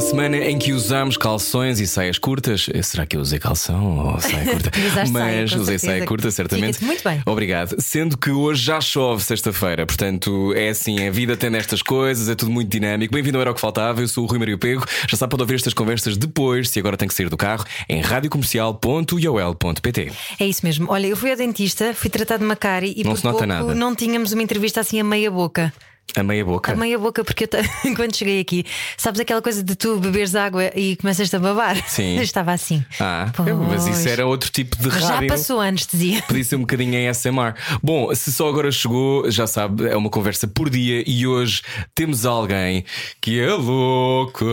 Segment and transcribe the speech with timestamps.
[0.00, 2.70] uma semana em que usamos calções e saias curtas.
[2.72, 4.70] Eh, Será que eu usei calção ou saia curta?
[4.90, 6.82] Saia, Mas com usei saia curta, certamente.
[6.82, 7.20] Muito bem.
[7.26, 7.76] Obrigado.
[7.78, 12.34] Sendo que hoje já chove sexta-feira, portanto é assim, a vida tem estas coisas, é
[12.34, 13.12] tudo muito dinâmico.
[13.12, 14.86] Bem-vindo ao Era o que Faltava, eu sou o Rui Maria Pego.
[15.06, 18.00] Já sabe, pode ouvir estas conversas depois, se agora tem que sair do carro, em
[18.00, 20.12] radiocomercial.iol.pt.
[20.40, 20.86] É isso mesmo.
[20.90, 23.74] Olha, eu fui ao dentista, fui tratar de uma cárie e Não por pouco nada.
[23.74, 25.70] não tínhamos uma entrevista assim a meia boca.
[26.16, 26.72] A meia boca.
[26.72, 27.62] A meia boca, porque eu te-
[27.96, 28.64] quando cheguei aqui,
[28.96, 31.76] sabes aquela coisa de tu beberes água e começas a babar?
[31.88, 32.16] Sim.
[32.20, 32.84] Eu estava assim.
[32.98, 33.30] Ah,
[33.68, 34.06] mas isso Pois.
[34.06, 35.28] era outro tipo de Já rádio.
[35.28, 36.22] passou a anestesia.
[36.22, 37.54] Podia ser um bocadinho em SMR.
[37.82, 41.62] Bom, se só agora chegou, já sabe, é uma conversa por dia e hoje
[41.94, 42.84] temos alguém
[43.20, 44.44] que é louca.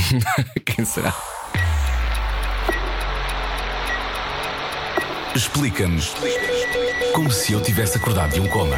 [0.64, 1.14] Quem será?
[5.34, 6.14] Explica-nos
[7.14, 8.76] como se eu tivesse acordado de um coma.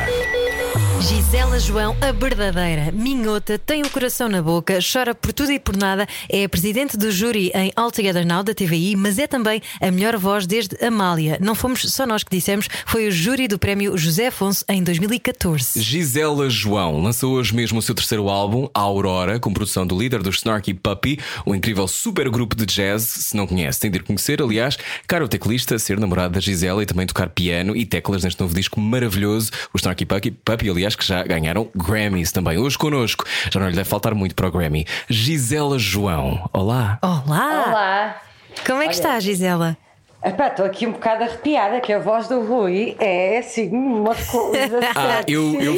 [1.01, 5.75] Gisela João, a verdadeira minhota, tem o coração na boca, chora por tudo e por
[5.75, 9.63] nada, é a presidente do júri em All Together Now da TVI, mas é também
[9.81, 11.39] a melhor voz desde Amália.
[11.41, 15.81] Não fomos só nós que dissemos, foi o júri do prémio José Afonso em 2014.
[15.81, 20.23] Gisela João lançou hoje mesmo o seu terceiro álbum, A Aurora, com produção do líder
[20.23, 23.03] dos Snarky Puppy, um incrível supergrupo de jazz.
[23.03, 24.43] Se não conhece, tem de ir conhecer.
[24.43, 24.77] Aliás,
[25.09, 28.79] caro teclista, ser namorado da Gisela e também tocar piano e teclas neste novo disco
[28.79, 32.59] maravilhoso, o Snarky Puppy, Puppy aliás, que já ganharam Grammys também.
[32.59, 34.87] Hoje connosco, já não lhe deve faltar muito para o Grammy.
[35.09, 36.99] Gisela João, olá.
[37.03, 37.65] Olá!
[37.69, 38.23] Olá!
[38.67, 39.77] Como é que está, Gisela?
[40.23, 44.81] Epá, estou aqui um bocado arrepiada, que a voz do Rui é assim uma coisa.
[44.95, 45.59] Ah, eu.
[45.61, 45.77] eu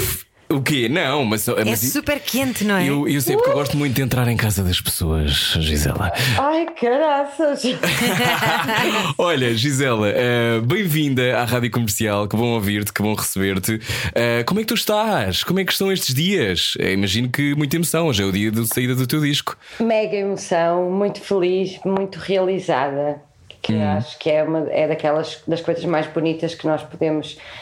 [0.52, 0.88] o quê?
[0.88, 1.48] Não, mas.
[1.48, 2.88] É mas super quente, não é?
[2.88, 6.12] eu, eu sei porque eu gosto muito de entrar em casa das pessoas, Gisela.
[6.38, 7.62] Ai, caraças!
[9.18, 12.28] Olha, Gisela, eh, bem-vinda à Rádio Comercial.
[12.28, 13.80] Que bom ouvir-te, que bom receber-te.
[14.14, 15.42] Eh, como é que tu estás?
[15.44, 16.74] Como é que estão estes dias?
[16.78, 18.06] Eh, imagino que muita emoção.
[18.06, 19.56] Hoje é o dia de saída do teu disco.
[19.80, 23.20] Mega emoção, muito feliz, muito realizada.
[23.60, 27.61] Que acho que é uma é daquelas das coisas mais bonitas que nós podemos eh,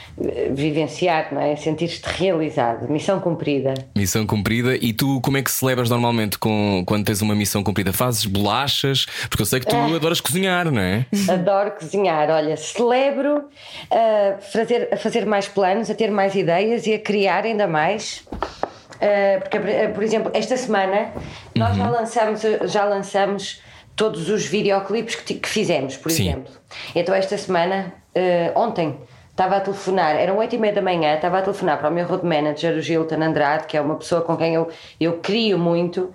[0.50, 1.56] vivenciar, não é?
[1.56, 3.74] Sentir-te realizado, missão cumprida.
[3.96, 4.76] Missão cumprida.
[4.76, 7.92] E tu, como é que celebras normalmente com, quando tens uma missão cumprida?
[7.92, 9.06] Fazes bolachas?
[9.28, 11.06] Porque eu sei que tu adoras cozinhar, não é?
[11.32, 12.28] Adoro cozinhar.
[12.30, 13.44] Olha, celebro
[13.90, 18.24] a fazer, a fazer mais planos, a ter mais ideias e a criar ainda mais.
[18.30, 19.58] Uh, porque,
[19.94, 21.12] por exemplo, esta semana
[21.54, 23.62] nós já lançamos, já lançamos
[23.96, 26.28] todos os videoclipes que, que fizemos, por Sim.
[26.28, 26.52] exemplo.
[26.94, 28.98] Então, esta semana, uh, ontem,
[29.30, 32.06] estava a telefonar, eram 8 e meia da manhã, estava a telefonar para o meu
[32.06, 34.68] road manager, o Gilton Andrade, que é uma pessoa com quem eu,
[35.00, 36.12] eu crio muito.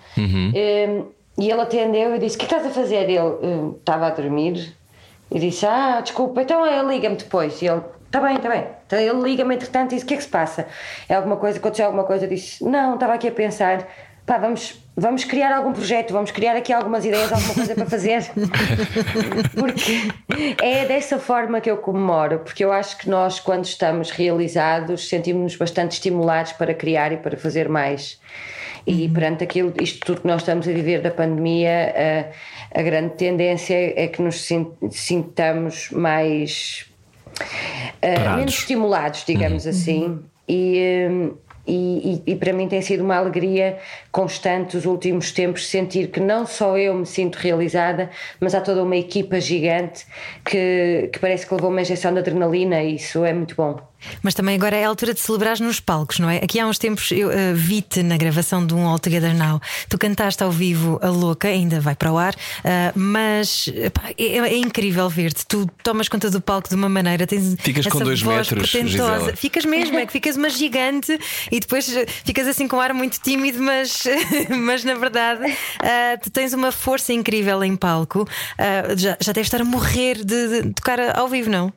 [0.53, 1.05] Um,
[1.37, 3.09] e ele atendeu e disse: O que estás a fazer?
[3.09, 4.73] Ele "Uh, estava a dormir.
[5.31, 7.61] E disse: Ah, desculpa, então ele liga-me depois.
[7.61, 8.65] E ele: Está bem, está bem.
[8.87, 10.67] Então ele liga-me entretanto e disse: O que é que se passa?
[11.09, 12.25] É alguma coisa, aconteceu alguma coisa?
[12.25, 13.85] Eu disse: Não, estava aqui a pensar.
[14.25, 18.23] Pá, vamos, vamos criar algum projeto, vamos criar aqui algumas ideias, alguma coisa para fazer.
[19.57, 20.09] porque
[20.61, 25.55] é dessa forma que eu comemoro, porque eu acho que nós, quando estamos realizados, sentimos-nos
[25.55, 28.19] bastante estimulados para criar e para fazer mais.
[28.87, 32.31] E perante aquilo, isto tudo que nós estamos a viver da pandemia,
[32.73, 36.85] a, a grande tendência é que nos sin- sintamos mais
[38.03, 40.19] uh, menos estimulados, digamos assim.
[40.47, 43.77] E, um, e, e- e para mim tem sido uma alegria
[44.11, 48.09] constante os últimos tempos sentir que não só eu me sinto realizada,
[48.39, 50.05] mas há toda uma equipa gigante
[50.43, 53.79] que, que parece que levou uma injeção de adrenalina e isso é muito bom.
[54.21, 56.37] Mas também agora é a altura de celebrar nos palcos, não é?
[56.37, 59.61] Aqui há uns tempos eu eh, vi-te na gravação de um All Together Now.
[59.89, 64.37] Tu cantaste ao vivo a louca, ainda vai para o ar, ah, mas epá, é,
[64.37, 65.45] é incrível ver-te.
[65.45, 69.19] Tu tomas conta do palco de uma maneira, tens Ficas com dois voz metros, portentosa.
[69.19, 69.35] Gisela.
[69.35, 71.17] Ficas mesmo, é que ficas uma gigante
[71.51, 74.03] e depois eh, ficas assim com um ar muito tímido, mas,
[74.49, 78.27] mas na verdade ah, tu tens uma força incrível em palco.
[78.97, 81.71] Já, já deves estar a morrer de, de tocar ao vivo, não?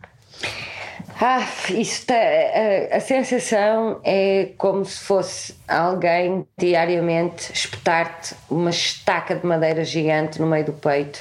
[1.20, 9.35] Ah, isso tá- a, a sensação é como se fosse alguém diariamente espetar-te uma estaca
[9.35, 11.20] de madeira gigante no meio do peito.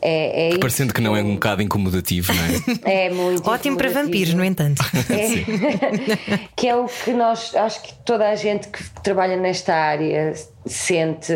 [0.00, 0.60] É, é isso.
[0.60, 3.06] Parecendo que não é um bocado incomodativo, não é?
[3.06, 4.82] É muito Ótimo para vampiros, no entanto.
[5.08, 10.34] É, que é o que nós, acho que toda a gente que trabalha nesta área
[10.66, 11.32] sente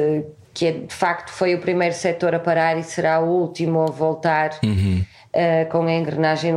[0.53, 3.87] que é, de facto foi o primeiro setor a parar e será o último a
[3.87, 4.59] voltar.
[4.65, 5.05] Uhum.
[5.39, 6.53] Uh, com a engrenagem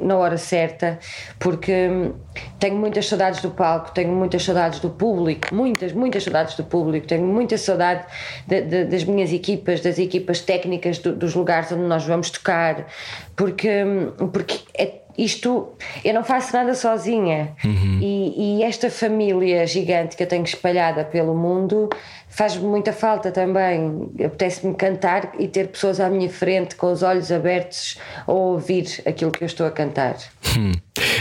[0.00, 1.00] na hora certa,
[1.36, 2.12] porque
[2.60, 7.08] tenho muitas saudades do palco, tenho muitas saudades do público, muitas, muitas saudades do público,
[7.08, 8.04] tenho muita saudade
[8.46, 12.86] de, de, das minhas equipas, das equipas técnicas, do, dos lugares onde nós vamos tocar,
[13.34, 13.84] porque,
[14.32, 15.68] porque é isto
[16.04, 17.98] eu não faço nada sozinha uhum.
[18.00, 21.90] e, e, esta família gigante que eu tenho espalhada pelo mundo
[22.30, 24.10] faz-me muita falta também.
[24.24, 29.30] Apetece-me cantar e ter pessoas à minha frente com os olhos abertos a ouvir aquilo
[29.30, 30.16] que eu estou a cantar.
[30.56, 30.72] Hum.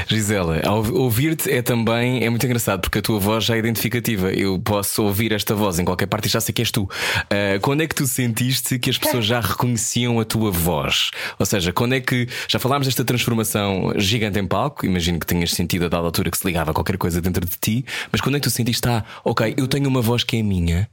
[0.08, 0.62] Gisela,
[0.94, 4.32] ouvir-te é também é muito engraçado porque a tua voz já é identificativa.
[4.32, 6.84] Eu posso ouvir esta voz em qualquer parte e já sei que és tu.
[6.84, 11.12] Uh, quando é que tu sentiste que as pessoas já reconheciam a tua voz?
[11.38, 14.86] Ou seja, quando é que já falámos desta transformação gigante em palco?
[14.86, 17.86] Imagino que tenhas sentido a dada altura que se ligava qualquer coisa dentro de ti,
[18.12, 20.90] mas quando é que tu sentiste, ah, ok, eu tenho uma voz que é minha?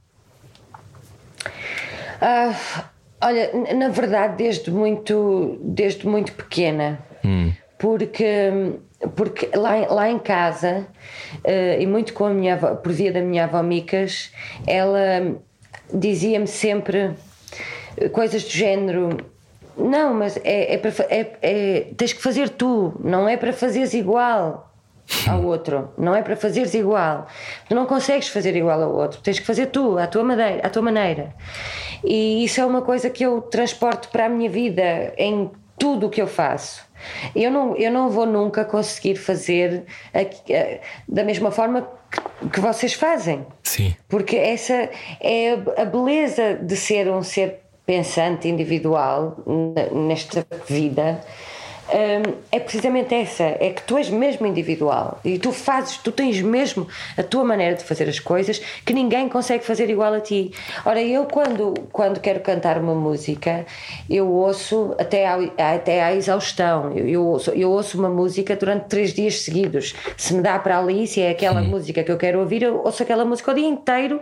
[2.21, 2.83] Uh,
[3.21, 7.51] olha, na verdade, desde muito, desde muito pequena, hum.
[7.77, 8.75] porque,
[9.15, 10.87] porque lá, lá em casa,
[11.45, 14.31] uh, e muito com a minha avó, por via da minha avó Micas,
[14.65, 15.35] ela
[15.93, 17.11] dizia-me sempre
[18.11, 19.17] coisas do género.
[19.77, 23.93] Não, mas é, é, para, é, é, tens que fazer tu, não é para fazeres
[23.93, 24.66] igual
[25.27, 27.27] ao outro, não é para fazeres igual.
[27.67, 30.69] Tu não consegues fazer igual ao outro, tens que fazer tu, à tua, maneira, à
[30.69, 31.33] tua maneira.
[32.03, 36.09] E isso é uma coisa que eu transporto para a minha vida em tudo o
[36.09, 36.85] que eu faço.
[37.35, 39.83] Eu não, eu não vou nunca conseguir fazer
[40.13, 43.45] a, da mesma forma que, que, vocês fazem.
[43.63, 43.95] Sim.
[44.07, 44.89] Porque essa
[45.21, 49.37] é a, beleza de ser um ser pensante individual
[49.93, 51.21] nesta vida
[52.51, 56.87] é precisamente essa: é que tu és mesmo individual e tu fazes, tu tens mesmo
[57.17, 60.51] a tua maneira de fazer as coisas que ninguém consegue fazer igual a ti.
[60.85, 63.65] Ora, eu quando, quando quero cantar uma música,
[64.09, 65.37] eu ouço até à,
[65.75, 66.91] até à exaustão.
[66.91, 69.95] Eu, eu, ouço, eu ouço uma música durante três dias seguidos.
[70.17, 71.67] Se me dá para ali, se é aquela hum.
[71.67, 74.19] música que eu quero ouvir, eu ouço aquela música o dia inteiro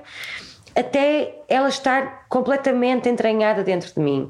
[0.76, 4.30] até ela estar completamente entranhada dentro de mim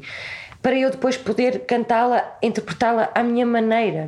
[0.66, 4.08] para eu depois poder cantá-la, interpretá-la à minha maneira.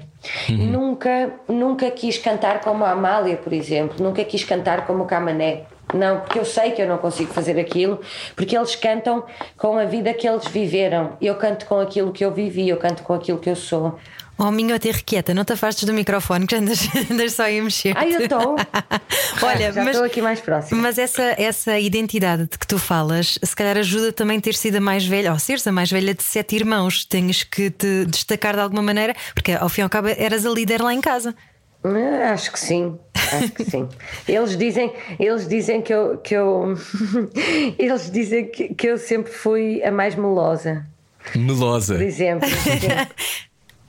[0.50, 0.72] Uhum.
[0.72, 5.66] Nunca, nunca quis cantar como a Amália, por exemplo, nunca quis cantar como o Camané.
[5.94, 8.02] Não, porque eu sei que eu não consigo fazer aquilo,
[8.36, 9.24] porque eles cantam
[9.56, 11.16] com a vida que eles viveram.
[11.22, 14.00] Eu canto com aquilo que eu vivi, eu canto com aquilo que eu sou.
[14.40, 17.98] Oh, minhota requieta, não te afastes do microfone que andas, andas só a mexer.
[17.98, 18.56] Ai, eu estou.
[19.42, 20.80] Olha, já estou aqui mais próximo.
[20.80, 24.82] Mas essa, essa identidade de que tu falas, se calhar ajuda também ter sido a
[24.82, 27.04] mais velha, ou seres a mais velha de sete irmãos.
[27.04, 30.50] Tens que te destacar de alguma maneira, porque ao fim e ao cabo eras a
[30.50, 31.34] líder lá em casa.
[31.84, 33.88] Ah, acho que sim, acho que sim.
[34.28, 36.76] Eles dizem, eles dizem que eu, que eu
[37.78, 40.86] eles dizem que, que eu sempre fui a mais melosa.
[41.36, 41.96] Melosa.
[41.96, 42.50] Por exemplo.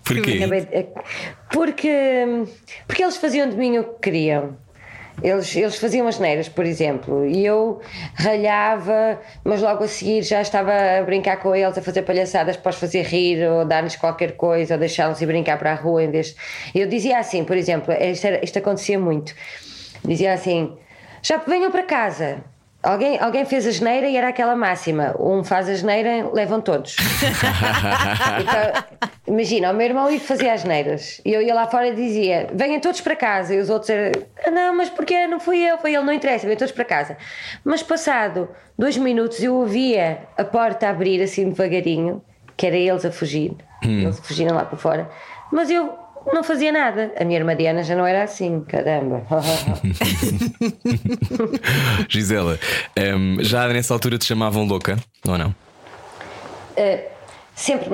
[0.08, 0.88] Porquê?
[1.50, 2.44] Porque,
[2.86, 4.56] porque eles faziam de mim o que queriam.
[5.22, 7.80] Eles, eles faziam as neiras, por exemplo, e eu
[8.14, 12.70] ralhava, mas logo a seguir já estava a brincar com eles, a fazer palhaçadas para
[12.70, 16.10] os fazer rir, ou dar-lhes qualquer coisa, ou deixá-los ir brincar para a rua em
[16.10, 16.36] vez.
[16.72, 19.34] Eu dizia assim, por exemplo, isto, era, isto acontecia muito.
[20.04, 20.76] Dizia assim:
[21.20, 22.44] já venham para casa,
[22.80, 26.94] Alguém, alguém fez a geneira e era aquela máxima: um faz a geneira, levam todos.
[28.40, 31.94] então, imagina, o meu irmão ia fazer as geneiras e eu ia lá fora e
[31.94, 33.54] dizia: venham todos para casa.
[33.54, 35.26] E os outros eram: ah, não, mas porquê?
[35.26, 37.16] Não fui eu, foi ele, não interessa, venham todos para casa.
[37.64, 42.22] Mas passado dois minutos eu ouvia a porta abrir assim devagarinho,
[42.56, 43.52] que era eles a fugir,
[43.84, 44.00] hum.
[44.02, 45.10] eles fugiram lá para fora.
[45.52, 45.96] Mas eu
[46.32, 47.12] não fazia nada.
[47.18, 49.22] A minha irmã Diana já não era assim, caramba.
[52.08, 52.58] Gisela,
[53.16, 55.50] um, já nessa altura te chamavam louca, ou não?
[56.78, 57.02] Uh,
[57.54, 57.88] sempre,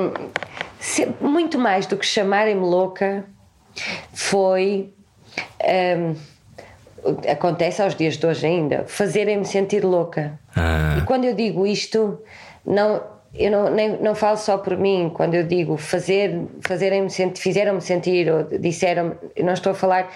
[1.21, 3.25] muito mais do que chamarem-me louca,
[4.13, 4.93] foi.
[5.63, 6.15] Um,
[7.31, 10.39] acontece aos dias de hoje ainda, fazerem-me sentir louca.
[10.57, 10.97] Ah.
[10.99, 12.19] E quando eu digo isto,
[12.65, 13.03] não,
[13.35, 17.81] eu não, nem, não falo só por mim, quando eu digo fazer, fazerem-me sentir, fizeram-me
[17.81, 20.11] sentir ou disseram eu não estou a falar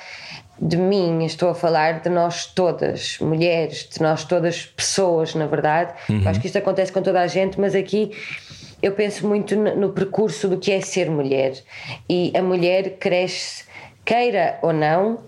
[0.61, 5.93] de mim, estou a falar de nós todas, mulheres, de nós todas pessoas, na verdade.
[6.09, 6.23] Uhum.
[6.27, 8.11] Acho que isto acontece com toda a gente, mas aqui
[8.83, 11.55] eu penso muito no, percurso do que é ser mulher.
[12.09, 13.65] E a mulher cresce,
[14.05, 15.19] queira ou não,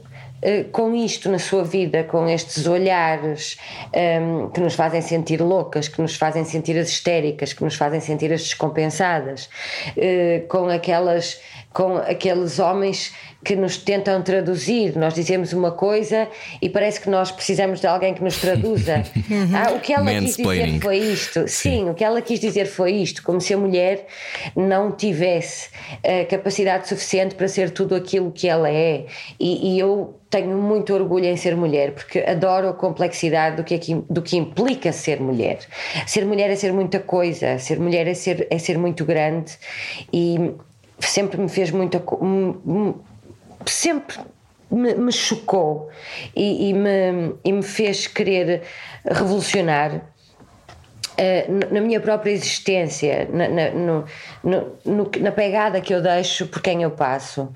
[0.43, 3.59] eh, com isto na sua vida, com estes olhares
[3.95, 7.75] um, ehm, que nos fazem sentir loucas, que nos fazem sentir as histéricas, que nos
[7.75, 9.51] fazem sentir as descompensadas,
[9.97, 11.41] uh, com aquelas
[11.73, 13.15] com aqueles homens
[13.45, 14.97] que nos tentam traduzir.
[14.97, 16.29] Nós dizemos uma coisa
[16.61, 19.03] e parece que nós precisamos de alguém que nos traduza.
[19.55, 21.49] ah, o que ela quis dizer foi isto.
[21.49, 21.71] Sim.
[21.71, 24.07] Sim, o que ela quis dizer foi isto, como se a mulher
[24.55, 25.71] não tivesse
[26.05, 29.07] a capacidade suficiente para ser tudo aquilo que ela é.
[29.39, 33.75] E, e eu tenho muito orgulho em ser mulher, porque adoro a complexidade do que,
[33.75, 35.59] é do que implica ser mulher.
[36.07, 39.53] Ser mulher é ser muita coisa, ser mulher é ser, é ser muito grande
[40.13, 40.53] e
[41.01, 42.01] sempre me fez muita
[43.67, 44.19] sempre
[44.71, 45.91] me, me chocou
[46.35, 48.63] e, e, me, e me fez querer
[49.05, 54.05] revolucionar uh, na minha própria existência, na, na, no,
[54.85, 57.53] no, na pegada que eu deixo por quem eu passo.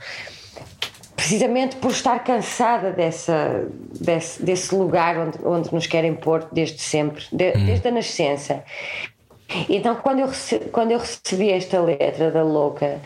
[1.15, 3.67] Precisamente por estar cansada dessa,
[3.99, 7.65] desse, desse lugar onde, onde nos querem pôr desde sempre, de, hum.
[7.65, 8.63] desde a nascença.
[9.69, 13.01] Então, quando eu, recebi, quando eu recebi esta letra da louca,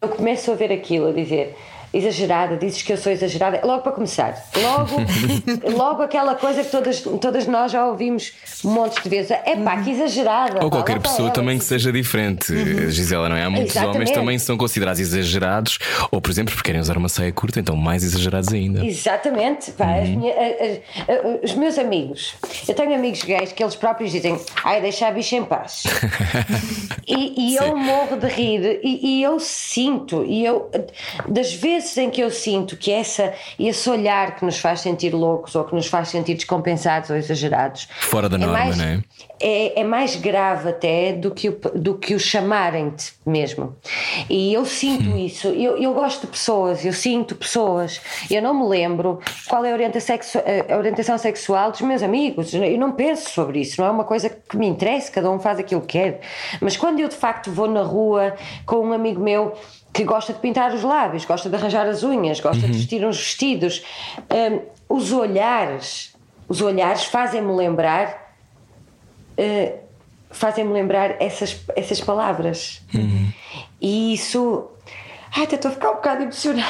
[0.00, 1.56] eu começo a ver aquilo, a dizer
[1.94, 3.60] exagerada, dizes que eu sou exagerada.
[3.64, 4.96] Logo para começar, logo,
[5.76, 8.32] logo aquela coisa que todas, todas nós já ouvimos
[8.64, 9.30] montes de vezes.
[9.30, 10.64] É pá, que exagerada.
[10.64, 12.90] Ou pá, qualquer pessoa também que seja diferente, uhum.
[12.90, 13.44] Gisela, não é?
[13.44, 13.96] Há muitos Exatamente.
[13.96, 15.78] homens também são considerados exagerados,
[16.10, 18.84] ou por exemplo, porque querem usar uma saia curta, então mais exagerados ainda.
[18.84, 20.18] Exatamente, pá, uhum.
[20.18, 20.34] minha,
[21.42, 22.34] os meus amigos,
[22.66, 25.84] eu tenho amigos gays que eles próprios dizem, ai, deixa a bicha em paz.
[27.06, 30.70] e, e eu morro de rir, e, e eu sinto, e eu,
[31.28, 35.14] das vezes vezes em que eu sinto que essa, esse olhar que nos faz sentir
[35.14, 37.88] loucos ou que nos faz sentir descompensados ou exagerados.
[38.00, 39.04] Fora da é norma, mais, não é?
[39.40, 39.80] é?
[39.80, 43.76] É mais grave até do que o, do que o chamarem-te mesmo.
[44.28, 45.18] E eu sinto hum.
[45.18, 45.48] isso.
[45.48, 48.00] Eu, eu gosto de pessoas, eu sinto pessoas.
[48.30, 50.16] Eu não me lembro qual é a orientação,
[50.68, 52.52] a orientação sexual dos meus amigos.
[52.54, 55.58] Eu não penso sobre isso, não é uma coisa que me interessa, cada um faz
[55.58, 56.20] aquilo que quer.
[56.60, 58.34] Mas quando eu de facto vou na rua
[58.66, 59.54] com um amigo meu
[59.94, 62.72] que gosta de pintar os lábios, gosta de arranjar as unhas, gosta uhum.
[62.72, 63.82] de vestir uns vestidos.
[64.28, 64.60] Um,
[64.96, 66.12] os olhares,
[66.48, 68.34] os olhares fazem-me lembrar,
[69.38, 69.78] uh,
[70.30, 72.82] fazem-me lembrar essas, essas palavras.
[72.92, 73.32] Uhum.
[73.80, 74.68] E isso
[75.36, 76.64] Ai, até estou a ficar um bocado emocionada.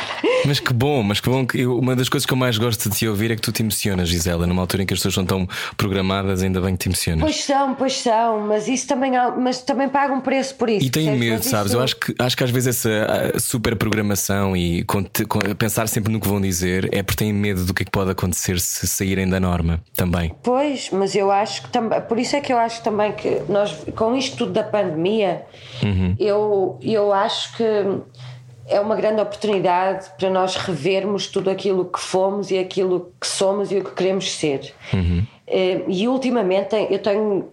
[0.46, 2.88] Mas que bom, mas que bom que eu, uma das coisas que eu mais gosto
[2.88, 5.14] de te ouvir é que tu te emocionas, Gisela, numa altura em que as pessoas
[5.14, 7.22] são tão programadas, ainda bem que te emocionas.
[7.22, 10.86] Pois são, pois são, mas isso também mas também paga um preço por isso.
[10.86, 11.72] E tenho medo, mas sabes?
[11.72, 11.76] Isso...
[11.76, 16.10] Eu acho que, acho que às vezes essa super programação e com, com, pensar sempre
[16.10, 18.86] no que vão dizer é porque têm medo do que, é que pode acontecer se
[18.86, 20.34] saírem da norma também.
[20.42, 23.76] Pois, mas eu acho que também, por isso é que eu acho também que nós,
[23.94, 25.44] com isto tudo da pandemia,
[25.82, 26.16] uhum.
[26.18, 27.64] eu, eu acho que
[28.66, 33.70] é uma grande oportunidade para nós revermos tudo aquilo que fomos e aquilo que somos
[33.70, 34.74] e o que queremos ser.
[34.92, 35.26] Uhum.
[35.46, 37.48] Eh, e ultimamente eu tenho,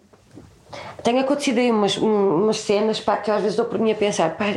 [1.03, 4.37] tenho acontecido aí umas, umas cenas pá, que às vezes dou por mim a pensar:
[4.37, 4.55] pá,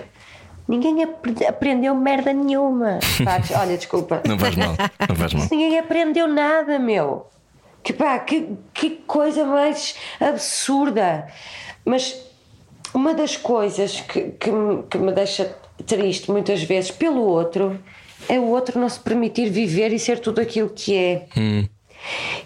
[0.68, 1.02] ninguém
[1.48, 3.00] aprendeu merda nenhuma.
[3.24, 4.22] Pá, olha, desculpa.
[4.26, 4.74] Não faz mal,
[5.08, 5.48] não faz mal.
[5.50, 7.26] Ninguém aprendeu nada, meu.
[7.82, 11.26] Que pá, que, que coisa mais absurda.
[11.84, 12.16] Mas
[12.94, 14.50] uma das coisas que, que,
[14.88, 15.54] que me deixa
[15.86, 17.78] triste muitas vezes pelo outro
[18.28, 21.26] é o outro não se permitir viver e ser tudo aquilo que é.
[21.36, 21.68] Hum.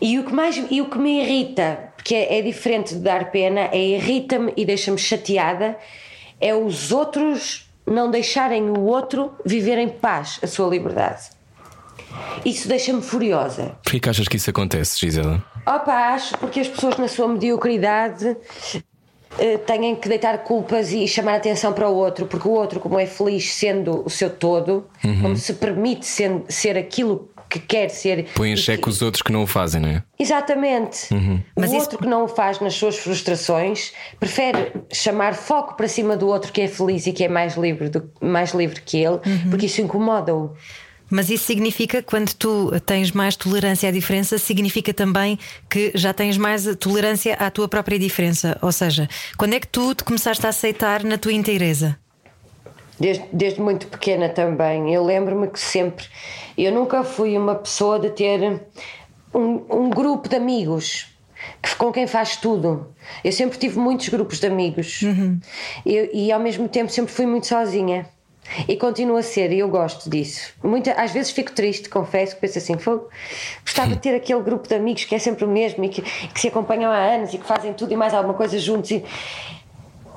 [0.01, 3.31] E o que mais e o que me irrita, porque é, é diferente de dar
[3.31, 5.77] pena, é irrita-me e deixa-me chateada,
[6.41, 11.31] é os outros não deixarem o outro viver em paz a sua liberdade.
[12.45, 13.77] Isso deixa-me furiosa.
[13.83, 15.43] Porquê que achas que isso acontece, Gisela?
[15.67, 18.37] Opa, acho porque as pessoas na sua mediocridade
[19.67, 23.07] têm que deitar culpas e chamar atenção para o outro, porque o outro, como é
[23.07, 25.23] feliz sendo o seu todo, uhum.
[25.23, 28.27] como se permite ser, ser aquilo que quer ser.
[28.35, 28.89] Põe em xeque que...
[28.89, 30.03] os outros que não o fazem, não é?
[30.19, 31.13] Exatamente.
[31.13, 31.41] Uhum.
[31.57, 31.99] O Mas outro isso...
[31.99, 36.61] que não o faz nas suas frustrações prefere chamar foco para cima do outro que
[36.61, 38.11] é feliz e que é mais livre, do...
[38.21, 39.51] mais livre que ele, uhum.
[39.51, 40.55] porque isso incomoda-o.
[41.11, 45.39] Mas isso significa, quando tu tens mais tolerância à diferença, significa também
[45.69, 48.59] que já tens mais tolerância à tua própria diferença.
[48.61, 51.99] Ou seja, quando é que tu te começaste a aceitar na tua inteireza?
[53.01, 54.93] Desde, desde muito pequena também.
[54.93, 56.05] Eu lembro-me que sempre.
[56.57, 58.61] Eu nunca fui uma pessoa de ter
[59.33, 61.07] um, um grupo de amigos
[61.63, 62.93] que, com quem faz tudo.
[63.23, 65.39] Eu sempre tive muitos grupos de amigos uhum.
[65.87, 68.07] eu, e ao mesmo tempo sempre fui muito sozinha.
[68.67, 70.53] E continua a ser, e eu gosto disso.
[70.63, 73.09] Muita, às vezes fico triste, confesso, que penso assim: fogo,
[73.63, 76.41] gostava de ter aquele grupo de amigos que é sempre o mesmo e que, que,
[76.41, 78.91] se acompanham há anos e que fazem tudo e mais alguma coisa juntos.
[78.91, 79.05] E...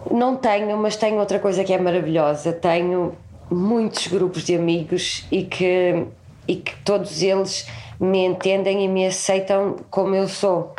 [0.09, 2.51] Não tenho, mas tenho outra coisa que é maravilhosa.
[2.51, 3.15] Tenho
[3.49, 6.05] muitos grupos de amigos e que,
[6.47, 7.67] e que todos eles
[7.99, 10.73] me entendem e me aceitam como eu sou.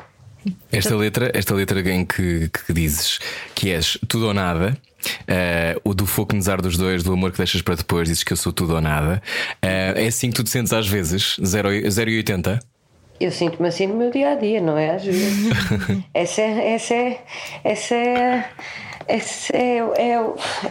[0.73, 3.21] Esta letra, esta letra em que, que dizes
[3.55, 4.77] que és tudo ou nada
[5.23, 8.33] Uh, o do fogo nezar dos dois, do amor que deixas para depois, dizes que
[8.33, 9.23] eu sou tudo ou nada.
[9.65, 11.37] Uh, é assim que tu te sentes às vezes?
[11.41, 12.61] 0,80?
[13.21, 14.97] Eu sinto-me assim no meu dia a dia, não é?
[14.97, 15.53] Às vezes.
[16.13, 16.75] essa é.
[16.75, 17.25] Essa é.
[17.63, 18.45] Essa é
[19.09, 20.15] esse é, é,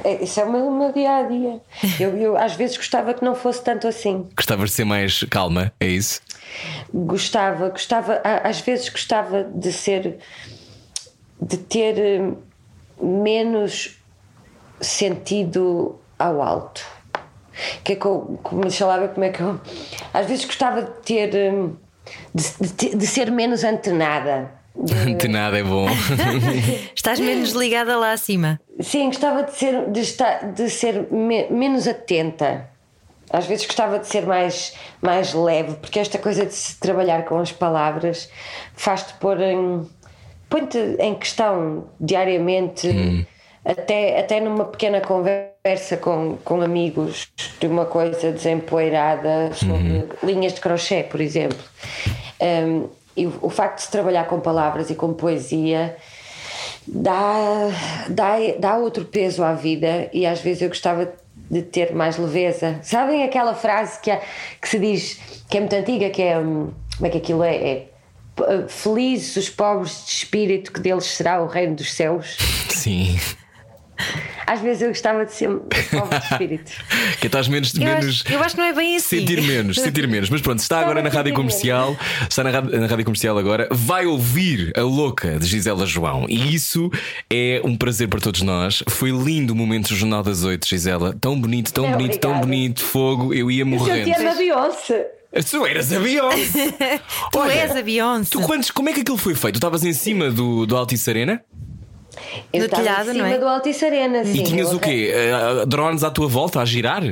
[0.03, 1.61] é, esse é o meu, meu dia a dia.
[1.99, 4.27] Eu, eu às vezes gostava que não fosse tanto assim.
[4.35, 6.21] Gostavas de ser mais calma, é isso?
[6.93, 10.17] Gostava, gostava, às vezes gostava de ser,
[11.41, 12.33] de ter
[13.01, 13.97] menos
[14.81, 16.85] sentido ao alto.
[17.83, 19.59] Que é que eu, como me falava, como é que eu.
[20.13, 21.53] Às vezes gostava de ter.
[21.53, 21.75] Hum,
[22.33, 25.87] de, de, de ser menos antenada de nada é bom.
[26.95, 28.59] Estás menos ligada lá acima.
[28.79, 32.69] Sim, gostava de ser, de estar, de ser me, menos atenta.
[33.29, 37.39] Às vezes gostava de ser mais, mais leve, porque esta coisa de se trabalhar com
[37.39, 38.29] as palavras
[38.73, 39.87] faz-te pôr em.
[40.49, 43.25] põe-te em questão diariamente, hum.
[43.63, 50.09] Até, até numa pequena conversa com, com amigos, de uma coisa desempoeirada sobre hum.
[50.23, 51.59] linhas de crochê, por exemplo.
[52.41, 55.95] Um, e o, facto de se trabalhar com palavras e com poesia
[56.87, 57.69] dá,
[58.09, 61.11] dá, dá outro peso à vida e às vezes eu gostava
[61.49, 62.79] de ter mais leveza.
[62.81, 64.21] Sabem aquela frase que, é,
[64.61, 67.55] que se diz que é muito antiga, que é hum, como é que aquilo é?
[67.55, 67.87] é
[68.69, 72.37] Felizes os pobres de espírito, que deles será o reino dos céus.
[72.69, 73.19] Sim.
[74.45, 76.71] Às vezes eu gostava de ser pobre de espírito.
[77.21, 77.73] que estás menos.
[77.73, 79.19] Eu, menos acho, eu acho que não é bem assim.
[79.19, 80.29] Sentir menos, sentir menos.
[80.29, 81.95] Mas pronto, está agora na rádio comercial,
[82.29, 86.25] está na rádio, na rádio comercial agora, vai ouvir a louca de Gisela João.
[86.27, 86.89] E isso
[87.29, 88.83] é um prazer para todos nós.
[88.89, 91.15] Foi lindo o momento do Jornal das Oito, Gisela.
[91.19, 92.33] Tão bonito, tão é, bonito, obrigada.
[92.33, 92.83] tão bonito.
[92.83, 94.01] Fogo, eu ia morrer.
[94.01, 95.11] Eu tinha Beyoncé.
[95.49, 96.99] Tu eras a Beyoncé.
[97.31, 98.31] tu Olha, és a Beyoncé.
[98.31, 99.55] Tu quantos, como é que aquilo foi feito?
[99.55, 101.41] Tu estavas em cima do, do Altice Arena?
[102.51, 103.37] Eu no telhado, em cima é?
[103.37, 104.39] do Altice Arena, sim.
[104.39, 105.13] E tinhas o quê?
[105.13, 107.03] Uh, drones à tua volta a girar?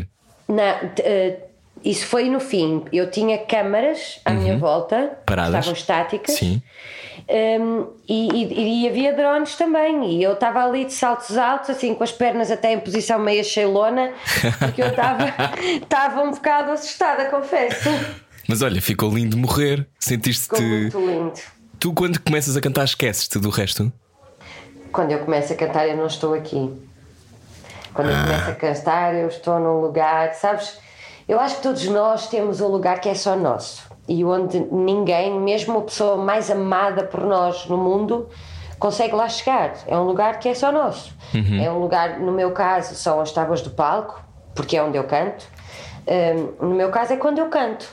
[0.47, 1.49] Não, uh,
[1.83, 2.83] isso foi no fim.
[2.91, 4.37] Eu tinha câmaras à uhum.
[4.37, 5.55] minha volta, Paradas.
[5.55, 6.35] estavam estáticas.
[6.35, 6.61] Sim.
[7.29, 10.17] Um, e, e, e, havia drones também.
[10.17, 13.43] E eu estava ali de saltos altos, assim, com as pernas até em posição meia
[13.43, 14.11] cheilona,
[14.57, 17.89] porque eu estava um bocado assustada, confesso.
[18.47, 19.87] Mas olha, ficou lindo morrer.
[19.99, 20.61] Sentiste-te.
[20.61, 21.33] muito lindo.
[21.79, 23.93] Tu, quando começas a cantar, esqueces-te do resto?
[24.91, 26.71] Quando eu começo a cantar, eu não estou aqui.
[27.93, 28.23] Quando eu ah.
[28.23, 30.79] começo a cantar, eu estou num lugar, sabes?
[31.27, 35.39] Eu acho que todos nós temos um lugar que é só nosso e onde ninguém,
[35.39, 38.27] mesmo a pessoa mais amada por nós no mundo,
[38.79, 39.73] consegue lá chegar.
[39.85, 41.15] É um lugar que é só nosso.
[41.33, 41.61] Uhum.
[41.61, 44.19] É um lugar, no meu caso, são as tábuas do palco,
[44.55, 45.45] porque é onde eu canto.
[46.59, 47.87] Um, no meu caso, é quando eu canto.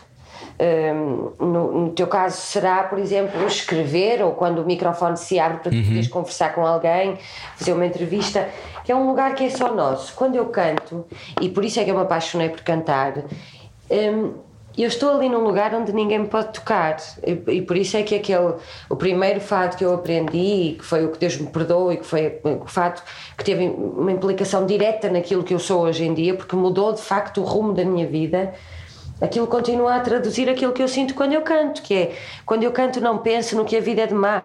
[1.39, 5.73] No, no, teu caso será, por exemplo, escrever ou quando o microfone se abre para
[5.73, 5.83] uhum.
[5.83, 7.19] poderes conversar com alguém,
[7.57, 8.49] fazer uma entrevista,
[8.83, 10.15] que é um lugar que é só nosso.
[10.15, 11.05] Quando eu canto,
[11.41, 13.15] e por isso é que eu me apaixonei por cantar,
[14.77, 18.03] eu estou ali num lugar onde ninguém me pode tocar e, e, por isso é
[18.03, 18.55] que aquele
[18.91, 22.05] o primeiro fato que eu aprendi que foi o que Deus me perdoou e que
[22.05, 23.03] foi o fato
[23.39, 27.01] que teve uma implicação direta naquilo que eu sou hoje em dia porque mudou de
[27.01, 28.53] facto o rumo da minha vida
[29.21, 32.73] aquilo continua a traduzir aquilo que eu sinto quando eu canto, que é quando eu
[32.73, 34.43] canto não penso no que a vida é de má,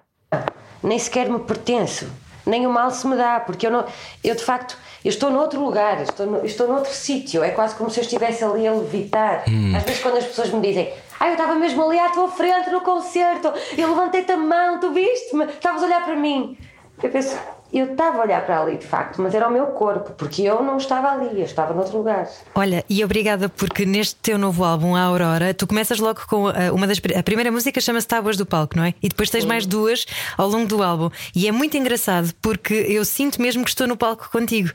[0.83, 2.07] nem sequer me pertenço,
[2.45, 3.85] nem o mal se me dá, porque eu não,
[4.23, 7.89] eu de facto, eu estou noutro lugar, estou, no, estou noutro sítio, é quase como
[7.89, 9.43] se eu estivesse ali a levitar.
[9.47, 9.75] Hum.
[9.75, 12.69] Às vezes quando as pessoas me dizem, ah, eu estava mesmo ali à tua frente
[12.69, 16.57] no concerto, eu levantei-te a mão, tu viste-me, estavas a olhar para mim.
[17.01, 17.35] Eu penso,
[17.73, 20.61] eu estava a olhar para ali de facto, mas era o meu corpo, porque eu
[20.61, 22.27] não estava ali, eu estava noutro lugar.
[22.53, 26.73] Olha, e obrigada porque neste teu novo álbum, A Aurora, tu começas logo com uh,
[26.73, 26.99] uma das.
[27.17, 28.93] A primeira música chama-se Tábuas do Palco, não é?
[29.01, 29.47] E depois tens Sim.
[29.47, 30.05] mais duas
[30.37, 31.09] ao longo do álbum.
[31.35, 34.69] E é muito engraçado porque eu sinto mesmo que estou no palco contigo.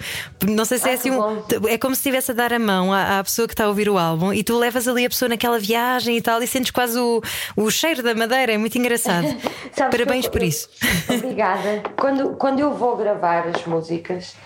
[0.48, 1.42] Não sei se é ah, é assim um.
[1.68, 3.88] É como se estivesse a dar a mão à, à, pessoa que está a ouvir
[3.88, 6.98] o álbum e tu levas ali a pessoa naquela viagem e tal e sentes quase
[6.98, 7.20] o,
[7.56, 8.52] o cheiro da madeira.
[8.52, 9.26] É muito engraçado.
[9.76, 10.68] Parabéns por isso.
[11.08, 11.82] Obrigada.
[11.98, 14.36] Quando, quando eu vou vou gravar as músicas,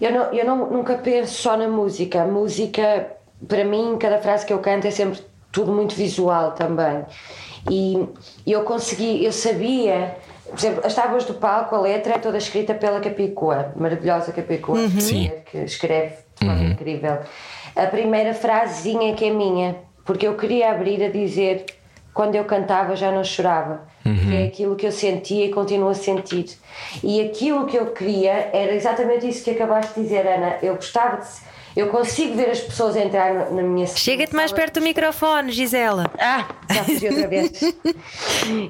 [0.00, 2.22] eu, não, eu não, nunca penso só na música.
[2.22, 3.10] A música,
[3.46, 7.04] para mim, cada frase que eu canto é sempre tudo muito visual também.
[7.68, 8.08] E
[8.46, 10.16] eu consegui, eu sabia,
[10.46, 14.78] por exemplo, as tábuas do palco, a letra é toda escrita pela Capicua, maravilhosa Capicua,
[14.78, 15.30] uhum.
[15.44, 16.70] que escreve de forma uhum.
[16.70, 17.18] incrível.
[17.74, 21.66] A primeira frasezinha que é minha, porque eu queria abrir a dizer
[22.14, 23.82] quando eu cantava já não chorava.
[24.08, 24.32] Uhum.
[24.32, 26.46] É aquilo que eu sentia e continuo a sentir.
[27.02, 30.58] E aquilo que eu queria era exatamente isso que acabaste de dizer, Ana.
[30.62, 31.26] Eu gostava de.
[31.76, 36.10] Eu consigo ver as pessoas entrar na minha Chega-te mais perto do microfone, Gisela.
[36.18, 37.60] Ah, já fugi outra vez.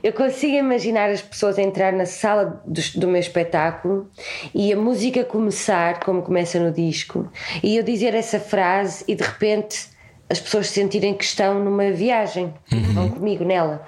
[0.02, 4.10] Eu consigo imaginar as pessoas entrar na sala do, do, meu espetáculo
[4.54, 7.26] e a música começar, como começa no disco,
[7.62, 9.88] e eu dizer essa frase e de repente
[10.28, 12.92] as pessoas sentirem que estão numa viagem, uhum.
[12.92, 13.86] vão comigo nela.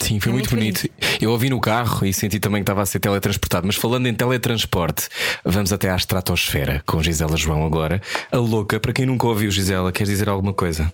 [0.00, 0.88] Sim, foi é muito, muito bonito.
[1.00, 1.22] bonito.
[1.22, 3.66] Eu ouvi no carro e senti também que estava a ser teletransportado.
[3.66, 5.08] Mas falando em teletransporte,
[5.44, 8.00] vamos até à estratosfera com Gisela João agora.
[8.30, 10.92] A louca, para quem nunca ouviu Gisela, queres dizer alguma coisa?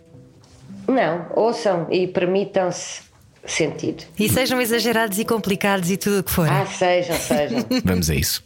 [0.87, 3.03] Não, ouçam e permitam-se
[3.47, 3.97] sentir.
[4.19, 6.49] E sejam exagerados e complicados e tudo o que for.
[6.49, 7.65] Ah, sejam, sejam.
[7.85, 8.43] vamos a isso.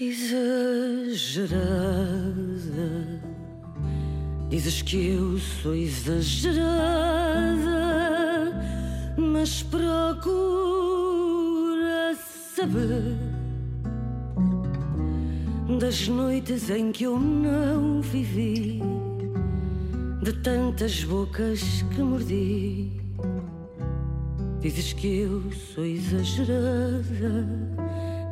[0.00, 1.54] Exagerada.
[4.48, 6.60] Dizes que eu sou exagerada,
[9.16, 9.84] mas procura
[12.54, 13.16] saber
[15.78, 18.80] das noites em que eu não vivi,
[20.22, 22.90] de tantas bocas que mordi.
[24.60, 27.73] Dizes que eu sou exagerada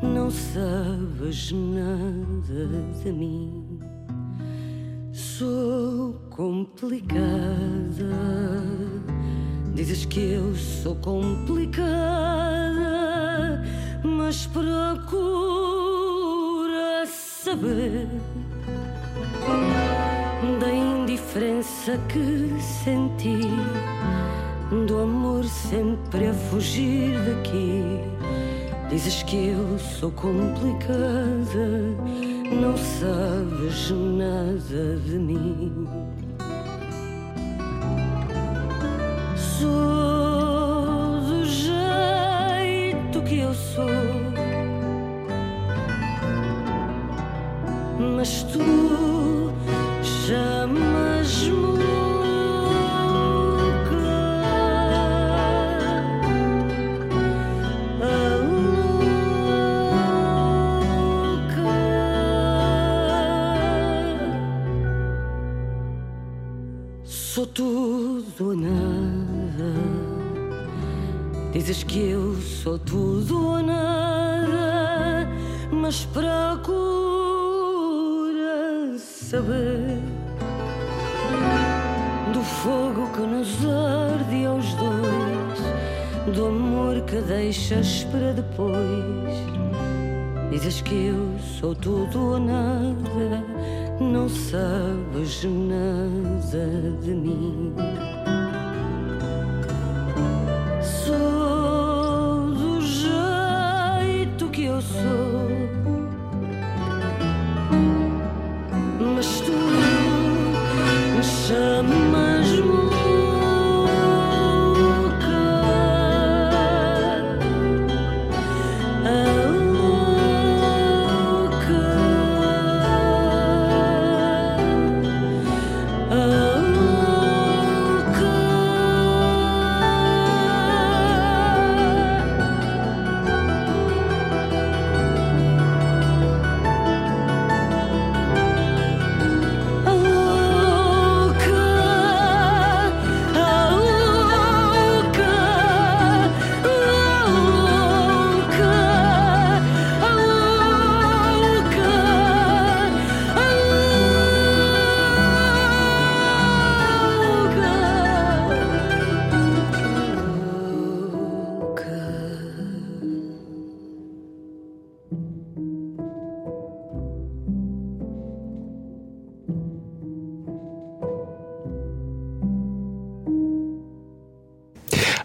[0.03, 2.67] não sabes nada
[3.03, 3.81] de mim.
[5.13, 7.13] Sou complicada.
[9.75, 11.73] Dizes que eu sou complicada,
[14.05, 14.73] mas procura
[17.07, 18.09] saber
[20.61, 23.49] da indiferença que senti,
[24.87, 28.03] do amor sempre a fugir daqui
[28.93, 31.67] Dizes que eu sou complicada,
[32.61, 35.89] não sabes nada de mim.
[39.35, 39.92] Sou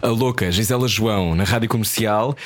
[0.00, 2.36] A Louca, Gisela João, na rádio comercial,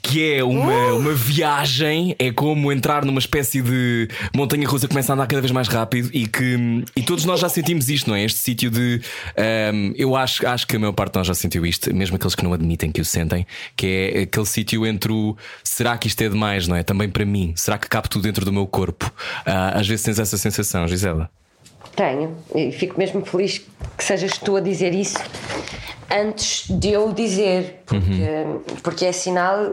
[0.00, 0.98] que é uma, uh!
[0.98, 5.40] uma viagem, é como entrar numa espécie de montanha russa que começa a andar cada
[5.40, 8.24] vez mais rápido e que e todos nós já sentimos isto, não é?
[8.24, 9.00] Este sítio de.
[9.72, 12.34] Um, eu acho, acho que a maior parte de nós já sentiu isto, mesmo aqueles
[12.34, 13.46] que não admitem que o sentem,
[13.76, 16.82] que é aquele sítio entre o será que isto é demais, não é?
[16.82, 19.06] Também para mim, será que cabe tudo dentro do meu corpo?
[19.46, 21.30] Uh, às vezes tens essa sensação, Gisela.
[21.94, 23.60] Tenho, e fico mesmo feliz
[23.98, 25.18] que sejas tu a dizer isso
[26.12, 28.62] antes de eu dizer, porque, uhum.
[28.82, 29.72] porque é sinal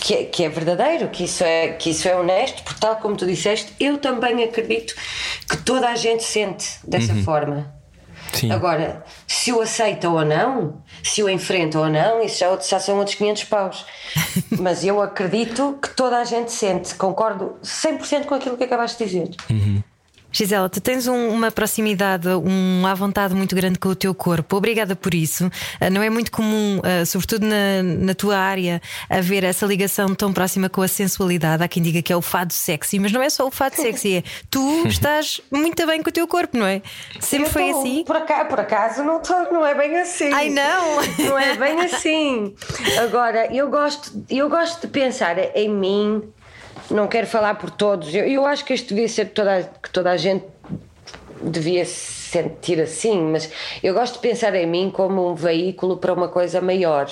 [0.00, 3.16] que é, que é, verdadeiro, que isso é, que isso é honesto, porque tal como
[3.16, 4.94] tu disseste, eu também acredito
[5.48, 7.24] que toda a gente sente dessa uhum.
[7.24, 7.74] forma.
[8.32, 8.50] Sim.
[8.52, 12.98] Agora, se o aceita ou não, se o enfrenta ou não, isso já, já são
[12.98, 13.86] outros 500 paus.
[14.60, 19.10] Mas eu acredito que toda a gente sente, concordo 100% com aquilo que acabaste de
[19.10, 19.30] dizer.
[20.36, 24.56] Gisela, tu tens um- uma proximidade, um à vontade muito grande com o teu corpo.
[24.56, 25.50] Obrigada por isso.
[25.80, 30.32] Ah, Não é muito comum, ah, sobretudo na, na tua área, haver essa ligação tão
[30.32, 31.62] próxima com a sensualidade.
[31.62, 34.16] Há quem diga que é o fado sexy, mas não é só o fado sexy,
[34.16, 36.82] é tu estás muito bem com o teu corpo, não é?
[37.18, 38.04] Sempre Eu foi tô- assim.
[38.04, 40.30] Por acaso, por acaso não, tô, não é bem assim.
[40.32, 40.96] Ai não!
[41.26, 42.54] Não é bem assim.
[43.02, 46.22] Agora, eu gosto, eu gosto de pensar em mim,
[46.90, 48.14] não quero falar por todos.
[48.14, 50.44] Eu, eu acho que isto devia ser toda, que toda a gente
[51.42, 53.50] devia se sentir assim, mas
[53.82, 57.08] eu gosto de pensar em mim como um veículo para uma coisa maior,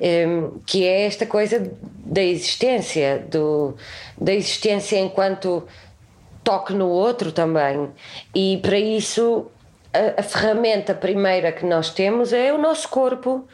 [0.00, 3.74] Em, que é esta coisa da existência, do,
[4.18, 5.64] da existência enquanto
[6.44, 7.90] toque no outro também.
[8.34, 9.46] E para isso,
[9.92, 13.46] a, a ferramenta primeira que nós temos é o nosso corpo,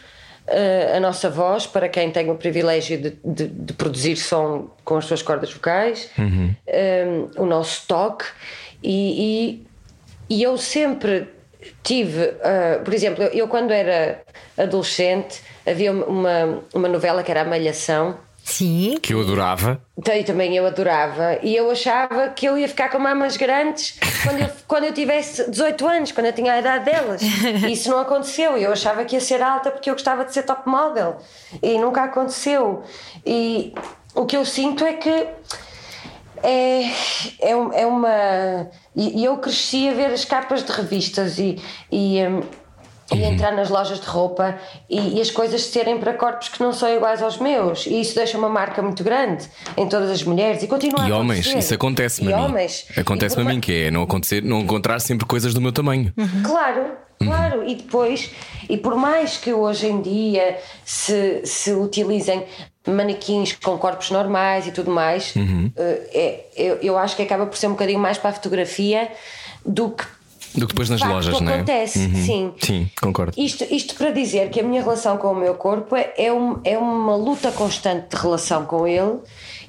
[0.96, 5.04] a nossa voz, para quem tem o privilégio de, de- de produzir som com as
[5.04, 6.10] suas cordas vocais,
[6.66, 7.04] eh,
[7.36, 8.24] o nosso toque.
[8.82, 9.62] E,
[10.28, 11.28] e, e eu sempre
[11.82, 14.20] tive, eh, por exemplo, eu quando era
[14.58, 18.16] adolescente, havia uma, uma novela que era A Malhação.
[18.52, 18.98] Sim.
[19.00, 19.80] Que eu adorava.
[19.96, 21.38] Então, e também eu adorava.
[21.42, 25.50] E eu achava que eu ia ficar com mamas grandes quando eu, quando eu tivesse
[25.50, 27.22] 18 anos, quando eu tinha a idade delas.
[27.22, 28.58] E isso não aconteceu.
[28.58, 31.16] Eu achava que ia ser alta porque eu gostava de ser top model.
[31.62, 32.82] E nunca aconteceu.
[33.24, 33.72] E
[34.14, 35.26] o que eu sinto é que
[36.42, 36.82] é,
[37.40, 38.68] é, é uma.
[38.94, 41.58] E e eu cresci a ver as capas de revistas e,
[41.90, 42.42] e, hum,
[43.14, 46.72] e entrar nas lojas de roupa e, e as coisas serem para corpos que não
[46.72, 47.86] são iguais aos meus.
[47.86, 51.16] E isso deixa uma marca muito grande em todas as mulheres e continua E a
[51.16, 51.58] homens, acontecer.
[51.58, 52.42] isso acontece-me a mim.
[52.44, 52.86] homens.
[52.96, 56.12] Acontece-me a mim, que é não, acontecer, não encontrar sempre coisas do meu tamanho.
[56.44, 57.64] Claro, claro.
[57.68, 58.30] E depois,
[58.68, 62.44] e por mais que hoje em dia se, se utilizem
[62.86, 65.32] manequins com corpos normais e tudo mais,
[65.76, 69.08] eh, é, eu, eu acho que acaba por ser um bocadinho mais para a fotografia
[69.64, 70.04] do que
[70.54, 71.54] Do que depois nas facto lojas, não é?
[71.56, 71.98] acontece.
[72.24, 72.52] Sim.
[72.60, 73.32] Sim, concordo.
[73.36, 76.60] Isto, isto para dizer que a minha relação com o meu corpo é, é, um-
[76.64, 79.18] é uma luta constante de relação com ele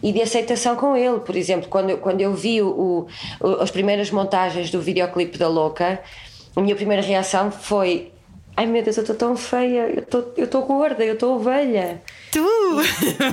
[0.01, 1.19] e de aceitação com ele.
[1.21, 3.07] Por exemplo, quando, eu- quando eu vi o,
[3.41, 5.99] o- as primeiras montagens do videoclipe da Louca,
[6.55, 8.11] a minha primeira reação foi:
[8.55, 12.01] Ai meu Deus, eu estou tão feia, eu estou- eu estou gorda, eu estou ovelha.
[12.31, 12.39] Tu!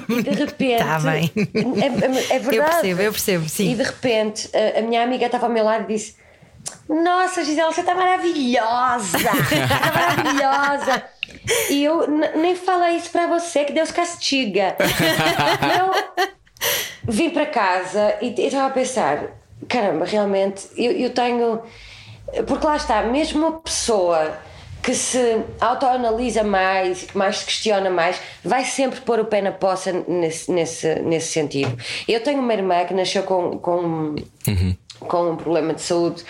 [0.08, 0.78] E de repente.
[0.78, 1.30] Tá bem.
[1.36, 2.56] É, é- é verdade.
[2.56, 3.72] Eu percebo, eu percebo, sim.
[3.72, 6.14] E de repente a, a minha amiga estava ao meu lado e disse:
[6.88, 9.18] Nossa, Gisela, você está maravilhosa!
[9.18, 11.04] Está maravilhosa!
[11.70, 12.06] E eu
[12.36, 14.76] nem falei isso para você, que Deus castiga.
[15.78, 16.32] eu
[17.04, 19.24] vim para casa e estava a pensar:
[19.68, 21.60] caramba, realmente, eu, eu tenho.
[22.46, 24.38] Porque lá está, mesmo uma pessoa
[24.82, 29.52] que se autoanalisa mais, que mais se questiona mais, vai sempre pôr o pé na
[29.52, 31.76] poça nesse, nesse, nesse sentido.
[32.08, 34.14] Eu tenho uma irmã que nasceu com, com,
[35.00, 36.22] com um problema de saúde,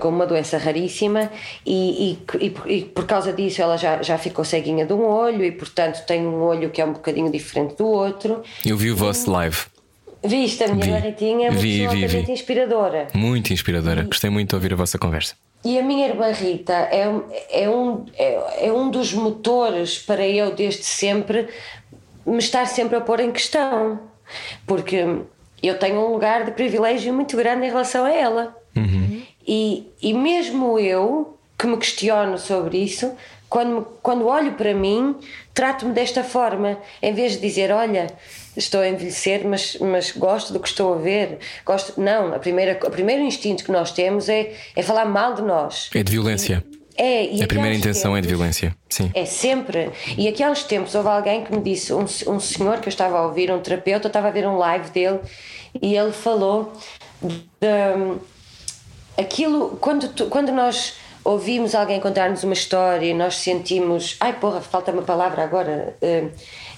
[0.00, 1.30] com uma doença raríssima,
[1.64, 5.44] e, e, e por- e causa disso ela já, já ficou ceguinha de um olho,
[5.44, 8.42] e portanto tem um olho que é um bocadinho diferente do outro.
[8.64, 9.56] Eu vi o vosso live.
[10.24, 10.90] Viste, a minha Vi.
[10.90, 12.32] Barretinha é Vi, vi, vi.
[12.32, 13.06] inspiradora.
[13.14, 14.02] Muito inspiradora.
[14.02, 15.34] Gostei muito de ouvir a vossa conversa.
[15.64, 20.26] E a minha irmã Rita é, um- é, um, é, é um dos motores para
[20.26, 21.48] eu, desde sempre,
[22.26, 24.00] me estar sempre a pôr em questão.
[24.66, 25.04] Porque
[25.66, 28.56] eu tenho um lugar de privilégio muito grande em relação a ela.
[29.46, 33.12] E, e mesmo eu, que me questiono sobre isso,
[33.48, 35.16] quando, quando olho para mim,
[35.54, 38.08] trato-me desta forma, em vez de dizer: Olha,
[38.56, 41.38] estou a envelhecer, mas, mas gosto do que estou a ver.
[41.64, 42.00] Gosto...
[42.00, 45.90] Não, a primeira, o primeiro instinto que nós temos é, é falar mal de nós.
[45.94, 46.64] É de violência.
[46.96, 48.76] É, A primeira intenção é de tempos- violência.
[48.88, 49.10] Sim.
[49.14, 49.90] é sempre.
[50.16, 52.90] E aqui há uns tempos houve alguém que me disse, um, um senhor que eu
[52.90, 55.20] estava a ouvir, um terapeuta, eu estava a ver um live dele
[55.82, 56.72] e ele falou
[57.22, 58.16] de
[59.18, 64.60] aquilo, quando, tu- quando nós ouvimos alguém contar-nos uma história e nós sentimos, ai porra,
[64.60, 66.28] falta uma palavra agora, eh,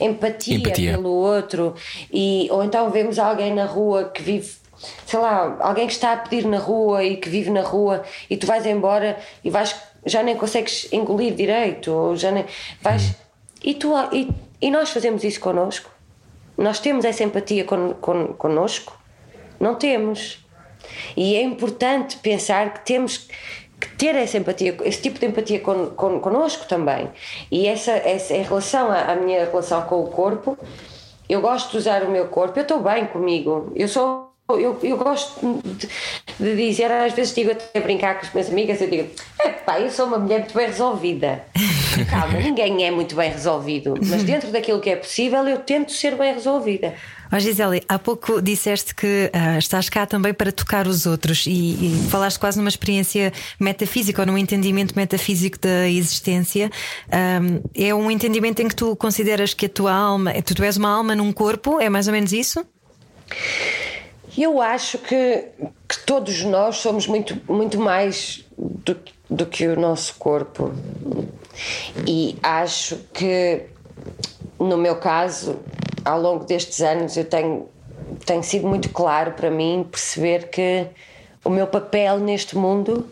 [0.00, 0.92] empatia, Empatia.
[0.92, 1.74] pelo outro,
[2.12, 4.56] e, ou então vemos alguém na rua que vive
[5.04, 8.36] sei lá, alguém que está a pedir na rua e que vive na rua e
[8.36, 9.74] tu vais embora e vais,
[10.08, 12.44] já nem consegues engolir direito, ou já nem
[12.80, 13.14] vais.
[13.62, 14.28] E, tu, e,
[14.60, 15.90] e nós fazemos isso connosco?
[16.56, 18.98] Nós temos essa empatia con, con, connosco?
[19.60, 20.44] Não temos.
[21.16, 23.28] E é importante pensar que temos
[23.80, 27.08] que ter essa empatia, esse tipo de empatia con, con, connosco também.
[27.50, 30.58] E essa, essa em relação à, à minha relação com o corpo,
[31.28, 33.72] eu gosto de usar o meu corpo, eu estou bem comigo.
[33.76, 35.88] Eu sou eu, eu gosto de,
[36.40, 39.10] de dizer, às vezes digo até a brincar com as minhas amigas, eu digo,
[39.66, 41.44] pá, eu sou uma mulher muito bem resolvida.
[42.08, 46.14] Calma, ninguém é muito bem resolvido, mas dentro daquilo que é possível, eu tento ser
[46.14, 46.94] bem resolvida.
[47.30, 51.50] Oh, Gisele, há pouco disseste que uh, estás cá também para tocar os outros e,
[51.50, 53.30] e, falaste quase numa experiência
[53.60, 56.70] metafísica ou num entendimento metafísico da existência.
[57.12, 60.88] Um, é um entendimento em que tu consideras que a tua alma, tu és uma
[60.88, 62.64] alma num corpo, é mais ou menos isso?
[64.40, 65.48] Eu acho que,
[65.88, 68.96] que todos nós somos muito, muito mais do,
[69.28, 70.72] do que o nosso corpo.
[72.06, 73.62] E acho que,
[74.56, 75.58] no meu caso,
[76.04, 77.68] ao longo destes anos eu tenho,
[78.24, 80.86] tenho sido muito claro para mim perceber que
[81.44, 83.10] o meu papel neste mundo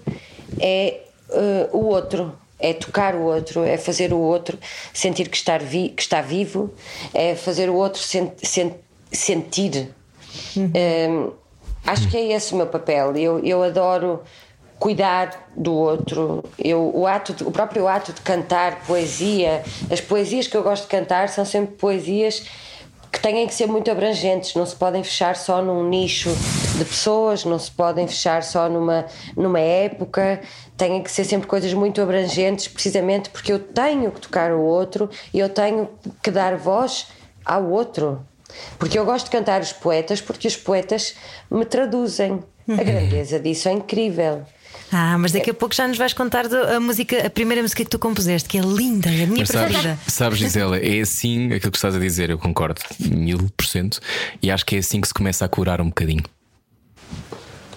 [0.60, 4.56] é uh, o outro, é tocar o outro, é fazer o outro
[4.94, 6.72] sentir que, estar vi, que está vivo,
[7.12, 8.76] é fazer o outro sen, sen,
[9.10, 9.92] sentir.
[10.56, 10.72] Uhum.
[10.74, 11.32] Um,
[11.86, 13.16] acho que é esse o meu papel.
[13.16, 14.22] Eu, eu adoro
[14.78, 16.44] cuidar do outro.
[16.58, 20.84] Eu, o, ato de, o próprio ato de cantar poesia, as poesias que eu gosto
[20.84, 22.44] de cantar são sempre poesias
[23.10, 26.28] que têm que ser muito abrangentes, não se podem fechar só num nicho
[26.76, 30.40] de pessoas, não se podem fechar só numa, numa época,
[30.76, 35.08] têm que ser sempre coisas muito abrangentes, precisamente porque eu tenho que tocar o outro
[35.32, 35.88] e eu tenho
[36.22, 37.06] que dar voz
[37.42, 38.20] ao outro.
[38.78, 41.14] Porque eu gosto de cantar os poetas, porque os poetas
[41.50, 42.40] me traduzem.
[42.68, 44.42] A grandeza disso é incrível.
[44.90, 47.90] Ah, mas daqui a pouco já nos vais contar a música, a primeira música que
[47.90, 49.96] tu compuseste, que é linda, é a minha mas preferida.
[49.96, 54.00] Sabes, sabes, Gisela, é assim aquilo que estás a dizer, eu concordo mil por cento,
[54.42, 56.24] e acho que é assim que se começa a curar um bocadinho.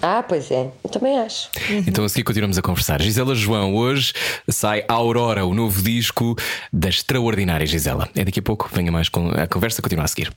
[0.02, 1.50] Ah, pois é, eu também acho.
[1.86, 3.00] Então a seguir continuamos a conversar.
[3.02, 4.12] Gisela João, hoje
[4.48, 6.36] sai Aurora, o novo disco
[6.72, 8.08] da extraordinária Gisela.
[8.16, 10.32] É daqui a pouco, venha mais com a conversa, continua a seguir.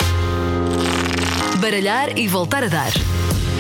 [1.60, 2.91] Baralhar e voltar a dar.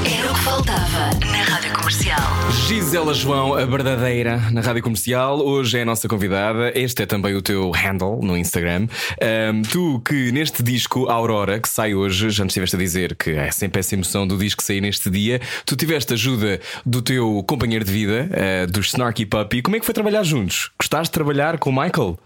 [0.05, 2.19] Era o que faltava na Rádio Comercial.
[2.67, 5.39] Gisela João, a verdadeira, na Rádio Comercial.
[5.39, 6.77] Hoje é a nossa convidada.
[6.77, 8.87] Este é também o teu handle no Instagram.
[9.51, 13.29] Um, tu que neste disco Aurora, que sai hoje, já nos estiveste a dizer que
[13.31, 15.39] é sempre essa emoção do disco sair neste dia.
[15.65, 19.61] Tu tiveste ajuda do teu companheiro de vida, uh, do Snarky Puppy.
[19.61, 20.69] Como é que foi trabalhar juntos?
[20.77, 22.17] Gostaste de trabalhar com o Michael?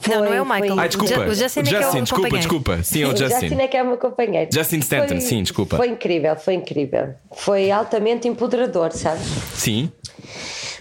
[0.00, 0.78] Foi, não, não é o Michael.
[0.78, 1.20] Ai, desculpa.
[1.20, 2.82] O Justin, é, é Justin é desculpa, desculpa.
[2.82, 3.40] Sim, é o Justin.
[3.40, 4.50] Justin é que é o meu companheiro.
[4.52, 5.76] Justin Stanton, foi, sim, desculpa.
[5.76, 7.14] Foi incrível, foi incrível.
[7.32, 9.26] Foi altamente empoderador, sabes?
[9.54, 9.90] Sim.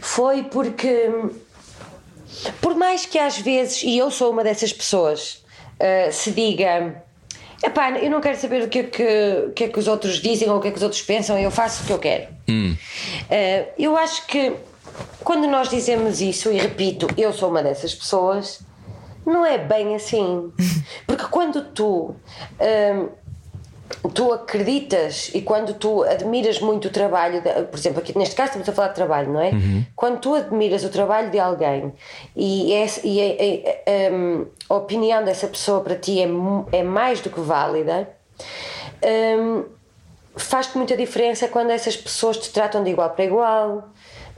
[0.01, 1.09] Foi porque,
[2.62, 5.43] por mais que às vezes, e eu sou uma dessas pessoas,
[5.79, 7.03] uh, se diga.
[7.62, 10.49] Epá, eu não quero saber o que é que, que, é que os outros dizem
[10.49, 12.27] ou o que é que os outros pensam, eu faço o que eu quero.
[12.47, 12.73] Hum.
[13.29, 14.53] Uh, eu acho que
[15.23, 18.62] quando nós dizemos isso, e repito, eu sou uma dessas pessoas,
[19.25, 20.51] não é bem assim.
[21.05, 22.15] Porque quando tu.
[22.60, 23.10] Hum,
[24.13, 28.49] tu acreditas e quando tu admiras muito o trabalho, de, por exemplo, aqui neste caso
[28.49, 29.49] estamos a falar de trabalho, não é?
[29.49, 29.86] Uhum.
[29.95, 31.91] Quando tu admiras o trabalho de alguém
[32.36, 36.27] e, é, e é, é, é, hum, a opinião dessa pessoa para ti é,
[36.77, 38.08] é mais do que válida,
[39.03, 39.63] um,
[40.36, 43.89] faz-te muita diferença quando essas pessoas te tratam de igual para igual,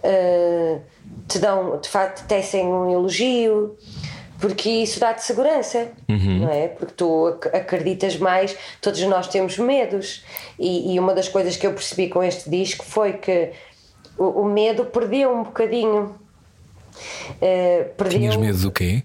[0.04, 0.82] uh,
[1.28, 3.78] te dão, de facto, te tecem um elogio
[4.41, 6.39] porque isso dá-te segurança, uhum.
[6.39, 6.67] não é?
[6.67, 10.25] Porque tu acreditas mais, todos nós temos medos,
[10.60, 13.51] e, e, uma das coisas que eu percebi com este disco foi que
[14.17, 16.15] o, o medo perdeu um bocadinho.
[17.36, 18.19] Uh, perdeu...
[18.19, 19.04] Tinhas medo do quê?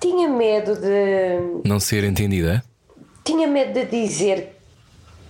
[0.00, 1.68] Tinha medo de.
[1.68, 2.64] Não ser entendida?
[3.24, 4.58] Tinha medo de dizer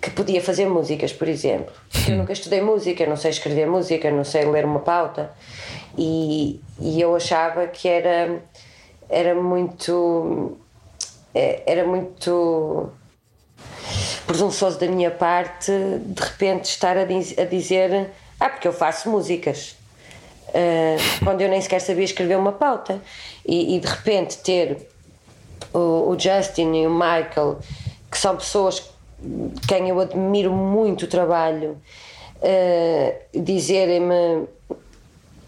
[0.00, 1.72] que podia fazer músicas, por exemplo.
[2.08, 5.30] Eu nunca estudei música, não sei escrever música, não sei ler uma pauta.
[5.96, 8.42] E, e eu achava que era
[9.12, 10.56] era muito.
[11.34, 12.90] É, era muito
[14.26, 15.72] presunçoso da minha parte
[16.04, 19.74] de repente estar a, diz, a dizer ah, porque eu faço músicas
[20.48, 23.00] uh, quando eu nem sequer sabia escrever uma pauta
[23.46, 24.88] e, e de repente ter
[25.72, 27.58] o, o, Justin e o Michael
[28.10, 28.90] que são pessoas
[29.66, 31.78] quem eu admiro muito o trabalho
[32.42, 34.46] uh, dizerem-me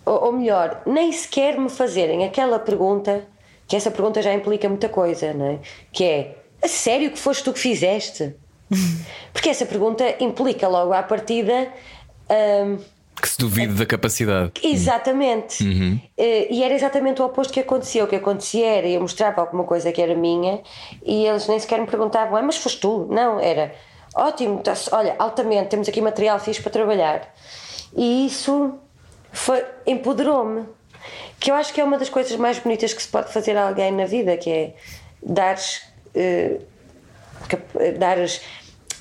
[0.05, 3.25] ou, ou melhor, nem sequer me fazerem aquela pergunta
[3.67, 5.59] que essa pergunta já implica muita coisa, não é?
[5.93, 8.35] Que é: a sério que foste tu que fizeste?
[9.33, 11.73] Porque essa pergunta implica logo à partida.
[12.31, 12.79] Um,
[13.21, 14.53] que se duvide da capacidade.
[14.63, 15.63] Exatamente.
[15.63, 16.01] Uhum.
[16.19, 18.05] Uh, e era exatamente o oposto que acontecia.
[18.05, 20.61] O que acontecia era eu mostrava alguma coisa que era minha
[21.05, 23.07] e eles nem sequer me perguntavam: ah, mas foste tu?
[23.11, 23.73] Não, era
[24.15, 27.35] ótimo, tá olha, altamente, temos aqui material fixe para trabalhar.
[27.97, 28.75] E isso
[29.33, 30.65] foi empoderou-me
[31.45, 33.69] que eu acho que é uma das coisas mais bonitas que se pode fazer a
[33.69, 34.75] alguém na vida, que é
[35.23, 35.83] dares,
[36.17, 36.65] uh,
[37.99, 38.41] dares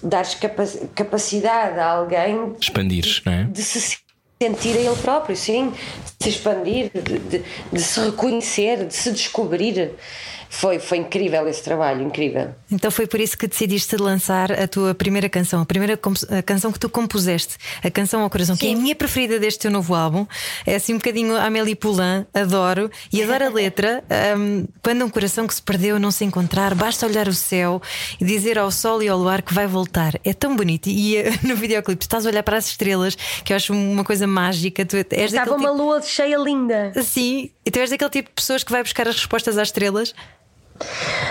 [0.04, 3.44] dares capa- capacidade a alguém Expandires, não é?
[3.46, 3.98] de se
[4.42, 5.70] sentir a ele próprio, sim,
[6.20, 9.92] de se expandir, de, de- de se reconhecer, de se descobrir.
[10.54, 12.54] Foi, foi incrível esse trabalho, incrível.
[12.72, 16.00] Então foi por isso que decidiste lançar a tua primeira canção, a primeira
[16.30, 19.62] a canção que tu compuseste, a canção ao coração, que é a minha preferida deste
[19.62, 20.28] teu novo álbum.
[20.64, 24.04] É assim um bocadinho Amélie Poulain, adoro e adoro a letra.
[24.38, 27.82] Um, quando um coração que se perdeu não se encontrar, basta olhar o céu
[28.22, 30.20] e dizer ao sol e ao luar que vai voltar.
[30.24, 30.88] É tão bonito.
[30.88, 34.28] E eh, no videoclipe estás a olhar para as estrelas, que eu acho uma coisa
[34.28, 34.86] mágica.
[34.86, 35.82] Tu és Estava uma tipo...
[35.82, 36.94] lua cheia linda.
[37.02, 40.14] Sim, e tu és daquele tipo de pessoas que vai buscar as respostas às estrelas.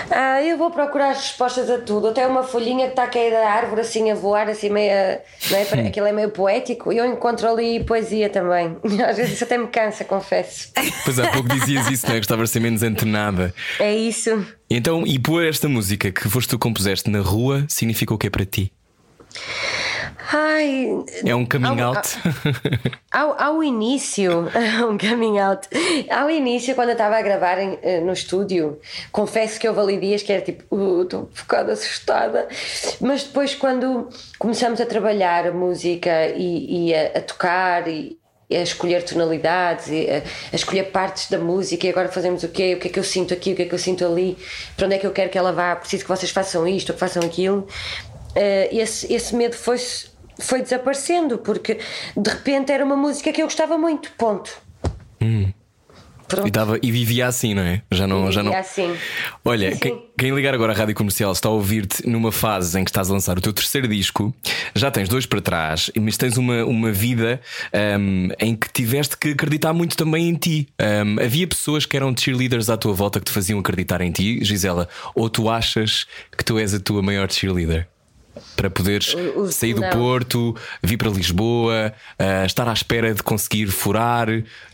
[0.09, 2.07] Ah, eu vou procurar as respostas a tudo.
[2.07, 5.21] Até uma folhinha que está a cair da árvore, assim a voar, assim meia.
[5.51, 5.65] Não é?
[5.65, 6.91] Para- Aquilo é meio poético.
[6.93, 8.77] E eu encontro ali poesia também.
[9.07, 10.69] Às vezes isso até me cansa, confesso.
[11.03, 12.17] Pois há pouco dizias isso, não é?
[12.19, 13.53] Gostavas de ser menos antenada.
[13.79, 14.45] É isso.
[14.69, 18.29] Então, e pôr esta música que foste tu compuseste na rua significa o que é
[18.29, 18.71] para ti?
[20.31, 20.87] Ai.
[21.25, 22.09] É um coming Ao- out?
[23.11, 24.47] Ao, ao início,
[24.89, 25.67] um coming out,
[26.09, 28.79] ao início, quando eu estava a gravar em- eh, no estúdio,
[29.11, 32.47] confesso que houve ali dias que era tipo, "Uh, estou um bocado assustada,
[32.99, 34.09] mas depois, quando
[34.39, 38.17] começamos a trabalhar a música e, e a, a tocar e
[38.51, 40.17] a escolher tonalidades, e a,
[40.51, 42.73] a escolher partes da música, e agora fazemos o quê?
[42.75, 44.37] O que é que eu sinto aqui, o que é que eu sinto ali,
[44.75, 46.93] para onde é que eu quero que ela vá, preciso que vocês façam isto ou
[46.93, 47.67] que façam aquilo.
[48.35, 51.79] Eh, esse, esse medo foi-se foi desaparecendo porque
[52.15, 54.11] de repente era uma música que eu gostava muito.
[54.17, 54.51] Ponto.
[56.33, 56.47] Pronto.
[56.47, 57.81] E, dava, e vivia assim, não é?
[57.91, 58.31] Já não.
[58.31, 58.51] Já não...
[58.51, 58.95] Vivia assim.
[59.45, 62.89] Olha, quem, quem ligar agora à rádio comercial está a ouvir-te numa fase em que
[62.89, 64.33] estás a lançar o teu terceiro disco,
[64.73, 67.39] já tens dois para trás, mas tens uma, uma vida
[67.99, 70.67] hum, em que tiveste que acreditar muito também em ti.
[71.05, 74.43] Hum, havia pessoas que eram cheerleaders à tua volta que te faziam acreditar em ti,
[74.43, 77.87] Gisela, ou tu achas que tu és a tua maior cheerleader?
[78.55, 79.89] Para poderes O- o- sair do não.
[79.91, 84.27] Porto, vir para Lisboa, ah, estar à espera de conseguir furar.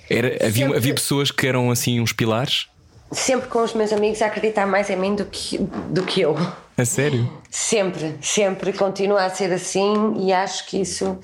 [0.10, 2.68] Era, havia, Sempre- havia pessoas que eram assim uns pilares?
[3.12, 5.57] Sempre com os meus amigos a acreditar mais em mim do que,
[5.89, 6.36] do que eu.
[6.78, 7.30] A sério?
[7.49, 11.18] Sempre, sempre continua a ser assim e acho que isso.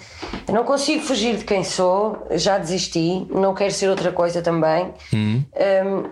[0.47, 4.91] Eu não consigo fugir de quem sou, já desisti, não quero ser outra coisa também.
[5.13, 6.09] Um,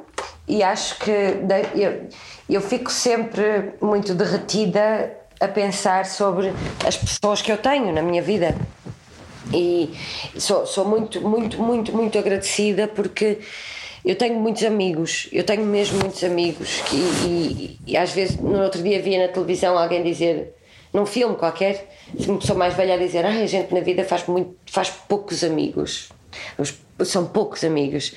[0.47, 1.11] e acho que
[1.75, 2.07] eu,
[2.49, 6.51] eu fico sempre muito derretida a pensar sobre
[6.85, 8.55] as pessoas que eu tenho na minha vida.
[9.53, 9.93] E
[10.37, 13.39] sou, sou muito, muito, muito, muito agradecida porque
[14.05, 18.61] eu tenho muitos amigos, eu tenho mesmo muitos amigos que, e, e às vezes no
[18.61, 20.53] outro dia via na televisão alguém dizer,
[20.93, 21.89] num filme qualquer,
[22.27, 25.43] uma pessoa mais velha a dizer, ah, a gente na vida faz, muito, faz poucos
[25.43, 26.09] amigos.
[26.57, 28.13] Os- são poucos amigos.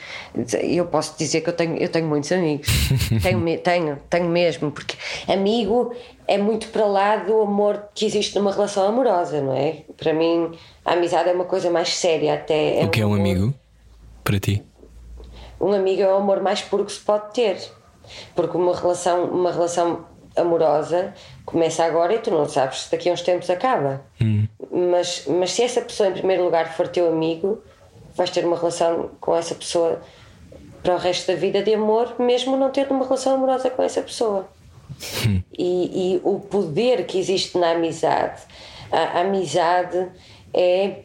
[0.62, 2.66] Eu posso dizer que eu tenho, eu tenho muitos amigos.
[3.22, 4.97] tenho, tenho, tenho mesmo, porque
[5.27, 5.95] amigo
[6.29, 9.83] é muito para lá do amor que existe numa relação amorosa, não é?
[9.97, 10.51] Para mim,
[10.85, 12.83] a amizade é uma coisa mais séria, até.
[12.85, 13.55] O que é um amor- amigo
[14.22, 14.62] para ti?
[15.61, 17.57] Um amigo é o amor mais puro que se pode ter.
[18.35, 20.05] Porque uma relação, uma relação
[20.37, 21.14] amorosa
[21.45, 24.03] começa agora e tu não sabes se daqui a uns tempos acaba.
[24.70, 27.62] Mas, mas se essa pessoa, em primeiro lugar, for teu amigo,
[28.17, 30.01] vais ter uma relação com essa pessoa
[30.83, 34.01] para o resto da vida de amor, mesmo não tendo uma relação amorosa com essa
[34.03, 34.49] pessoa.
[35.59, 38.43] E, e o poder que existe na amizade.
[38.93, 40.09] A, a amizade
[40.53, 41.01] é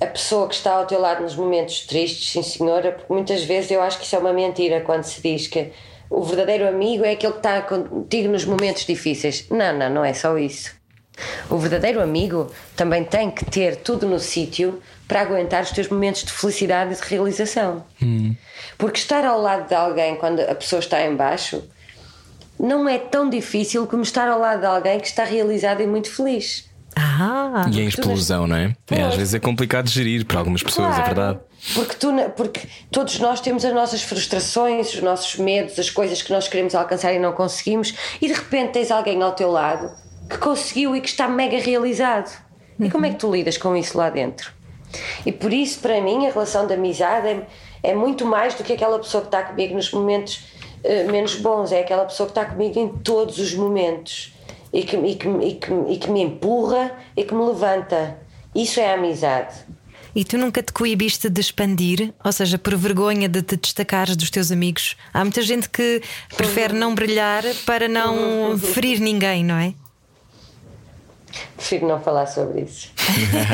[0.00, 3.70] a pessoa que está ao teu lado nos momentos tristes, sim senhora, porque muitas vezes
[3.70, 5.72] eu acho que isso é uma mentira quando se diz que
[6.10, 9.48] o verdadeiro amigo é aquele que está contigo nos momentos difíceis.
[9.50, 10.76] Não, não, não é só isso.
[11.50, 16.22] O verdadeiro amigo também tem que ter tudo no sítio para aguentar os teus momentos
[16.22, 17.84] de felicidade e de realização.
[18.76, 21.64] Porque estar ao lado de alguém quando a pessoa está em baixo
[22.60, 26.10] não é tão difícil como estar ao lado de alguém que está realizado e muito
[26.10, 26.68] feliz.
[26.96, 28.74] Ah, E em explosão, não é?
[28.90, 29.02] é?
[29.02, 31.38] Às vezes é complicado de gerir para algumas pessoas, é Claro, verdade.
[31.74, 36.32] Porque, tu, porque todos nós temos as nossas frustrações, os nossos medos, as coisas que
[36.32, 39.90] nós queremos alcançar e não conseguimos, e de repente tens alguém ao teu lado
[40.28, 42.30] que conseguiu e que está mega realizado.
[42.80, 44.52] E como é que tu lidas com isso lá dentro?
[45.24, 47.46] E por isso, para mim, a relação de amizade é,
[47.82, 50.44] é muito mais do que aquela pessoa que está comigo nos momentos
[50.84, 54.32] eh, menos bons, é aquela pessoa que está comigo em todos os momentos
[54.72, 58.18] e que, e, que, e, que, e que me empurra e que me levanta.
[58.54, 59.54] Isso é a amizade.
[60.14, 64.30] e tu nunca te coibiste de expandir, ou seja, por vergonha de te destacares dos
[64.30, 64.96] teus amigos?
[65.12, 66.02] Há muita gente que
[66.36, 69.74] prefere não brilhar para não ferir ninguém, não é?
[71.56, 72.88] Prefiro não falar sobre isso.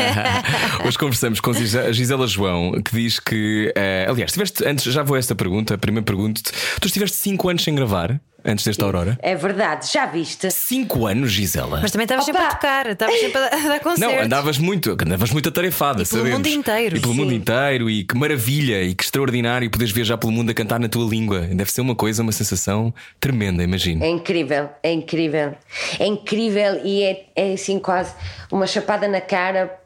[0.86, 3.72] Hoje conversamos com Gise- Gisela João, que diz que.
[3.76, 5.76] eh, aliás, tiveste, antes já vou a esta pergunta.
[5.78, 8.20] Primeiro pergunto-te: tu estiveste 5 anos sem gravar?
[8.44, 9.18] Antes desta Aurora?
[9.22, 10.50] É verdade, já viste?
[10.50, 11.80] Cinco anos, Gisela.
[11.80, 14.14] Mas também estavas sempre a tocar, estavas sempre a dar concertos.
[14.16, 16.38] Não, andavas muito, andavas muito atarefada, E pelo sabemos.
[16.38, 17.20] mundo inteiro, E pelo sim.
[17.20, 20.88] mundo inteiro, e que maravilha, e que extraordinário poderes viajar pelo mundo a cantar na
[20.88, 21.40] tua língua.
[21.40, 24.04] Deve ser uma coisa, uma sensação tremenda, imagino.
[24.04, 25.54] É incrível, é incrível.
[25.98, 28.12] É incrível e é, é assim quase
[28.52, 29.78] uma chapada na cara.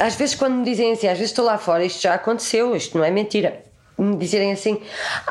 [0.00, 2.98] Às vezes, quando me dizem assim, às vezes estou lá fora, isto já aconteceu, isto
[2.98, 3.62] não é mentira.
[3.98, 4.80] Me dizerem assim,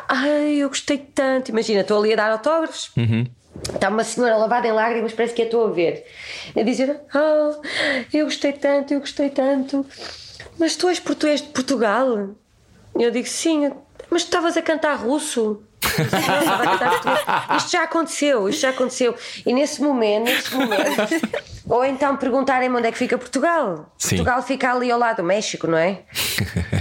[0.08, 1.50] ai, eu gostei tanto.
[1.50, 2.90] Imagina, estou ali a dar autógrafos.
[3.72, 6.04] Está uma senhora lavada em lágrimas, parece que a estou a ver.
[6.54, 7.52] A dizer, ah,
[8.12, 9.86] eu gostei tanto, eu gostei tanto.
[10.58, 12.30] Mas tu és português de Portugal?
[12.98, 13.70] E eu digo, sim,
[14.10, 15.62] mas tu estavas a cantar russo.
[17.56, 19.14] Isto já aconteceu, isto já aconteceu.
[19.44, 20.86] E nesse momento, nesse momento,
[21.68, 23.92] ou então perguntarem-me onde é que fica Portugal.
[23.98, 24.10] Sim.
[24.16, 26.00] Portugal fica ali ao lado do México, não é?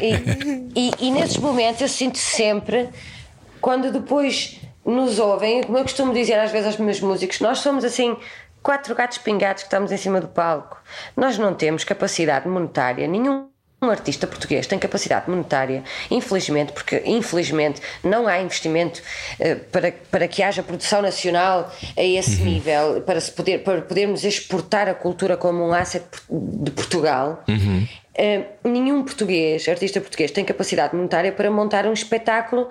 [0.02, 2.90] E, e, e nesses momentos eu sinto sempre,
[3.62, 7.84] quando depois nos ouvem, como eu costumo dizer às vezes aos meus músicos, nós somos
[7.84, 8.16] assim.
[8.62, 10.82] Quatro gatos pingados que estamos em cima do palco.
[11.16, 13.48] Nós não temos capacidade monetária, nenhum
[13.86, 19.02] um artista português tem capacidade monetária, infelizmente, porque infelizmente não há investimento
[19.40, 24.24] eh, para, para que haja produção nacional a esse nível, para, se poder, para podermos
[24.24, 27.44] exportar a cultura como um asset de Portugal.
[28.18, 32.70] Eh, nenhum português, artista português, tem capacidade monetária para montar um espetáculo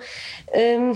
[0.51, 0.91] eh,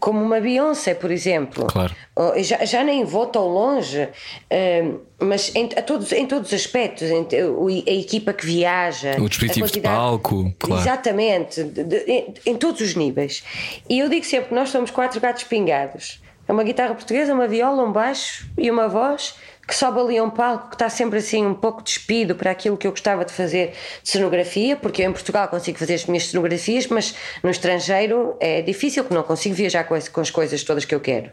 [0.00, 1.66] como uma Beyoncé, por exemplo.
[1.66, 1.94] Claro.
[2.16, 4.08] Oh, Já, já nem vou tão longe,
[4.48, 9.66] eh, mas em, a todos, em todos os aspectos, a equipa que viaja, O dispositivo
[9.70, 10.82] de palco, claro.
[10.82, 13.44] Exatamente, de- de- em, em todos os níveis.
[13.88, 17.46] E eu digo sempre que nós somos quatro gatos pingados: é uma guitarra portuguesa, uma
[17.46, 19.34] viola, um baixo e uma voz
[19.70, 22.76] que sobe ali a um palco que está sempre assim um pouco despido para aquilo
[22.76, 26.26] que eu gostava de fazer de cenografia, porque eu em Portugal consigo fazer as minhas
[26.26, 30.62] cenografias, mas no estrangeiro é difícil, porque não consigo viajar com, esse- com as coisas
[30.64, 31.30] todas que eu quero.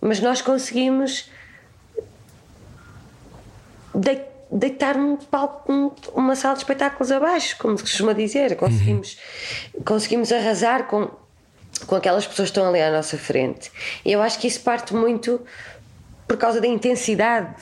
[0.00, 1.30] Mas nós conseguimos
[3.94, 8.56] dei- deitar um palco, um- uma sala de espetáculos abaixo, como se costuma dizer.
[8.56, 9.16] Conseguimos,
[9.84, 11.08] conseguimos arrasar com,
[11.86, 13.70] com aquelas pessoas que estão ali à nossa frente.
[14.04, 15.40] E eu acho que isso parte muito
[16.32, 17.54] por causa da intensidade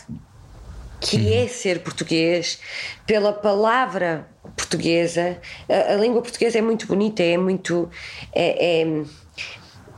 [1.00, 2.60] que é ser português,
[3.04, 5.38] pela palavra portuguesa.
[5.68, 7.90] A, a língua portuguesa é muito bonita, é muito.
[8.32, 9.02] É, é,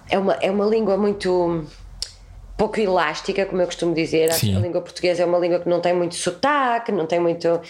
[0.08, 1.66] é, uma, é uma língua muito
[2.56, 4.30] pouco elástica, como eu costumo dizer.
[4.30, 7.20] Acho que A língua portuguesa é uma língua que não tem muito sotaque, não tem
[7.20, 7.60] muito.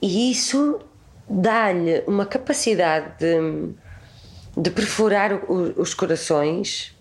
[0.00, 0.78] E isso
[1.28, 3.74] dá-lhe uma capacidade de,
[4.56, 6.93] de perfurar o- os corações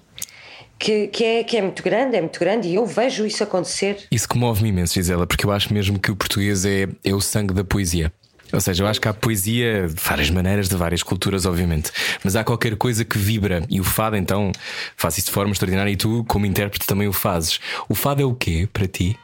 [0.84, 4.06] que, que, é, que é muito grande, é muito grande, e eu vejo isso acontecer.
[4.12, 7.54] Isso comove-me imenso, Gisela, porque eu acho mesmo que o português é, é o sangue
[7.54, 8.12] da poesia.
[8.52, 11.90] Ou seja, eu acho que há poesia de várias maneiras, de várias culturas, obviamente.
[12.22, 13.64] Mas há qualquer coisa que vibra.
[13.70, 14.52] E o fado, então,
[14.98, 15.90] faz isso de forma extraordinária.
[15.90, 17.62] E tu, como intérprete, também o fazes.
[17.88, 19.18] O fado é o quê para ti?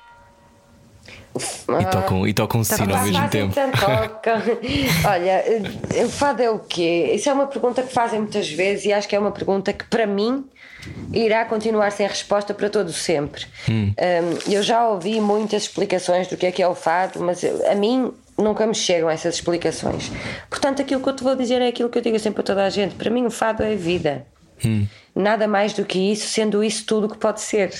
[1.79, 3.53] E tocam, e tocam sino ao mesmo Fazem tempo.
[3.53, 4.41] toca.
[5.07, 7.11] Olha, eh, o fado é o quê?
[7.13, 9.85] Isso é uma pergunta que fazem muitas vezes e acho que é uma pergunta que
[9.85, 10.43] para mim
[11.13, 13.45] irá continuar sem resposta para todo sempre.
[13.67, 13.93] Hum.
[13.97, 17.75] Um, eu já ouvi muitas explicações do que é que é o fado, mas a
[17.75, 20.11] mim nunca me chegam essas explicações.
[20.49, 22.65] Portanto, aquilo que eu te vou dizer é aquilo que eu digo sempre a toda
[22.65, 22.95] a gente.
[22.95, 24.25] Para mim, o fado é vida.
[24.65, 24.87] Hum.
[25.15, 27.71] Nada mais do que isso, sendo isso tudo o que pode ser.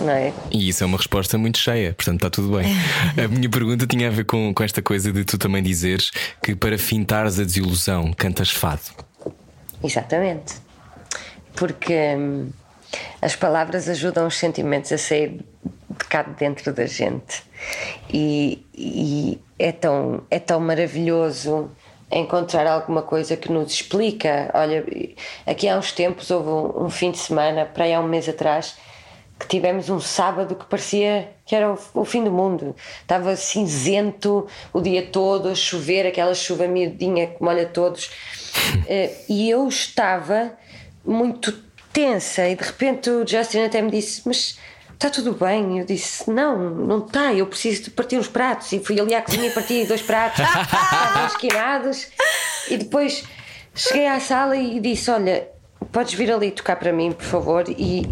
[0.00, 0.32] Não é?
[0.50, 2.66] E isso é uma resposta muito cheia, portanto está tudo bem.
[3.22, 6.10] A minha pergunta tinha a ver com, com esta coisa de tu também dizeres
[6.42, 8.82] que para fintares a desilusão cantas fado.
[9.82, 10.61] Exatamente.
[11.54, 12.50] Porque hum,
[13.20, 15.44] as palavras ajudam os sentimentos a sair
[15.90, 17.42] de cá de dentro da gente.
[18.12, 21.70] E, e é, tão, é tão maravilhoso
[22.10, 24.50] encontrar alguma coisa que nos explica.
[24.54, 24.84] Olha,
[25.46, 28.76] aqui há uns tempos houve um, fim de semana, para aí há um mês atrás,
[29.38, 32.76] que tivemos um sábado que parecia que era o, o fim do mundo.
[33.00, 38.10] Estava cinzento o dia todo, a chover, aquela chuva miudinha que molha todos.
[38.86, 40.52] Eh, e eu estava
[41.04, 41.52] muito
[41.92, 44.58] tensa e de repente o Justin até me disse: Mas
[44.92, 45.78] está tudo bem?
[45.78, 48.72] Eu disse: Não, não está, eu preciso de partir uns pratos.
[48.72, 52.08] E fui ali à cozinha e parti dois pratos, estavam esquinados.
[52.70, 53.24] E depois
[53.74, 55.48] cheguei à sala e disse: Olha,
[55.90, 57.64] podes vir ali tocar para mim, por favor?
[57.68, 58.08] E,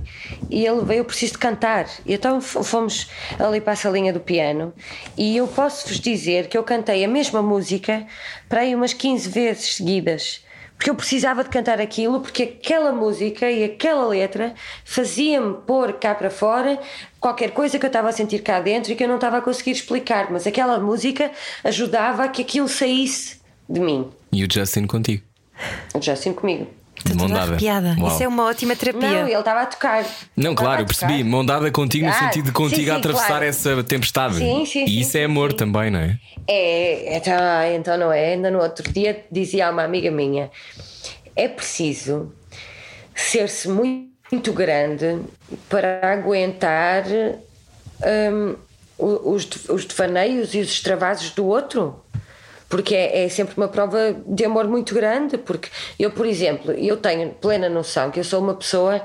[0.51, 1.86] e ele veio: Eu preciso de cantar.
[2.05, 4.74] E então fomos ali para a salinha do piano.
[5.16, 8.07] E eu posso-vos dizer que eu cantei a mesma música
[8.49, 10.45] para aí umas 15 vezes seguidas.
[10.81, 16.14] Porque eu precisava de cantar aquilo, porque aquela música e aquela letra fazia-me pôr cá
[16.14, 16.81] para fora
[17.20, 19.41] qualquer coisa que eu estava a sentir cá dentro e que eu não estava a
[19.43, 20.31] conseguir explicar.
[20.31, 24.09] Mas aquela música ajudava a que aquilo saísse de mim.
[24.33, 25.22] E o Justin contigo.
[25.95, 26.66] O Justin comigo.
[27.05, 27.51] De mão Toda dada.
[27.53, 27.96] arrepiada.
[27.98, 28.09] Uau.
[28.09, 29.20] Isso é uma ótima Não, terapia.
[29.20, 30.05] ele estava a tocar.
[30.36, 31.24] Não, claro, eu percebi.
[31.24, 33.44] Mão dada contigo no Ah, sentido de contigo sim, a atravessar claro.
[33.44, 34.36] essa tempestade.
[34.36, 35.57] Sim, sim, e sim, isso é sim, amor sim.
[35.57, 36.18] também, não é?
[36.46, 37.34] É, então,
[37.74, 38.34] então não é.
[38.34, 40.51] Ainda no outro dia dizia a uma amiga minha:
[41.34, 42.32] é preciso
[43.14, 45.20] ser-se muito, muito grande
[45.68, 47.05] para aguentar
[48.98, 52.03] o- os, os devaneios e os extravasos do outro.
[52.71, 55.37] Porque é, é sempre uma prova de amor muito grande.
[55.37, 55.68] Porque
[55.99, 59.03] eu, por exemplo, eu tenho plena noção que eu sou uma pessoa.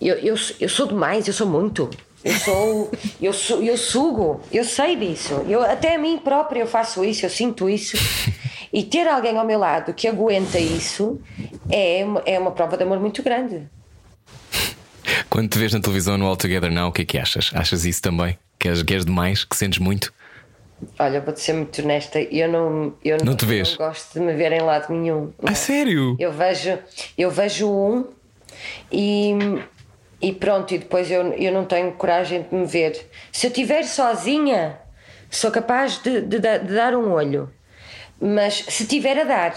[0.00, 1.88] Eu, eu, eu sou demais, eu sou muito.
[2.22, 5.34] Eu sou, eu sou, eu sugo, eu sei disso.
[5.48, 7.96] Eu, até a mim própria eu faço isso, eu sinto isso.
[8.72, 11.20] E ter alguém ao meu lado que aguenta isso
[11.70, 13.68] é, é uma prova de amor muito grande.
[15.28, 17.50] Quando te vês na televisão no All Together Now, o que é que achas?
[17.54, 18.38] Achas isso também?
[18.58, 19.44] Que és, que és demais?
[19.44, 20.12] Que sentes muito?
[20.98, 23.70] Olha, vou-te ser muito honesta, eu não, eu Não te vês?
[23.78, 25.32] não gosto de me ver em lado nenhum.
[25.44, 26.16] A sério?
[26.18, 26.78] Eu vejo,
[27.16, 28.04] eu vejo um
[28.90, 29.32] e,
[30.20, 33.08] e pronto, e depois eu, eu não tenho coragem de me ver.
[33.30, 34.78] Se eu estiver sozinha,
[35.30, 37.50] sou capaz de, de, de dar um olho,
[38.20, 39.54] mas se tiver a dar,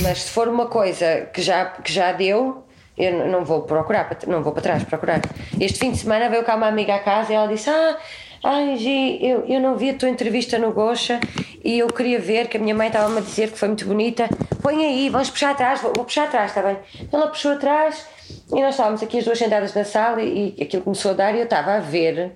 [0.00, 2.64] mas se for uma coisa que já, que já deu.
[2.96, 5.20] Eu não vou procurar, não vou para trás procurar.
[5.60, 7.96] Este fim de semana veio cá uma amiga à casa e ela disse: Ah,
[8.42, 11.20] ai, Gi, eu, eu não vi a tua entrevista no Gocha
[11.64, 14.28] e eu queria ver, que a minha mãe estava-me a dizer que foi muito bonita.
[14.62, 16.78] Põe aí, vamos puxar atrás, vou, vou puxar atrás, está bem?
[17.12, 18.06] Ela puxou atrás
[18.50, 21.34] e nós estávamos aqui as duas sentadas na sala e, e aquilo começou a dar
[21.34, 22.32] e eu estava a ver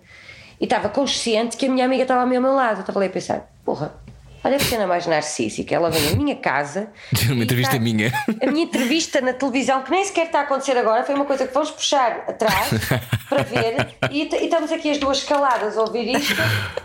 [0.60, 2.78] e estava consciente que a minha amiga estava ao meu lado.
[2.78, 3.94] Eu estava ali a pensar: Porra,
[4.44, 5.74] olha que cena mais narcísica.
[5.74, 6.88] Ela vem à minha casa.
[7.30, 8.12] Uma entrevista está- minha.
[8.42, 11.46] a minha entrevista na televisão, que nem sequer está a acontecer agora, foi uma coisa
[11.46, 12.68] que vamos puxar atrás
[13.28, 16.34] para ver e, e estamos aqui as duas caladas a ouvir isto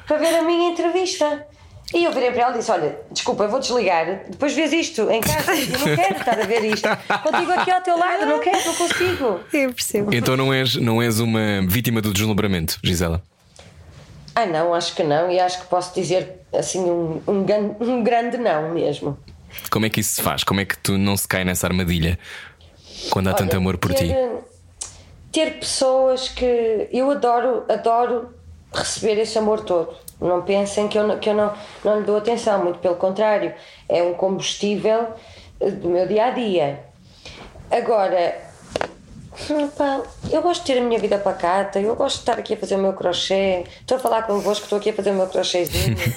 [0.07, 1.45] para ver a minha entrevista.
[1.93, 5.09] E eu virei para ela e disse: Olha, desculpa, eu vou desligar, depois vês isto
[5.09, 5.55] em casa.
[5.55, 6.89] Eu não quero estar a ver isto.
[7.23, 9.39] Contigo aqui ao teu lado, não quero, não consigo.
[9.53, 10.13] Eu percebo.
[10.13, 13.23] Então não és, não és uma vítima do deslumbramento, Gisela?
[14.35, 17.45] Ah, não, acho que não, e acho que posso dizer assim um, um,
[17.79, 19.17] um grande não mesmo.
[19.69, 20.43] Como é que isso se faz?
[20.43, 22.17] Como é que tu não se cai nessa armadilha
[23.09, 24.15] quando há tanto Olha, amor por ter, ti?
[25.31, 28.29] Ter pessoas que eu adoro, adoro
[28.73, 29.95] receber esse amor todo.
[30.19, 33.53] Não pensem que eu, não, que eu não, não lhe dou atenção, muito pelo contrário,
[33.87, 35.09] é um combustível
[35.59, 36.83] eh, do meu dia a dia.
[37.69, 38.46] Agora,
[39.77, 42.57] pá, eu gosto de ter a minha vida pacata, eu gosto de estar aqui a
[42.57, 43.63] fazer o meu crochê.
[43.79, 45.97] Estou a falar convosco, estou aqui a fazer o meu crochêzinho.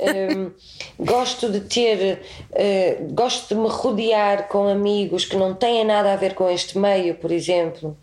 [0.00, 0.50] Hum,
[0.98, 2.20] gosto de ter,
[2.52, 6.78] eh, gosto de me rodear com amigos que não têm nada a ver com este
[6.78, 7.96] meio, por exemplo.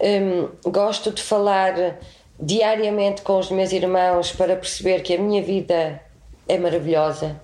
[0.00, 1.98] Hum, gosto de falar
[2.40, 6.00] diariamente com os meus irmãos para perceber que a minha vida
[6.48, 7.40] é maravilhosa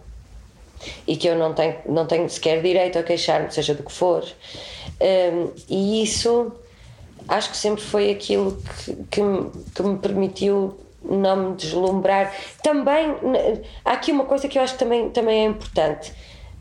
[1.07, 4.25] e que eu não tenho, não tenho sequer direito a queixar-me, seja do que for.
[5.01, 6.53] Hum, e isso
[7.29, 12.33] acho que sempre foi aquilo que, que, me, que me permitiu não me deslumbrar.
[12.63, 13.15] Também
[13.85, 16.13] há aqui uma coisa que eu acho que também, também é importante.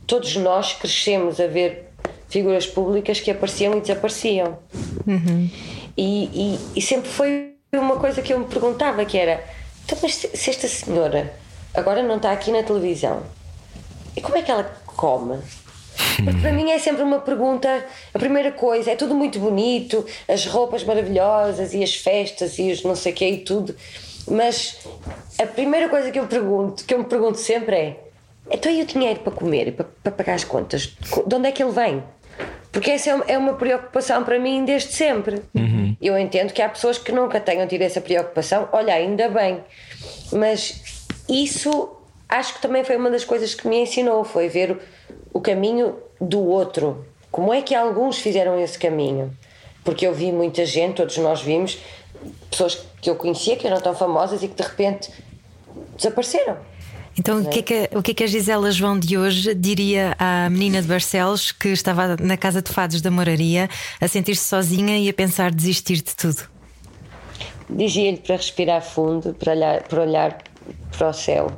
[0.05, 1.89] Todos nós crescemos a ver
[2.27, 4.57] figuras públicas que apareciam e desapareciam.
[5.95, 9.43] E, e, e sempre foi uma coisa que eu me perguntava que era
[9.85, 11.33] então, mas se, se esta senhora
[11.73, 13.23] agora não está aqui na televisão
[14.15, 15.39] e como é que ela come?
[16.23, 17.85] Porque para mim é sempre uma pergunta.
[18.13, 22.83] A primeira coisa é tudo muito bonito, as roupas maravilhosas e as festas e os
[22.83, 23.75] não sei o que e tudo.
[24.27, 24.77] Mas
[25.39, 27.99] a primeira coisa que eu pergunto, que eu me pergunto sempre é:
[28.51, 30.95] então e o dinheiro para comer e para, para pagar as contas?
[31.27, 32.03] De onde é que ele vem?
[32.71, 35.41] Porque essa é uma- é uma preocupação para mim desde sempre.
[36.01, 39.59] Eu entendo que há pessoas que nunca tenham tido essa preocupação, olha, ainda bem.
[40.31, 40.81] Mas
[41.29, 41.95] isso
[42.27, 44.79] acho que também foi uma das coisas que me ensinou, foi ver
[45.33, 47.05] o, caminho do outro.
[47.31, 49.35] Como é que alguns fizeram esse caminho?
[49.83, 51.79] Porque eu vi muita gente, todos nós vimos,
[52.49, 55.11] pessoas que eu conhecia que eram tão famosas e que de repente
[55.97, 56.57] desapareceram.
[57.17, 60.15] Então, o que, é que, o que é que a Gisela João de hoje diria
[60.17, 63.69] à menina de Barcelos que estava na casa de fados da moraria
[64.01, 66.41] a sentir-se sozinha e a pensar desistir de tudo?
[67.69, 70.43] Dizia-lhe para respirar fundo, para olhar, para olhar
[70.97, 71.51] para o céu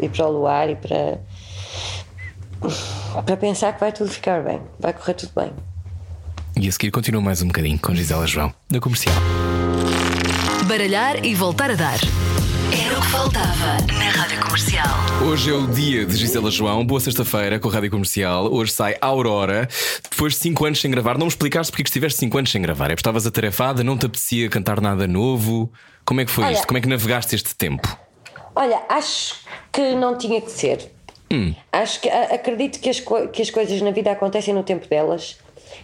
[0.00, 1.20] e para o luar e para,
[3.24, 5.52] para pensar que vai tudo ficar bem, vai correr tudo bem.
[6.58, 9.14] E a seguir continua mais um bocadinho com Gisela João, da comercial.
[10.66, 11.98] Baralhar e voltar a dar.
[12.72, 14.88] Era o que faltava na Rádio Comercial.
[15.24, 16.84] Hoje é o dia de Gisela João.
[16.84, 18.52] Boa sexta-feira com a Rádio Comercial.
[18.52, 19.68] Hoje sai Aurora.
[20.10, 22.50] Depois de 5 anos sem gravar, não me explicaste porque é que estiveste 5 anos
[22.50, 22.86] sem gravar.
[22.86, 25.70] É porque estavas atarefada, não te apetecia cantar nada novo.
[26.04, 26.66] Como é que foi Olha- isto?
[26.66, 27.96] Como é que navegaste este tempo?
[28.54, 29.36] Olha, acho
[29.70, 30.90] que não tinha que ser.
[31.72, 33.00] Acho que acredito que as,
[33.32, 35.38] que as coisas na vida acontecem no tempo delas.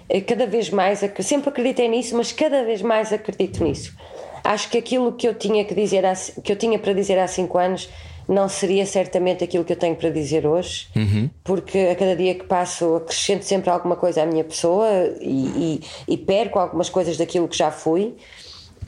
[0.08, 3.92] eh, cada vez mais, sempre acreditei nisso, mas cada vez mais acredito nisso.
[4.44, 7.26] Acho que aquilo que eu tinha que dizer há, que eu tinha para dizer há
[7.28, 7.88] cinco anos
[8.28, 10.86] não seria certamente aquilo que eu tenho para dizer hoje,
[11.44, 14.88] porque a cada dia que passo acrescento sempre alguma coisa à minha pessoa
[15.20, 18.14] e, e- e perco algumas coisas daquilo que já fui.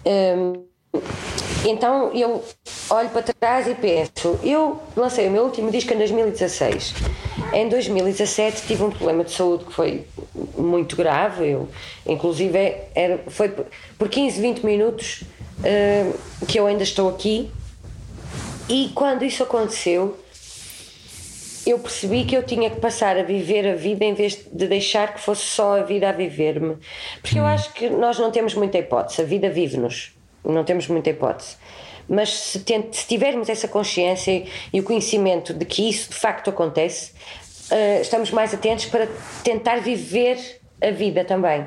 [0.07, 0.65] Hum,
[1.65, 2.45] então eu
[2.91, 6.95] olho para trás e penso: eu lancei o meu último disco em 2016.
[7.53, 10.07] Em 2017 tive um problema de saúde que foi
[10.57, 11.51] muito grave.
[11.51, 11.69] Eu,
[12.07, 12.59] inclusive,
[12.95, 13.67] era, foi por-
[13.99, 15.23] por 15, 20 minutos
[15.63, 16.11] eh,
[16.49, 17.51] que eu ainda estou aqui.
[18.69, 20.17] E quando isso aconteceu,
[21.67, 25.15] eu percebi que eu tinha que passar a viver a vida em vez de deixar
[25.15, 26.77] que fosse só a vida a viver-me.
[27.23, 30.13] Porque eu acho que nós não temos muita hipótese, a vida vive-nos,
[30.45, 31.57] não temos muita hipótese.
[32.09, 36.51] Mas se, tent- se tivermos essa consciência e o conhecimento de que isso de facto
[36.51, 37.13] acontece,
[37.71, 39.09] eh, estamos mais atentos para
[39.43, 41.67] tentar viver a vida também.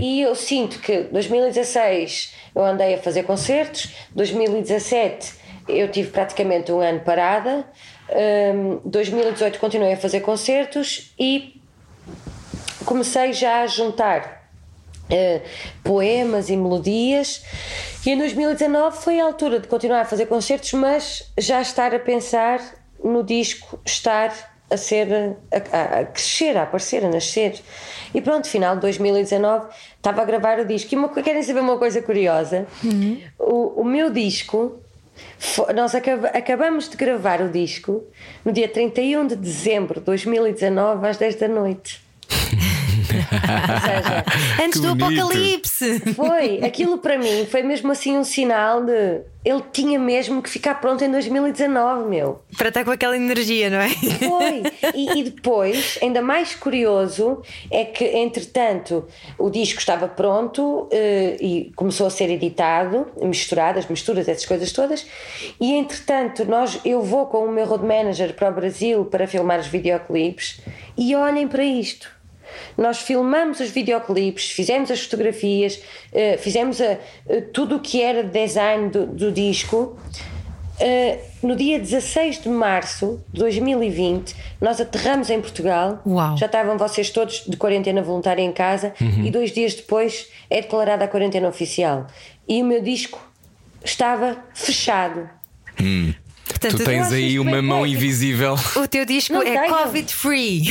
[0.00, 5.34] E eu sinto que 2016 eu andei a fazer concertos, 2017
[5.68, 7.64] eu tive praticamente um ano parada,
[8.56, 11.60] hum, 2018 continuei a fazer concertos e
[12.84, 14.39] comecei já a juntar
[15.10, 15.40] eh,
[15.84, 17.42] poemas e melodias.
[18.04, 21.98] E em 2019 foi a altura de continuar a fazer concertos, mas já estar a
[21.98, 22.60] pensar
[23.02, 24.32] no disco, estar
[24.70, 27.60] a ser a, a- crescer, a aparecer, a nascer.
[28.14, 30.94] E pronto, final de 2019 estava a gravar o disco.
[30.94, 32.66] E uma, querem saber uma coisa curiosa?
[33.38, 34.78] O, o meu disco
[35.74, 38.04] nós acaba- acabamos de gravar o disco
[38.44, 42.00] no dia 31 de dezembro de 2019 às 10 da noite.
[43.10, 44.24] Seja,
[44.64, 45.20] Antes Que do bonito.
[45.20, 46.00] apocalipse.
[46.14, 50.74] foi, aquilo para mim foi mesmo assim um sinal de ele tinha mesmo que ficar
[50.74, 52.42] pronto em 2019, meu.
[52.58, 53.88] Para estar com aquela energia, não é?
[53.88, 54.62] Foi.
[54.94, 59.06] E, e depois, ainda mais curioso, é que entretanto
[59.38, 64.72] o disco estava pronto eh, e começou a ser editado, misturado, as misturas, essas coisas
[64.72, 65.06] todas.
[65.60, 69.60] E entretanto, nós, eu vou com o meu road manager para o Brasil para filmar
[69.60, 70.60] os videoclipes
[70.98, 72.19] e olhem para isto.
[72.76, 75.80] Nós filmamos os videoclipes, fizemos as fotografias,
[76.12, 76.96] eh, fizemos a-
[77.28, 79.96] eh, tudo o que era design do, do disco.
[80.82, 86.00] Eh, no dia 16 de março de 2020, nós aterramos em Portugal.
[86.06, 86.36] Uau.
[86.38, 89.24] Já estavam vocês todos de quarentena voluntária em casa Uhum.
[89.26, 92.06] e dois dias depois é declarada a quarentena oficial.
[92.48, 93.20] E o meu disco
[93.84, 95.28] estava fechado.
[96.50, 97.92] Portanto, tu tens aí uma mão bem.
[97.92, 98.54] invisível.
[98.76, 99.68] o teu disco Não é.
[99.68, 100.64] Covid-free.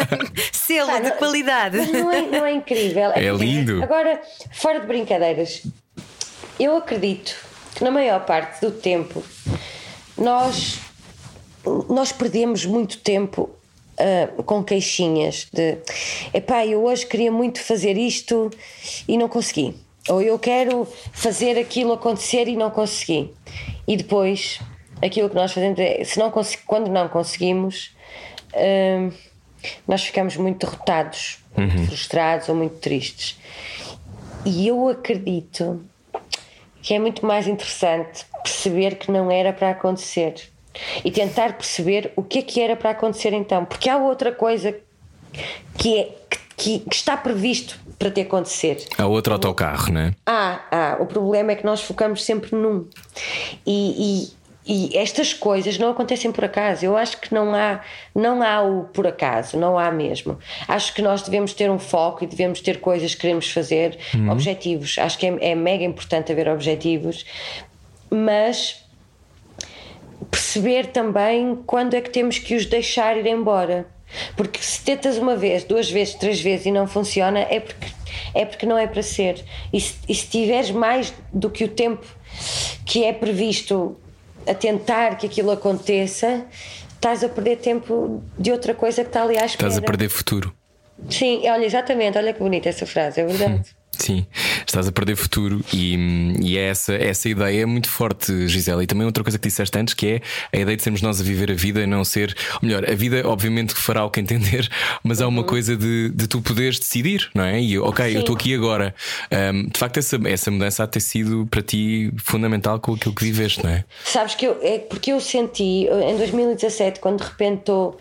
[0.52, 1.76] Selo Pá, de não- qualidade.
[1.78, 3.10] Mas não é, não é incrível.
[3.14, 3.82] É lindo.
[3.82, 4.20] Agora,
[4.52, 5.62] fora de brincadeiras,
[6.58, 7.34] eu acredito
[7.74, 9.22] que na maior parte do tempo
[10.16, 10.78] nós,
[11.88, 13.50] nós perdemos muito tempo
[13.98, 15.76] ah, com queixinhas de
[16.32, 18.50] epá, eu hoje queria muito fazer isto
[19.06, 19.74] e não consegui.
[20.08, 23.30] Ou eu quero fazer aquilo acontecer e não consegui.
[23.86, 24.58] E depois,
[25.02, 26.32] aquilo que nós fazemos é, se não
[26.66, 27.94] quando não conseguimos,
[28.54, 29.10] ah,
[29.86, 33.38] nós ficamos muito derrotados, muito frustrados ou muito tristes.
[34.44, 35.84] E eu acredito
[36.82, 40.34] que é muito mais interessante perceber que não era para acontecer
[41.04, 44.74] e tentar perceber o que é que era para acontecer então, porque há outra coisa
[45.76, 46.14] que, é,
[46.56, 48.82] que, que está previsto para te acontecer.
[48.96, 50.14] Há outro autocarro, não é?
[50.24, 52.88] Ah, ah, o problema é que nós focamos sempre num.
[53.66, 56.84] E, e- e estas coisas não acontecem por acaso.
[56.84, 57.80] Eu acho que não há,
[58.14, 60.38] não há o por acaso, não há mesmo.
[60.68, 63.98] Acho que nós devemos ter um foco e devemos ter coisas que queremos fazer,
[64.30, 64.98] objetivos.
[64.98, 67.24] Acho que é, é mega importante haver objetivos,
[68.10, 68.84] mas
[70.30, 73.86] perceber também quando é que temos que os deixar ir embora.
[74.36, 77.86] Porque se tentas uma vez, duas vezes, três vezes e não funciona, é porque,
[78.34, 79.42] é porque não é para ser.
[79.72, 82.04] E se, e se tiveres mais do que o tempo
[82.84, 83.96] que é previsto
[84.46, 86.44] a tentar que aquilo aconteça,
[86.94, 89.68] estás a perder tempo de outra coisa que está ali à espera.
[89.68, 90.54] Estás a perder futuro.
[91.08, 93.74] Sim, olha, exatamente, olha que bonita essa frase, é verdade.
[94.00, 94.26] Sim,
[94.66, 98.82] estás a perder futuro e, e é essa, essa ideia é muito forte, Gisela.
[98.82, 100.20] E também outra coisa que disseste antes, que é
[100.56, 102.34] a ideia de sermos nós a viver a vida e não ser.
[102.54, 104.70] Ou melhor, a vida, obviamente, que fará o que entender,
[105.04, 107.60] mas há uma coisa de, de tu poderes decidir, não é?
[107.60, 108.18] E ok, eu Sim.
[108.20, 108.94] estou aqui agora.
[109.30, 113.14] Um, de facto, essa, essa mudança há de ter sido para ti fundamental com aquilo
[113.14, 113.84] que viveste, não é?
[114.02, 118.00] Sabes que eu, é porque eu senti em 2017, quando de repente estou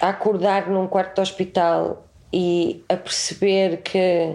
[0.00, 4.34] a acordar num quarto de hospital e a perceber que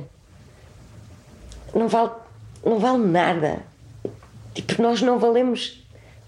[1.74, 2.12] não vale,
[2.66, 3.60] não vale nada.
[4.54, 5.86] Tipo, nós não valemos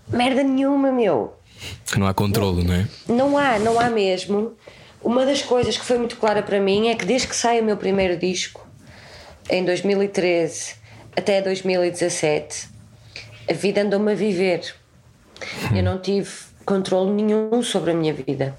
[0.08, 1.34] merda nenhuma, meu.
[1.98, 2.88] Não há controlo, não é?
[3.08, 4.54] Não há, não há mesmo.
[5.04, 7.64] uma das coisas que foi muito clara para mim é que desde que sai o
[7.64, 8.68] meu primeiro disco,
[9.50, 10.76] em 2013
[11.18, 12.70] até 2017,
[13.50, 14.74] a vida andou-me a viver.
[15.76, 16.30] Eu não tive
[16.66, 18.56] controle nenhum sobre a minha vida.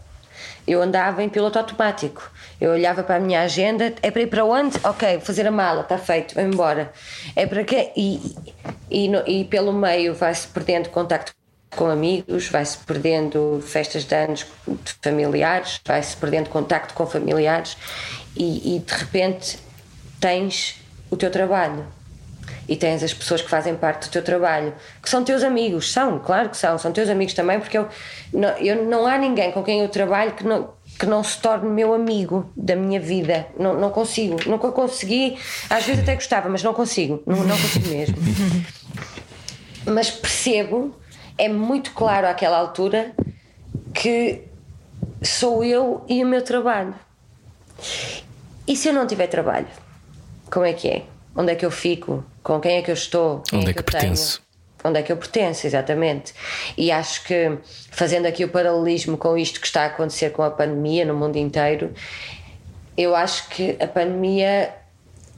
[0.67, 2.31] Eu andava em piloto automático.
[2.61, 4.77] Eu olhava para a minha agenda, é para ir para onde?
[4.85, 6.93] Ok, vou fazer a mala, está feito, vou embora.
[7.35, 7.91] É para quê?
[7.97, 8.21] E,
[8.91, 11.33] e, no- e pelo meio vai-se perdendo contacto
[11.75, 17.77] com amigos, vai-se perdendo festas de anos de familiares, vai-se perdendo contacto com familiares
[18.37, 19.59] e, e de repente
[20.21, 20.77] tens
[21.11, 21.87] o teu trabalho
[22.69, 26.19] e tens as pessoas que fazem parte do teu trabalho, que são teus amigos, são,
[26.19, 27.89] claro que são, são teus amigos também, porque eu
[28.33, 30.71] não, eu, não há ninguém com quem eu trabalho que não,
[31.01, 33.47] que não se torne meu amigo da minha vida.
[33.59, 35.39] Não, não consigo, nunca consegui,
[35.71, 38.17] às vezes até gostava, mas não consigo, não, não consigo mesmo.
[39.87, 40.95] Mas percebo,
[41.39, 43.13] é muito claro àquela altura
[43.95, 44.43] que
[45.23, 46.95] sou eu e o meu trabalho.
[48.69, 49.67] E se eu não tiver trabalho?
[50.51, 51.05] Como é que é?
[51.35, 52.23] Onde é que eu fico?
[52.43, 53.41] Com quem é que eu estou?
[53.49, 54.03] Quem Onde é que eu tenho?
[54.03, 54.43] pertenço?
[54.83, 56.33] Onde é que eu pertenço, exatamente.
[56.77, 57.59] E acho que,
[57.91, 61.37] fazendo aqui o paralelismo com isto que está a acontecer com a pandemia no mundo
[61.37, 61.93] inteiro,
[62.97, 64.75] eu acho que a pandemia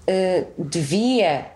[0.06, 1.46] eh, devia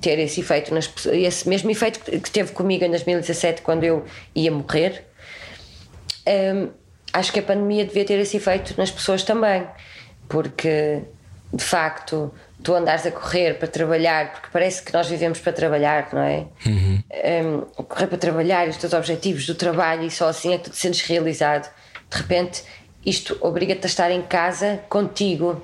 [0.00, 4.50] ter esse efeito nas esse mesmo efeito que teve comigo em 2017 quando eu ia
[4.50, 5.04] morrer.
[6.26, 6.70] Hum,
[7.12, 9.66] acho que a pandemia devia ter esse efeito nas pessoas também,
[10.28, 11.02] porque
[11.52, 12.32] de facto
[12.62, 16.46] tu andares a correr para trabalhar, porque parece que nós vivemos para trabalhar, não é?
[16.66, 20.70] Hum, correr para trabalhar, os teus objetivos do trabalho e só assim é que tu
[20.70, 21.70] te sentes realizado.
[22.10, 22.64] De repente,
[23.04, 25.62] isto obriga-te a estar em casa contigo,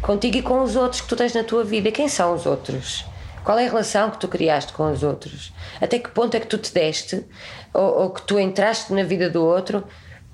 [0.00, 1.90] contigo e com os outros que tu tens na tua vida.
[1.90, 3.04] Quem são os outros?
[3.44, 5.52] Qual é a relação que tu criaste com os outros?
[5.80, 7.22] Até que ponto é que tu te deste
[7.74, 9.84] ou, ou que tu entraste na vida do outro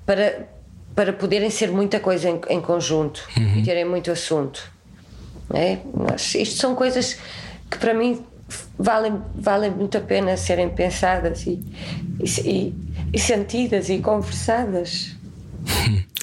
[0.05, 0.47] para,
[0.95, 3.27] para poderem ser muita coisa em, em conjunto
[3.57, 4.71] e terem muito assunto?
[5.53, 5.79] É?
[5.93, 7.17] Mas isto são coisas
[7.69, 8.23] que para mim
[8.77, 11.61] valem, valem muito a pena serem pensadas e,
[12.19, 12.73] e,
[13.13, 15.15] e sentidas e conversadas.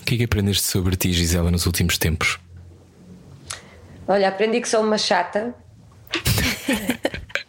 [0.00, 2.38] O que é que aprendeste sobre ti, Gisela, nos últimos tempos?
[4.06, 5.54] Olha, aprendi que sou uma chata.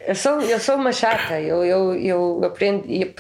[0.06, 3.14] Eu sou, eu sou uma chata, eu, eu, eu aprendi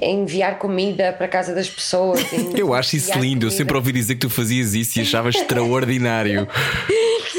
[0.00, 2.20] a enviar comida para a casa das pessoas.
[2.56, 3.46] Eu acho isso lindo.
[3.46, 3.50] Eu comida.
[3.50, 6.46] sempre ouvi dizer que tu fazias isso e achava extraordinário.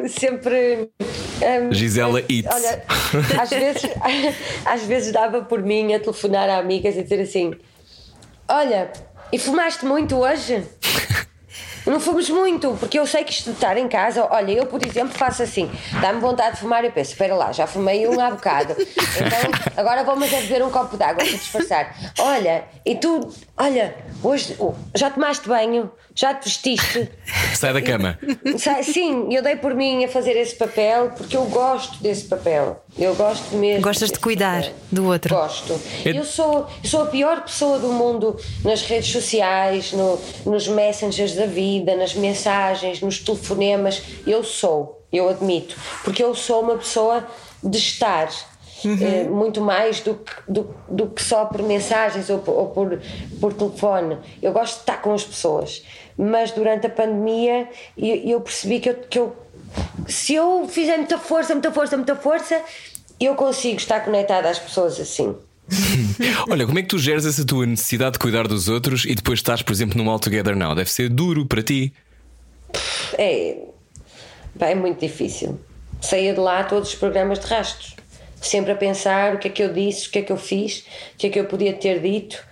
[0.00, 0.90] Eu sempre.
[0.98, 2.54] hum, Gisela Eats.
[2.54, 2.82] Olha,
[3.38, 3.82] às vezes,
[4.64, 7.52] às vezes dava por mim a telefonar a amigas e dizer assim:
[8.48, 8.90] Olha,
[9.30, 10.64] e fumaste muito hoje?
[11.86, 14.84] Não fomos muito, porque eu sei que isto de estar em casa, olha, eu por
[14.86, 15.68] exemplo faço assim,
[16.00, 19.72] dá-me vontade de fumar e eu penso, espera lá, já fumei um há bocado, então
[19.76, 21.96] agora vou mas é beber um copo de água para disfarçar.
[22.18, 27.10] Olha, e tu, olha, hoje oh, já tomaste banho, já te vestiste,
[27.54, 28.18] Sai da cama.
[28.82, 32.82] Sim, eu dei por mim a fazer esse papel porque eu gosto desse papel.
[32.98, 33.82] Eu gosto mesmo.
[33.82, 34.74] Gostas de cuidar papel.
[34.90, 35.34] do outro.
[35.34, 35.80] Gosto.
[36.04, 40.66] É- Eu sou, eu sou a pior pessoa do mundo nas redes sociais, no, nos
[40.68, 44.02] messengers da vida, nas mensagens, nos telefonemas.
[44.26, 45.76] Eu sou, eu admito.
[46.02, 47.26] Porque eu sou uma pessoa
[47.62, 48.28] de estar.
[48.88, 53.00] Eh, muito mais do que, do, do que só por mensagens ou, por- ou por,
[53.40, 54.16] por telefone.
[54.42, 55.82] Eu gosto de estar com as pessoas.
[56.16, 59.36] Mas durante a pandemia eu, eu percebi que eu, que eu
[60.08, 62.60] se eu fizer muita força, muita força, muita força,
[63.20, 65.34] eu consigo estar conectada às pessoas assim.
[66.50, 69.38] Olha, como é que tu geres essa tua necessidade de cuidar dos outros e depois
[69.38, 70.74] estás, por exemplo, num All Together Now?
[70.74, 71.92] Deve ser duro para ti.
[73.16, 73.56] É,
[74.60, 75.58] é muito difícil.
[76.00, 77.94] Saía de lá todos os programas de rastros,
[78.40, 80.84] sempre a pensar o que é que eu disse, o que é que eu fiz,
[81.14, 82.42] o que é que eu podia ter dito,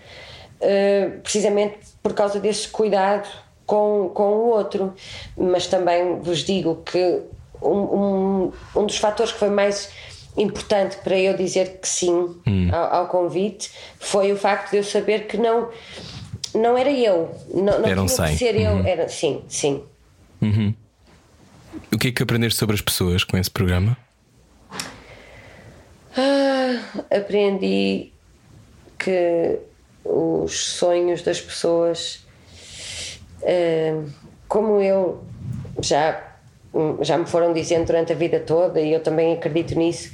[0.61, 3.29] eh, precisamente por causa desse cuidado
[3.67, 4.95] com, com o outro.
[5.37, 7.21] Mas também vos digo que
[7.63, 9.91] um, um, um dos fatores que foi mais
[10.37, 12.37] importante para eu dizer que sim
[12.73, 15.69] ao, ao convite foi o facto de eu saber que não.
[16.55, 18.37] Não era eu, não, não Eram tinha que cem.
[18.37, 19.83] ser eu, era sim, sim.
[21.93, 23.97] O que é que aprendeste sobre as pessoas com esse programa?
[26.21, 26.83] Ah,
[27.17, 28.13] aprendi
[28.99, 29.61] que
[30.05, 32.27] os sonhos das pessoas,
[33.45, 34.05] ah,
[34.49, 35.23] como eu
[35.81, 36.35] já,
[37.03, 40.13] já me foram dizendo durante a vida toda, e eu também acredito nisso,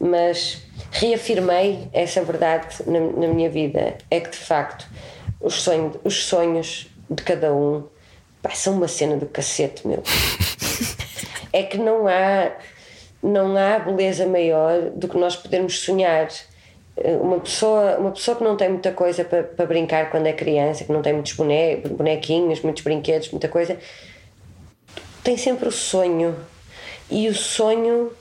[0.00, 4.88] mas reafirmei essa verdade na, na minha vida: é que de facto
[5.40, 7.84] os sonhos, os sonhos de cada um
[8.42, 10.02] pá, são uma cena do cacete, meu.
[11.52, 12.50] é que não há
[13.24, 16.28] não há beleza maior do que nós podermos sonhar
[16.96, 20.32] eh, uma pessoa, uma pessoa que não tem muita coisa para, para brincar quando é
[20.32, 23.78] criança, que não tem muitos bone- bonequinhos, muitos brinquedos, muita coisa,
[25.22, 26.36] tem sempre o sonho.
[27.10, 28.12] E o sonho.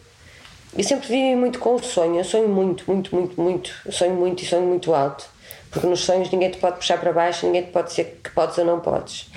[0.75, 2.17] Eu sempre vivi muito com o sonho.
[2.17, 3.71] Eu sonho muito, muito, muito, muito.
[3.85, 5.25] Eu sonho muito e sonho muito alto.
[5.69, 8.57] Porque nos sonhos ninguém te pode puxar para baixo, ninguém te pode dizer que podes
[8.57, 9.29] ou não podes.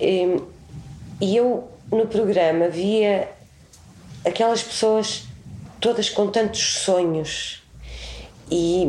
[0.00, 0.40] E,
[1.20, 3.28] e eu, no programa, via
[4.28, 5.24] aquelas pessoas
[5.80, 7.62] todas com tantos sonhos
[8.50, 8.88] e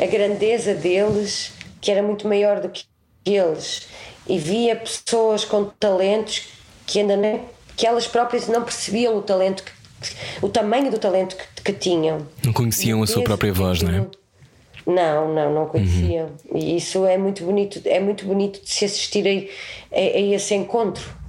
[0.00, 2.84] a grandeza deles que era muito maior do que
[3.24, 3.88] eles
[4.26, 6.48] e via pessoas com talentos
[6.86, 7.40] que ainda nem
[7.76, 9.72] que elas próprias não percebiam o talento que,
[10.42, 14.00] o tamanho do talento que, que tinham Não conheciam a sua própria voz, não é?
[14.00, 14.10] Uhum.
[14.86, 16.30] não, não, não conheciam.
[16.54, 20.54] E isso é muito bonito, é muito bonito de se assistir a, a, a esse
[20.54, 21.21] encontro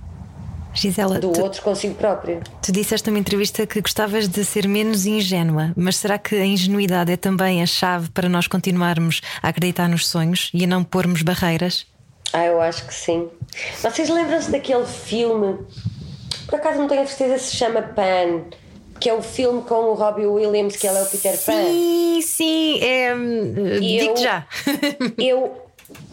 [0.74, 2.42] Gisela, do tu, outro consigo próprio.
[2.62, 7.12] tu disseste numa entrevista que gostavas de ser menos ingênua, mas será que a ingenuidade
[7.12, 11.22] é também a chave para nós continuarmos a acreditar nos sonhos e a não pormos
[11.22, 11.86] barreiras?
[12.34, 13.28] Ah, eu acho que sim.
[13.82, 15.60] Vocês lembram-se daquele filme?
[16.48, 18.46] Por acaso não tenho a certeza se chama Pan,
[19.00, 21.52] que é o filme com o Robbie Williams, que ele é o Peter Pan.
[21.66, 23.12] Sim, sim, é.
[23.12, 24.48] Eu- Digo já.
[25.20, 25.58] Eu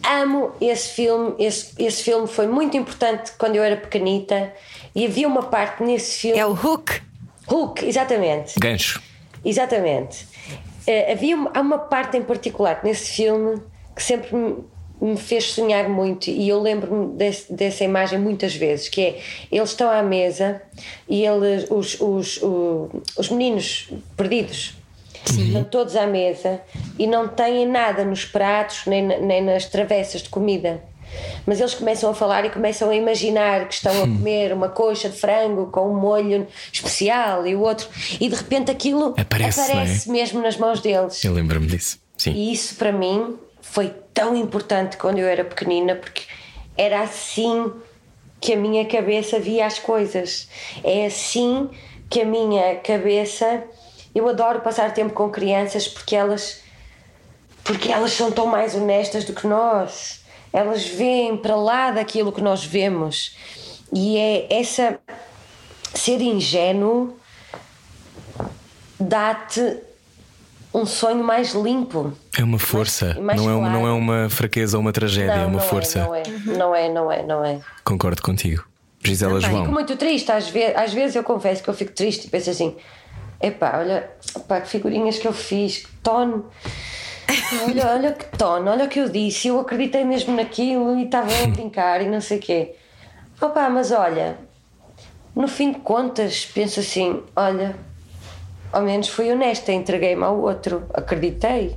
[0.04, 1.34] amo esse filme.
[1.38, 4.52] Esse, esse filme foi muito importante quando eu era pequenita.
[4.94, 6.38] E havia uma parte nesse filme.
[6.38, 7.00] É o Hook.
[7.46, 8.58] Hulk, exatamente.
[8.58, 9.00] Gancho.
[9.44, 10.26] Exatamente.
[10.86, 13.60] Eh, havia uma, há uma parte em particular nesse filme
[13.96, 14.56] que sempre me,
[15.00, 19.20] me fez sonhar muito e eu lembro-me desse- dessa imagem muitas vezes, que é
[19.50, 20.62] eles estão à mesa
[21.08, 24.74] e eles, os, os, o- os meninos perdidos
[25.26, 26.60] estão todos à mesa
[26.98, 30.82] e não têm nada nos pratos nem, nem nas travessas de comida.
[31.44, 35.08] Mas eles começam a falar e começam a imaginar que estão a comer uma coxa
[35.08, 37.88] de frango com um molho especial e o outro,
[38.20, 40.18] e de repente aquilo Aparece, não é?
[40.18, 41.24] mesmo nas mãos deles.
[41.24, 41.98] Eu lembro-me disso.
[42.16, 42.32] Sim.
[42.32, 46.22] E isso para mim foi tão importante quando eu era pequenina, porque
[46.76, 47.72] era assim
[48.40, 50.48] que a minha cabeça via as coisas.
[50.82, 51.68] É assim
[52.08, 53.62] que a minha cabeça.
[54.14, 56.62] Eu adoro passar tempo com crianças porque elas.
[57.64, 60.20] porque elas são tão mais honestas do que nós.
[60.52, 63.36] Elas veem para lá daquilo que nós vemos.
[63.92, 64.98] E é essa.
[65.94, 67.16] ser ingênuo
[68.98, 69.78] dá-te
[70.72, 72.12] um sonho mais limpo.
[72.38, 73.14] É uma força.
[73.16, 73.80] e mais não, é uma, claro.
[73.80, 76.00] não é uma fraqueza ou uma tragédia, é uma não força.
[76.00, 77.60] É, não, é, não é, não é, não é.
[77.84, 78.64] Concordo contigo.
[79.02, 79.66] Gisela Fico João.
[79.66, 82.76] muito triste, às vezes, às vezes eu confesso que eu fico triste e penso assim:
[83.40, 86.46] epá, olha, epá, que figurinhas que eu fiz, que tono.
[87.66, 91.30] Olha, olha que tono, olha o que eu disse, eu acreditei mesmo naquilo e estava
[91.44, 92.74] a brincar e não sei o quê.
[93.40, 94.36] Opá, mas olha,
[95.34, 97.76] no fim de contas, penso assim: olha,
[98.72, 101.76] ao menos fui honesta, entreguei-me ao outro, acreditei.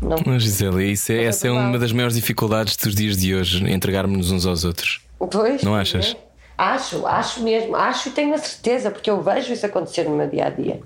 [0.00, 3.34] Não, Mas, Gisela, isso é, Não essa é uma das maiores dificuldades dos dias de
[3.34, 5.00] hoje, entregarmos-nos uns aos outros.
[5.18, 6.14] Pois, Não achas?
[6.16, 6.27] é.
[6.58, 10.28] Acho, acho mesmo, acho e tenho a certeza, porque eu vejo isso acontecer no meu
[10.28, 10.80] dia a dia.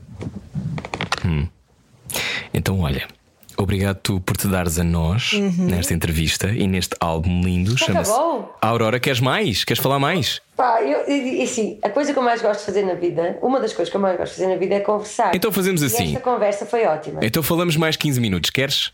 [2.54, 3.08] Então, olha,
[3.56, 7.76] obrigado tu por te dares a nós nesta entrevista e neste álbum lindo.
[7.78, 8.12] Chama-se?
[8.60, 9.00] Aurora.
[9.00, 9.64] Queres mais?
[9.64, 10.40] Queres falar mais?
[10.56, 13.38] Pá, eu, e, e assim, a coisa que eu mais gosto de fazer na vida,
[13.40, 15.34] uma das coisas que eu mais gosto de fazer na vida é conversar.
[15.34, 16.08] Então fazemos E assim.
[16.08, 17.20] esta conversa foi ótima.
[17.22, 18.92] Então falamos mais 15 minutos, queres?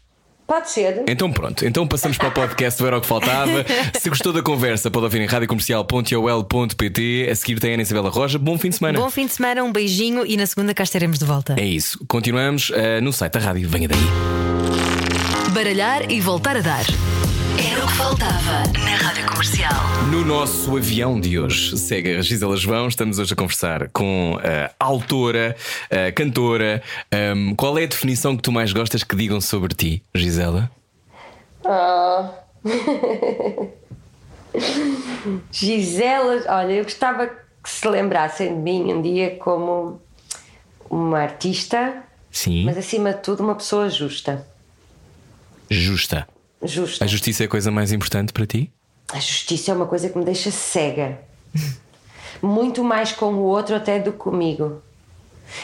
[0.48, 1.04] Pode ser.
[1.06, 3.66] Então pronto, então passamos para o podcast do Era o que Faltava.
[4.00, 7.28] Se gostou da conversa, pode ouvir em radiocomercial.ol.pt.
[7.30, 8.38] A seguir tem a Ana Isabela Roja.
[8.38, 8.98] Bom fim de semana.
[8.98, 11.54] Bom fim de semana, um beijinho e na segunda cá estaremos de volta.
[11.58, 12.02] É isso.
[12.08, 13.68] Continuamos eh, no site da rádio.
[13.68, 13.98] Venha daí.
[15.52, 16.86] Baralhar e voltar a dar.
[17.78, 19.72] Era o que faltava na Rádio Comercial.
[20.10, 22.88] No nosso avião de hoje segue a Gisela João.
[22.88, 25.54] Estamos hoje a conversar com a autora,
[25.88, 26.82] a cantora.
[27.12, 30.68] Ahm, qual é a definição que tu mais gostas que digam sobre ti, Gisela?
[31.64, 32.32] Ah.
[35.52, 40.02] Gisela, olha, eu gostava que se lembrassem de mim um dia como
[40.90, 42.64] uma artista, Sim.
[42.64, 44.44] mas acima de tudo uma pessoa justa.
[45.70, 46.26] Justa.
[46.62, 47.04] Justa.
[47.04, 48.72] A justiça é a coisa mais importante para ti?
[49.12, 51.18] A justiça é uma coisa que me deixa cega.
[52.42, 54.82] Muito mais com o outro até do que comigo.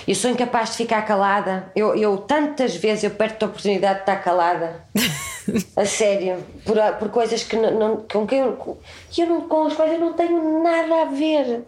[0.09, 1.71] Eu sou incapaz de ficar calada.
[1.77, 4.85] Eu, eu tantas vezes eu perco a oportunidade de estar calada.
[5.77, 6.43] A sério.
[6.65, 8.79] Por, por coisas que não, não- com quem eu,
[9.11, 11.65] que eu não, com as quais eu não tenho nada a ver.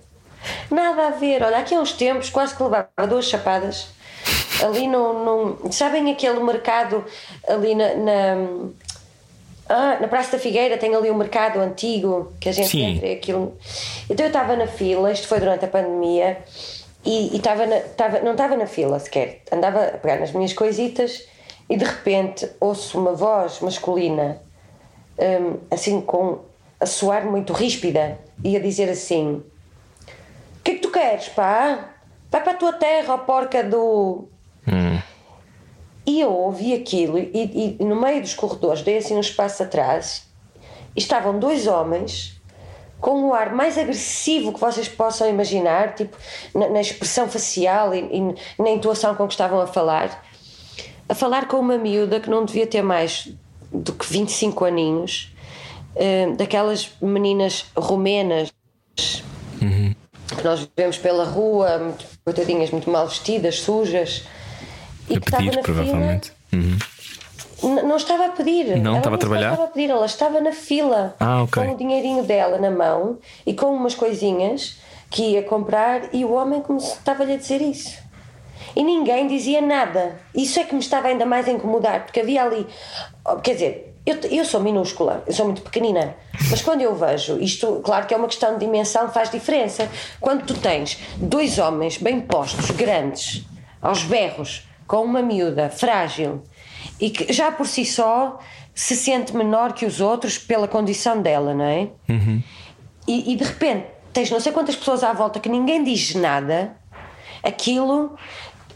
[0.71, 1.43] Nada a ver.
[1.43, 3.89] Olha, aqui há uns tempos quase que levava duas chapadas.
[4.65, 7.05] Ali no, no sabem aquele mercado
[7.47, 8.37] ali na, na
[9.69, 12.97] ah, na Praça da Figueira tem ali um mercado antigo que a gente Sim.
[12.97, 13.57] entra aquilo.
[14.09, 16.39] Então eu estava na fila, isto foi durante a pandemia,
[17.05, 19.43] e e estava na- estava- não estava na fila sequer.
[19.51, 21.25] Andava a pegar nas minhas coisitas
[21.69, 24.41] e de repente ouço uma voz masculina,
[25.19, 26.41] hum, assim com
[26.81, 29.43] a soar muito ríspida e a dizer assim:
[30.59, 31.91] O que é que tu queres, pá?
[32.31, 34.29] Vai para a tua terra, ó porca do.
[36.07, 40.25] E eu ouvi aquilo e, e no meio dos corredores, dei assim um espaço atrás,
[40.95, 42.41] estavam dois homens
[43.01, 46.17] com o ar mais agressivo que vocês possam imaginar, tipo
[46.55, 50.25] na, na expressão facial e, e na intuação com que estavam a falar,
[51.09, 53.29] a falar com uma miúda que não devia ter mais
[53.71, 55.33] do que 25 aninhos,
[55.97, 58.53] eh, daquelas meninas romenas
[60.37, 64.25] que nós vemos pela rua, muito, coitadinhas, muito mal vestidas, sujas.
[65.09, 66.33] E A que estava pedir, na provavelmente.
[66.53, 66.79] Uhum.
[67.63, 68.77] Não estava a pedir.
[68.77, 69.51] Não, Ela estava a trabalhar?
[69.53, 71.17] Estava a pedir, ela estava na fila.
[71.19, 71.65] Ah, ok.
[71.65, 74.77] Com o dinheirinho dela na mão e com umas coisinhas
[75.11, 77.99] que ia comprar e o homem estava-lhe a dizer isso.
[78.75, 80.21] E ninguém dizia nada.
[80.35, 82.67] Isso é que me estava ainda mais a incomodar, porque havia ali.
[83.25, 86.15] oh, Quer dizer, eu, eu sou minúscula, eu sou muito pequenina,
[86.51, 89.89] mas quando eu vejo, isto, claro que é uma questão de dimensão, faz diferença.
[90.21, 93.45] Quando tu tens dois homens bem postos, grandes,
[93.81, 96.43] aos berros, com uma miúda frágil
[97.01, 98.39] e que já por si só
[98.75, 101.89] se sente menor que os outros pela condição dela, não é?
[103.09, 106.77] E, e de repente tens não sei quantas pessoas à volta que ninguém diz nada,
[107.43, 108.17] aquilo,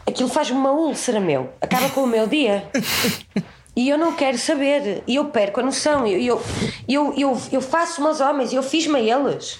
[0.07, 1.49] aquilo faz-me uma úlcera, meu.
[1.59, 2.69] Acaba com o meu dia.
[3.73, 5.01] E eu não quero saber.
[5.07, 6.05] E eu perco a noção.
[6.05, 6.41] Eu, eu,
[6.89, 9.59] eu, eu, eu faço umas homens e eu fiz-me a eles.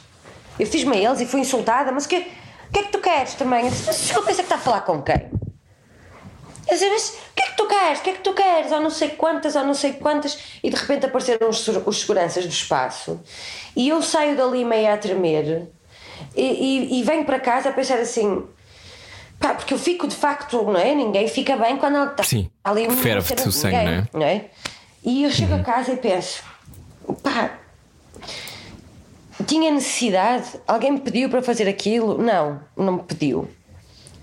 [0.59, 1.91] Eu fiz-me a eles e fui insultada.
[1.93, 2.19] Mas o que,
[2.73, 3.63] que é que tu queres também?
[3.63, 5.29] Eu disse, Mas desculpa, pensa que está a falar com quem?
[6.67, 7.99] Eu disse, mas o que é que tu queres?
[7.99, 8.71] O que é que tu queres?
[8.71, 10.37] Ou não sei quantas, ou não sei quantas.
[10.63, 13.19] E de repente apareceram os, os seguranças do espaço.
[13.75, 15.67] E eu saio dali meio a tremer.
[16.35, 18.43] E, e, e venho para casa a pensar assim.
[19.39, 20.93] Pá, porque eu fico de facto, não é?
[20.93, 24.07] Ninguém fica bem quando ela está Sim, ali uma ferve-te o sangue, não é?
[24.13, 24.45] não é?
[25.03, 26.43] E eu chego a casa e penso,
[27.23, 27.57] pá,
[29.47, 30.45] tinha necessidade?
[30.67, 32.21] Alguém me pediu para fazer aquilo?
[32.21, 33.49] Não, não me pediu.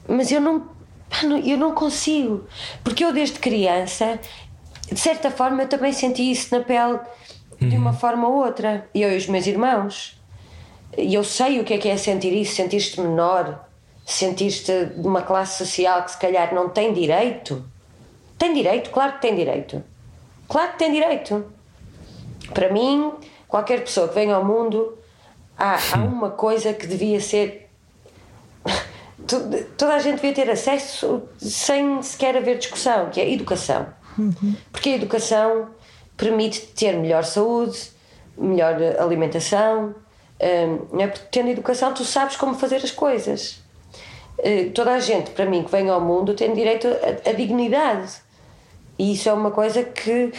[0.07, 0.69] Mas eu não,
[1.45, 2.47] eu não consigo.
[2.83, 4.19] Porque eu desde criança,
[4.91, 6.99] de certa forma, eu também senti isso na pele
[7.61, 8.89] de uma forma ou outra.
[8.95, 10.19] Eu e os meus irmãos.
[10.97, 13.69] E eu sei o que é que é sentir isso, sentir-te menor,
[14.07, 17.65] sentir-te de uma classe social que se calhar não tem direito.
[18.39, 19.83] Tem direito, claro que tem direito.
[20.49, 21.45] Claro que tem direito.
[22.55, 23.13] Para mim,
[23.47, 24.97] qualquer pessoa que venha ao mundo,
[25.59, 27.68] há, há uma coisa que devia ser.
[29.29, 33.87] To- Toda a gente devia ter acesso sem sequer haver discussão, que é a educação.
[34.73, 35.69] Porque a educação
[36.17, 37.79] permite ter melhor saúde,
[38.37, 39.95] melhor alimentação,
[40.93, 41.07] não é?
[41.07, 43.61] porque tendo educação tu sabes como fazer as coisas.
[44.41, 46.89] Eh, Toda a gente, para mim, que vem ao mundo tem direito
[47.25, 48.11] a dignidade.
[48.99, 50.33] E isso é uma coisa que,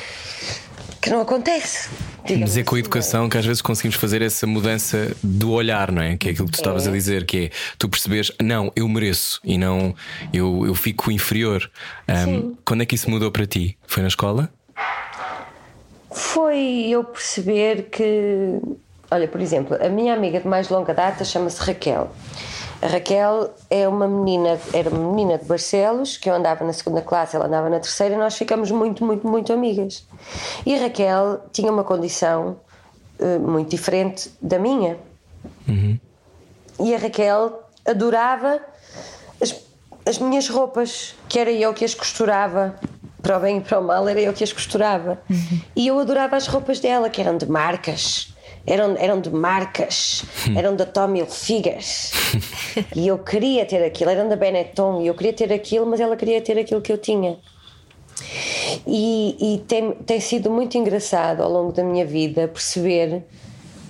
[1.02, 1.90] que não acontece.
[2.34, 6.18] É com a educação que às vezes conseguimos fazer essa mudança do olhar, não é?
[6.18, 6.90] Que é aquilo que tu estavas É.
[6.90, 9.94] a dizer, que é tu percebes, não, eu mereço e não
[10.34, 11.70] eu, eu fico inferior.
[12.08, 13.78] Ahm, quando é que isso mudou para ti?
[13.88, 14.50] Foi na escola?
[16.12, 18.60] Foi eu perceber que,
[19.12, 22.12] olha, por exemplo, a minha amiga de mais longa data chama-se Raquel.
[22.82, 27.02] A Raquel é uma menina, era uma menina de Barcelos, que eu andava na segunda
[27.02, 30.08] classe, ela andava na terceira, e nós ficamos muito, muito, muito amigas.
[30.66, 32.58] E a Raquel tinha uma condição
[33.20, 34.98] eh, muito diferente da minha.
[36.80, 38.62] E a Raquel adorava
[39.42, 39.54] as,
[40.06, 42.76] as minhas roupas, que era eu que as costurava.
[43.22, 45.20] Para o bem e para o mal, era eu que as costurava.
[45.76, 48.34] E eu adorava as roupas dela, que eram de marcas.
[48.70, 50.24] Eram, eram de marcas,
[50.56, 51.80] eram da Tommy Hilfiger.
[52.96, 55.02] e eu queria ter aquilo, eram da Benetton.
[55.02, 57.38] E eu queria ter aquilo, mas ela queria ter aquilo que eu tinha.
[58.86, 63.24] E, e tem, tem sido muito engraçado ao longo da minha vida perceber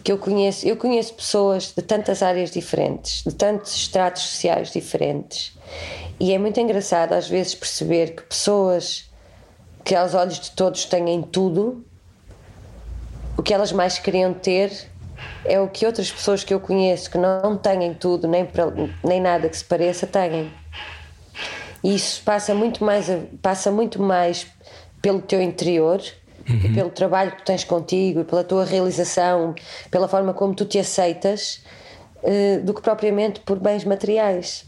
[0.03, 5.57] que eu conheço, eu conheço pessoas de tantas áreas diferentes, de tantos estratos sociais diferentes.
[6.19, 9.09] E é muito engraçado às vezes perceber que pessoas
[9.83, 11.85] que aos olhos de todos têm tudo,
[13.39, 14.69] o que elas mais queriam ter
[15.45, 18.69] é o que outras pessoas que eu conheço que não têm tudo, nem, para-
[19.01, 20.51] nem nada que se pareça, têm.
[21.81, 23.07] E isso passa muito mais,
[23.41, 24.45] passa muito mais
[25.01, 26.01] pelo teu interior
[26.45, 29.55] e pelo trabalho que tu tens contigo e pela tua realização,
[29.89, 31.63] pela forma como tu te aceitas,
[32.23, 34.65] eh, do que propriamente por bens materiais.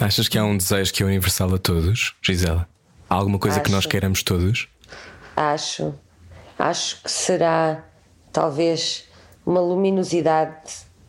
[0.00, 2.66] Achas que há um desejo que é universal a todos, Gisela?
[3.10, 3.88] Há alguma coisa que nós Acho.
[3.90, 4.68] queiramos todos?
[5.36, 5.94] Acho,
[6.58, 7.84] acho que será
[8.32, 9.04] talvez
[9.46, 10.56] uma luminosidade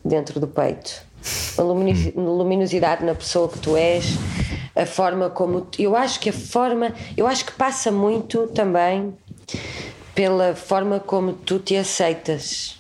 [0.04, 1.02] dentro do peito,
[1.58, 4.06] uma lumini- luminosidade na pessoa que tu és,
[4.76, 5.68] a forma como.
[5.78, 6.94] Eu acho que a forma.
[7.18, 9.14] Eu acho que passa muito também
[10.16, 12.78] pela forma como tu te aceitas.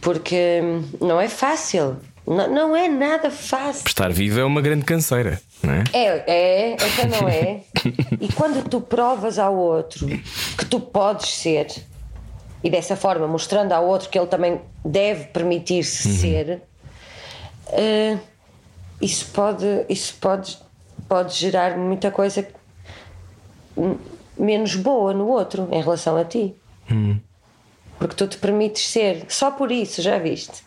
[0.00, 0.60] Porque
[1.00, 1.96] não é fácil.
[2.26, 3.82] Não, não é nada fácil.
[3.86, 5.84] Estar vivo é uma grande canseira, não é?
[5.92, 7.60] É, é, até não é.
[8.20, 10.06] e quando tu provas ao outro
[10.56, 11.66] que tu podes ser,
[12.62, 16.62] e dessa forma mostrando ao outro que ele também deve permitir-se ser,
[17.72, 18.18] eh,
[19.00, 20.58] isso pode, isso pode,
[21.08, 22.46] pode gerar muita coisa
[24.38, 26.54] menos boa no outro em relação a ti.
[27.98, 30.62] Porque tu te permites ser, só por isso, já viste?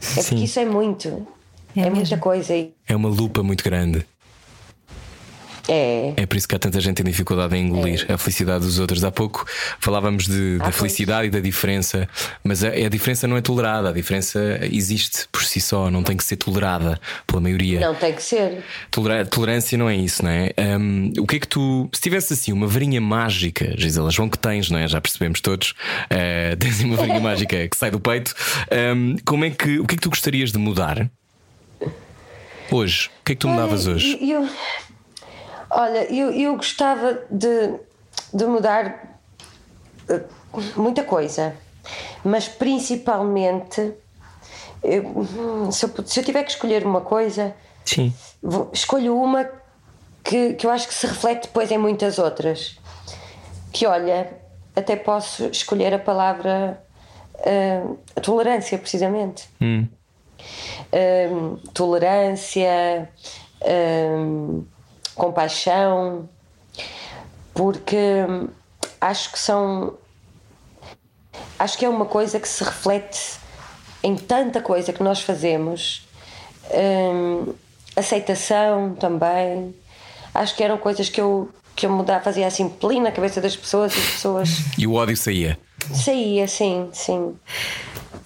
[0.00, 0.22] É Sim.
[0.22, 1.26] porque isso é muito.
[1.74, 2.54] É, muita coisa.
[2.88, 4.06] É uma lupa muito grande.
[5.68, 6.12] É.
[6.16, 9.02] É por isso que há tanta gente em dificuldade em engolir a felicidade dos outros.
[9.04, 9.44] Há pouco
[9.80, 12.08] falávamos de, da felicidade e da diferença,
[12.44, 16.16] mas a, a diferença não é tolerada, a diferença existe por si só, não tem
[16.16, 17.80] que ser tolerada pela maioria.
[17.80, 18.62] Não tem que ser.
[18.90, 20.52] Tolera- tolerância não é isso, não é?
[20.78, 24.38] Hum, o que é que tu, se tivesse assim uma varinha mágica, Gisela João, que
[24.38, 24.86] tens, não é?
[24.88, 25.74] Já percebemos todos,
[26.10, 28.34] eh, tens uma varinha mágica que sai do peito.
[28.96, 31.10] hum, como é que, o que é que tu gostarias de mudar
[32.70, 33.10] hoje?
[33.20, 34.18] O que é que tu mudavas hoje?
[34.20, 34.48] Eu,
[35.70, 37.74] olha, eu, eu gostava de,
[38.32, 39.18] de mudar
[40.08, 40.22] eh,
[40.76, 41.54] muita coisa,
[42.24, 43.94] mas principalmente
[44.82, 48.12] eu- hum, se, eu, se eu tiver que escolher uma coisa, Sim.
[48.42, 49.48] vou- escolho uma
[50.24, 52.76] que, que eu acho que se reflete depois em muitas outras.
[53.72, 54.32] Que olha,
[54.74, 56.82] até posso escolher a palavra
[57.40, 57.82] eh,
[58.22, 59.48] tolerância, precisamente.
[59.60, 59.86] Hum.
[60.92, 63.08] Hum, tolerância,
[63.62, 64.64] hum,
[65.16, 66.28] compaixão,
[67.52, 67.96] porque
[69.00, 69.94] acho que são.
[71.58, 73.38] Acho que é uma coisa que se reflete
[74.02, 76.06] em tanta coisa que nós fazemos.
[76.70, 77.54] Hum,
[77.96, 79.74] aceitação também.
[80.34, 83.56] Acho que eram coisas que eu, que eu mudava, fazia assim, plim na cabeça das
[83.56, 85.58] pessoas e as pessoas E o ódio saía.
[85.94, 87.34] saía, sim, sim.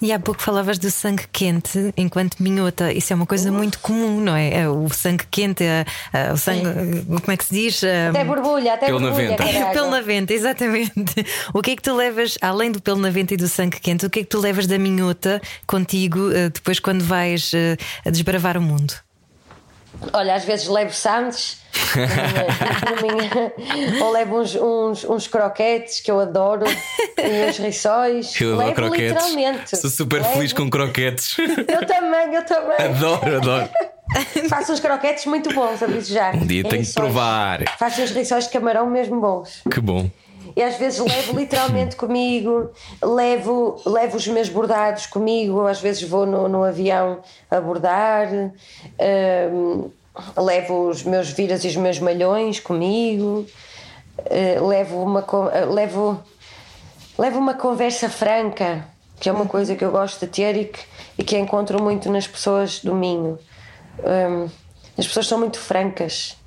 [0.01, 2.91] E há pouco falavas do sangue quente enquanto minhota.
[2.91, 4.61] Isso é uma coisa muito comum, não é?
[4.61, 7.05] É O sangue quente, é, é, o sangue.
[7.05, 7.83] Como é que se diz?
[8.09, 9.29] Até borbulha, até Pelo na borbulha.
[9.29, 9.43] venta.
[9.43, 9.71] caralho.
[9.73, 11.25] Pelo na venta, exatamente.
[11.53, 14.05] O que é que tu levas, além do pelo na venta e do sangue quente,
[14.05, 18.09] o que é que tu levas da minhota contigo eh, depois quando vais eh, a
[18.09, 18.93] desbravar o mundo?
[20.13, 21.59] Olha, às vezes levo sandes
[24.01, 26.65] ou levo uns, uns, uns croquetes que eu adoro
[27.17, 28.39] e uns rissóis.
[28.39, 29.25] Eu adoro levo croquetes.
[29.25, 29.77] literalmente.
[29.77, 31.37] Sou super Levo- feliz com croquetes.
[31.37, 32.77] Eu também, eu também.
[32.77, 33.69] adoro, adoro.
[34.49, 36.31] Faço uns croquetes muito bons, aviso já.
[36.31, 36.93] Um dia E tenho que rissóis.
[36.95, 37.63] provar.
[37.77, 39.61] Faço uns rissóis de camarão mesmo bons.
[39.71, 40.09] Que bom.
[40.55, 42.71] E às vezes levo literalmente comigo,
[43.01, 47.19] levo, levo os meus bordados comigo, às vezes vou no, no avião
[47.49, 48.27] a bordar,
[49.51, 49.89] hum,
[50.37, 53.45] levo os meus viras e os meus malhões comigo,
[54.25, 56.21] eh, levo, uma, eh, levo,
[57.17, 58.85] levo uma conversa franca,
[59.19, 60.79] que é uma coisa que eu gosto de ter e que,
[61.17, 63.39] e que encontro muito nas pessoas do Minho.
[63.99, 64.49] Hum,
[64.97, 66.37] as pessoas são muito francas.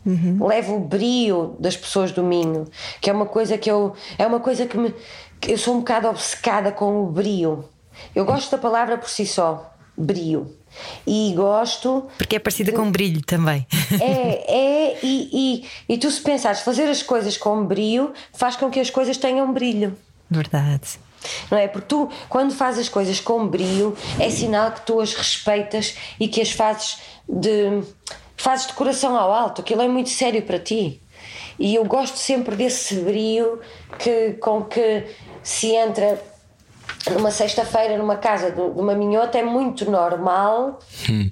[0.41, 2.66] Levo o brio das pessoas do Minho,
[3.01, 4.95] que é uma coisa que eu é uma coisa que me
[5.41, 7.65] que eu sou um bocado obcecada com o brio.
[8.15, 10.55] Eu gosto da palavra por si só, brio.
[11.07, 13.66] E gosto Porque é parecida com brilho também.
[14.01, 18.69] é, é e, e, e tu se pensares fazer as coisas com brio faz com
[18.71, 19.97] que as coisas tenham brilho.
[20.29, 20.99] Verdade.
[21.51, 21.69] Não é?
[21.69, 26.29] Porque tu, quando fazes as coisas com brio, é sinal que tu as respeitas e
[26.29, 26.99] que as fazes
[27.29, 27.83] de,
[28.36, 29.61] fazes de coração ao alto.
[29.61, 31.01] Aquilo é muito sério para ti.
[31.59, 33.61] E eu gosto sempre desse brio
[33.98, 35.06] que, com que
[35.43, 36.20] se entra
[37.12, 39.39] numa sexta-feira numa casa de uma minhota.
[39.39, 40.78] É muito normal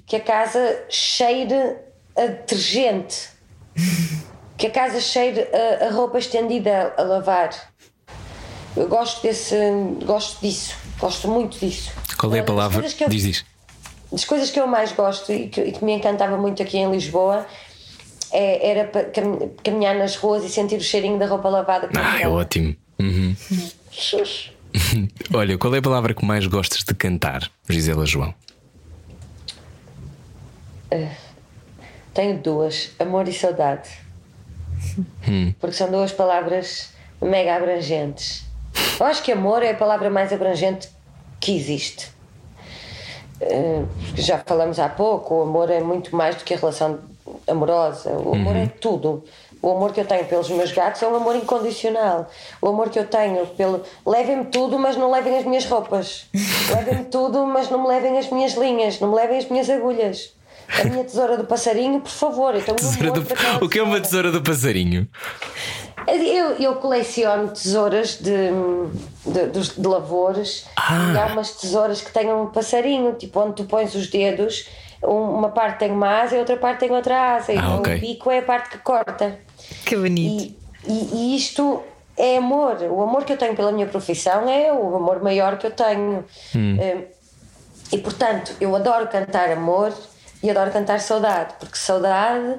[0.05, 1.75] que a casa cheire
[2.15, 3.29] a detergente,
[4.57, 5.41] que a casa cheire
[5.81, 7.49] a, a roupa estendida a, a lavar.
[8.75, 9.55] Eu gosto desse,
[10.05, 11.91] gosto disso, gosto muito disso.
[12.17, 12.81] Qual é a palavra?
[12.81, 13.45] que eu- Diz, diz.
[14.13, 16.89] Das coisas que eu mais gosto e que, e que me encantava muito aqui em
[16.89, 17.45] Lisboa
[18.31, 18.91] é- era
[19.63, 21.89] caminhar nas ruas e sentir o cheirinho da roupa lavada.
[21.97, 22.75] Ah, é ótimo.
[22.99, 23.35] Uhum.
[25.33, 28.33] Olha, qual é a palavra que mais gostas de cantar, Gisela João?
[32.13, 33.89] Tenho duas, amor e saudade.
[35.59, 38.43] Porque são duas palavras mega abrangentes.
[38.99, 40.87] Eu acho que amor é a palavra mais abrangente
[41.39, 42.12] que existe.
[43.49, 43.81] Eh,
[44.15, 46.99] já falamos há pouco, o amor é muito mais do que a relação
[47.47, 48.11] amorosa.
[48.11, 49.23] O amor é tudo.
[49.61, 52.29] O amor que eu tenho pelos meus gatos é um amor incondicional.
[52.61, 53.81] O amor que eu tenho pelo.
[54.05, 56.25] Levem-me tudo, mas não levem as minhas roupas.
[56.75, 60.33] Levem-me tudo, mas não me levem as minhas linhas, não me levem as minhas agulhas.
[60.81, 62.55] a minha tesoura do passarinho, por favor.
[62.55, 63.25] Então, do-
[63.65, 65.07] O que é uma tesoura do passarinho?
[66.07, 68.49] Eu, eu coleciono tesouras de,
[69.25, 71.11] de, dos- de lavores Ah.
[71.13, 74.67] e há umas tesouras que têm um passarinho, tipo onde tu pões os dedos,
[75.03, 77.53] um- uma parte tem uma asa e outra parte tem outra asa.
[77.53, 77.95] então ok.
[77.95, 79.39] o bico é a parte que corta.
[79.85, 80.53] Que bonito.
[80.87, 81.81] E, e- e isto
[82.17, 82.77] é amor.
[82.89, 86.23] O amor que eu tenho pela minha profissão é o amor maior que eu tenho.
[86.55, 87.07] Eh,
[87.91, 89.93] E portanto, eu adoro cantar amor
[90.41, 92.55] e adoro cantar saudade, porque saudade,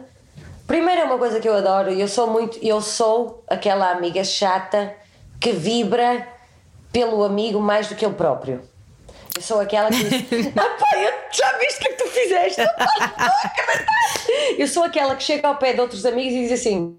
[0.67, 4.23] primeiro é uma coisa que eu adoro, e eu sou muito, eu sou aquela amiga
[4.25, 4.95] chata
[5.41, 6.27] que vibra
[6.93, 8.63] pelo amigo mais do que ele próprio.
[9.37, 12.09] Eu sou aquela que diz: Ah, pá, eu já viste o que é que tu
[12.09, 12.63] fizeste?
[14.57, 16.97] Eu sou aquela que chega ao pé de outros amigos e diz assim: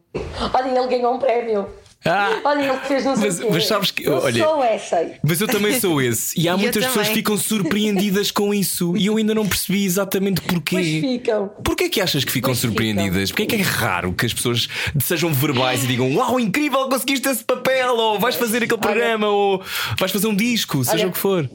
[0.54, 1.70] Olha, ele ganhou um prémio.
[2.08, 2.40] Ah.
[2.44, 5.12] Olha, ele fez não sei Mas- mas sabes que- eu olha- sou essa.
[5.24, 6.40] Mas eu também sou esse.
[6.40, 8.96] E há muitas pessoas que ficam surpreendidas com isso.
[8.96, 11.02] E eu ainda não percebi exatamente Pois porquê.
[11.02, 11.48] ficam.
[11.64, 13.32] Porquê que achas que ficam Pois surpreendidas?
[13.32, 14.68] Porquê que é raro que as pessoas
[15.02, 19.62] sejam verbais e digam Uau, incrível, conseguiste esse papel, ou vais fazer aquele programa, ou
[20.00, 21.50] vais fazer um disco, seja Olha, o que for.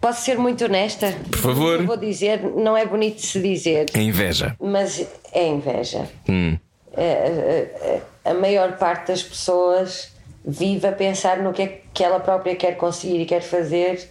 [0.00, 1.14] Posso ser muito honesta?
[1.30, 1.80] Por favor.
[1.80, 4.56] Eu vou dizer, não é bonito de se dizer, É inveja.
[4.60, 6.08] mas é inveja.
[6.28, 6.56] Hum.
[6.96, 10.12] É, a, a- a maior parte das pessoas
[10.46, 14.08] vive a pensar no que é que ela própria quer conseguir e quer fazer,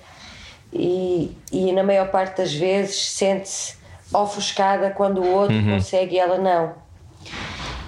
[0.71, 3.75] e, e na maior parte das vezes sente-se
[4.13, 5.75] ofuscada quando o outro Uhum.
[5.75, 6.73] consegue e ela não.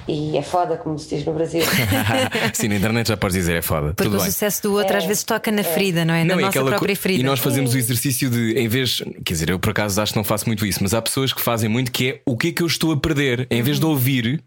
[0.07, 1.64] E é foda, como se diz no Brasil.
[2.53, 3.88] Sim, na internet já podes dizer, é foda.
[3.88, 4.27] Porque Tudo o bem.
[4.30, 6.23] sucesso do outro às vezes toca na ferida, não é?
[6.23, 7.22] Na Não, é nossa própria ferida.
[7.22, 10.18] E nós fazemos o exercício de, em vez, quer dizer, eu por acaso acho que
[10.19, 12.52] não faço muito isso, mas há pessoas que fazem muito que é o que é
[12.52, 14.43] que eu estou a perder, em vez de ouvir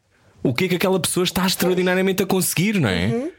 [0.48, 3.30] o que é que aquela pessoa está extraordinariamente a conseguir, não é?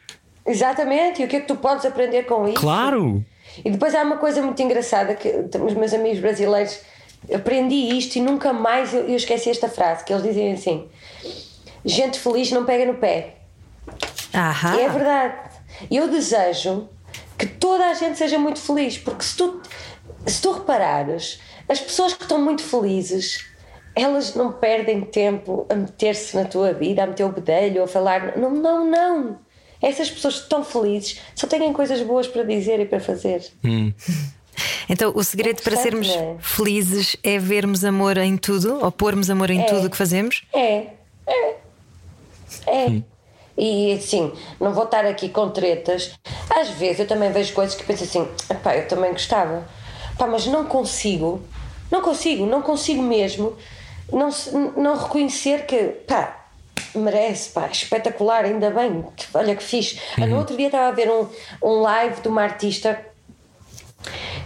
[0.45, 2.60] Exatamente, e o que é que tu podes aprender com isso?
[2.60, 3.23] Claro!
[3.64, 6.80] E depois há uma coisa muito engraçada que os meus amigos brasileiros
[7.34, 10.88] aprendi isto e nunca mais eu, eu esqueci esta frase que eles dizem assim:
[11.84, 13.36] gente feliz não pega no pé.
[14.34, 14.76] Ahá.
[14.76, 15.36] E é verdade.
[15.90, 16.88] Eu desejo
[17.38, 19.61] que toda a gente seja muito feliz, porque se tu,
[20.26, 23.48] se tu reparares, as pessoas que estão muito felizes,
[24.01, 28.38] elas não perdem tempo a meter-se na tua vida, a meter o bedelho, a falar.
[28.38, 29.39] Não, não, não.
[29.81, 33.49] Essas pessoas estão felizes só têm coisas boas para dizer e para fazer.
[34.89, 36.35] Então, o segredo para Interessante, sermos é?
[36.41, 40.43] felizes é vermos amor em tudo, ou pormos amor em tudo o que fazemos.
[40.53, 40.88] É,
[41.26, 41.55] é,
[42.67, 43.01] é.
[43.57, 46.11] E assim, não vou estar aqui com tretas.
[46.49, 48.27] Às vezes eu também vejo coisas que penso assim,
[48.63, 49.67] pá, eu também gostava,
[50.17, 51.41] pá, mas não consigo,
[51.91, 53.55] não consigo, não consigo mesmo
[54.11, 54.30] não,
[54.76, 55.77] não reconhecer que,
[56.07, 56.45] pá,
[56.95, 59.99] merece, pá, espetacular, ainda bem, olha que fixe.
[60.18, 61.27] No outro dia estava a ver um,
[61.61, 62.99] um live de uma artista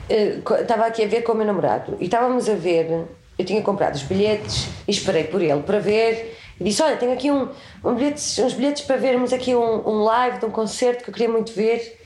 [0.10, 3.06] eh, estava aqui a ver com o meu namorado e estávamos a ver.
[3.38, 6.38] Eu tinha comprado os bilhetes e esperei por ele para ver.
[6.60, 7.50] E disse: Olha, tenho aqui um,
[7.84, 11.14] um bilhetes, uns bilhetes para vermos aqui um, um live de um concerto que eu
[11.14, 12.00] queria muito ver.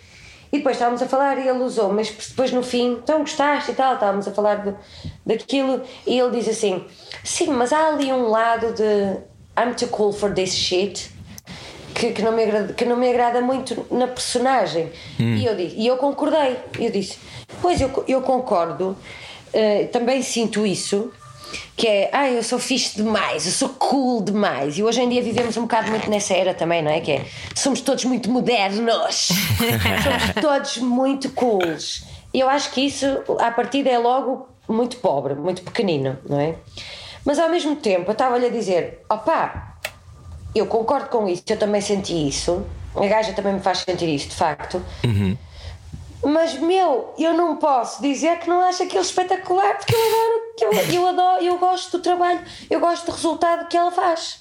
[0.52, 3.76] E depois estávamos a falar e ele usou, mas depois no fim, então gostaste e
[3.76, 4.74] tal, estávamos a falar de,
[5.26, 6.86] daquilo e ele diz assim:
[7.24, 8.84] Sim, mas há ali um lado de
[9.60, 11.10] I'm too cool for this shit
[11.94, 14.92] que, que não me agrada, que não me agrada muito na personagem.
[15.38, 16.58] E, eu e eu concordei.
[16.80, 17.18] Eu disse:
[17.62, 18.96] Pois eu, eu concordo,
[19.52, 21.12] eh, também sinto isso.
[21.76, 24.78] Que é, ah, eu sou fixe demais, eu sou cool demais.
[24.78, 27.00] E hoje em dia vivemos um bocado muito nessa era também, não é?
[27.00, 27.26] Que é,
[27.56, 29.30] somos todos muito modernos,
[30.04, 32.04] somos todos muito cools.
[32.34, 33.06] E eu acho que isso,
[33.40, 36.56] à partida, é logo muito pobre, muito pequenino, não é?
[37.24, 39.78] Mas ao mesmo tempo, eu estava-lhe a dizer: opá,
[40.56, 42.66] eu concordo com isso, eu também senti isso.
[42.96, 44.82] A gaja também me faz sentir isso, de facto.
[46.24, 50.66] Mas, meu, eu não posso dizer que não acho aquilo espetacular, porque eu adoro, que
[50.96, 54.40] eu, eu adoro, eu gosto do trabalho, eu gosto do resultado que ela faz.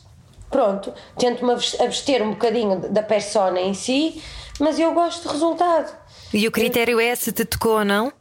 [0.50, 4.22] Pronto, tento-me abs- abster um bocadinho da persona em si,
[4.58, 5.92] mas eu gosto do resultado.
[6.32, 8.12] E o critério é se te tocou ou não?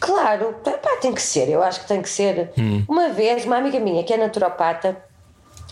[0.00, 2.52] Claro, pá, tem que ser, eu acho que tem que ser.
[2.88, 4.96] Uma vez, uma amiga minha que é naturopata,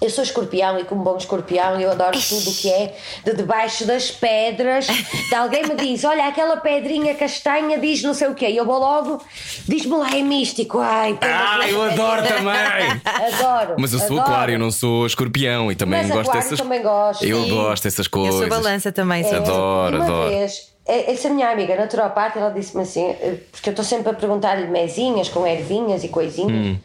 [0.03, 3.87] eu sou escorpião e, como bom escorpião, eu adoro tudo o que é de debaixo
[3.87, 4.87] das pedras.
[4.87, 8.49] De alguém me diz: Olha, aquela pedrinha castanha diz não sei o quê.
[8.51, 9.23] E eu vou logo,
[9.69, 10.79] diz-me lá, é místico.
[10.81, 13.01] Ai, Ah, eu adoro também!
[13.05, 13.77] Adoro.
[13.79, 14.23] Mas eu sou adoro.
[14.33, 17.25] aquário, eu não sou escorpião e também Mas gosto dessas também gosto.
[17.25, 17.51] Eu Sim.
[17.51, 18.35] gosto dessas Eu coisas.
[18.41, 19.37] sou balança também, sim.
[19.37, 20.29] Adoro, E uma adoro.
[20.31, 23.15] vez, eh, essa minha amiga naturopata, ela disse-me assim,
[23.53, 26.79] porque eu estou sempre a perguntar-lhe mesinhas com ervinhas e coisinhas, Hum.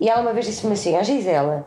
[0.00, 1.66] e ela uma vez disse-me assim: A Gisela,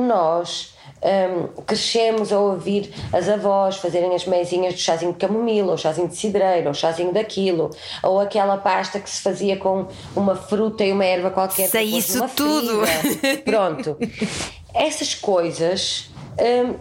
[0.00, 5.78] nós hum, crescemos a ouvir as avós fazerem as mesinhas do chazinho de camomila, ou
[5.78, 7.70] chazinho de cidreira, ou chazinho daquilo,
[8.02, 11.68] ou aquela pasta que se fazia com uma fruta e uma erva qualquer.
[11.68, 12.82] Sei de isso tudo.
[13.44, 13.96] Pronto.
[14.74, 16.10] Essas coisas
[16.40, 16.74] hum,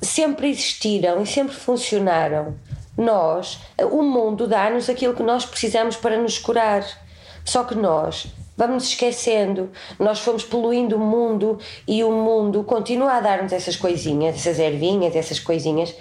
[0.00, 2.54] sempre existiram e sempre funcionaram.
[2.96, 3.58] Nós,
[3.90, 6.84] o mundo dá-nos aquilo que nós precisamos para nos curar.
[7.44, 13.20] Só que nós vamos esquecendo, nós fomos poluindo o mundo e o mundo continua a
[13.20, 15.94] dar-nos essas coisinhas, essas ervinhas, essas coisinhas,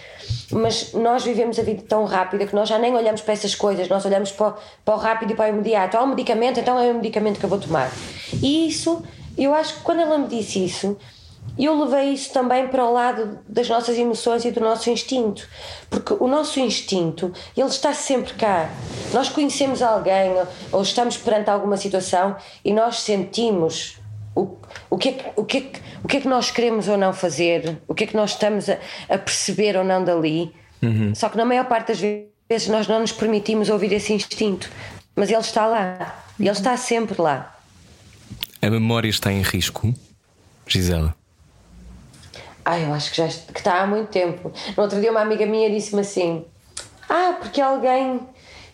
[0.52, 3.88] mas nós vivemos a vida tão rápida que nós já nem olhamos para essas coisas,
[3.88, 4.56] nós olhamos para,
[4.86, 5.98] para o rápido e para o imediato.
[5.98, 7.92] Há um medicamento, então é o medicamento que eu vou tomar.
[8.42, 9.04] E isso,
[9.38, 10.98] eu acho que quando ela me disse isso,
[11.58, 15.48] eu levei isso também para o lado das nossas emoções e do nosso instinto,
[15.90, 18.70] porque o nosso instinto ele está sempre cá.
[19.14, 20.32] Nós conhecemos alguém
[20.72, 22.36] ou- estamos perante alguma situação
[22.66, 23.98] e nós sentimos
[24.36, 24.58] o,
[24.90, 26.98] o, que é que, o, que é que, o que é que nós queremos ou
[26.98, 28.78] não fazer, o que é que nós estamos a,
[29.10, 30.52] a perceber ou não dali.
[31.16, 34.70] Só que na maior parte das vezes nós não nos permitimos ouvir esse instinto,
[35.16, 37.56] mas ele está lá, ele está sempre lá.
[38.62, 39.94] A memória está em risco,
[40.68, 41.16] Gisela.
[42.66, 44.52] Ah, eu acho que já que está há muito tempo.
[44.78, 46.46] No outro dia uma amiga minha disse-me assim:
[47.10, 48.20] Ah, porque alguém.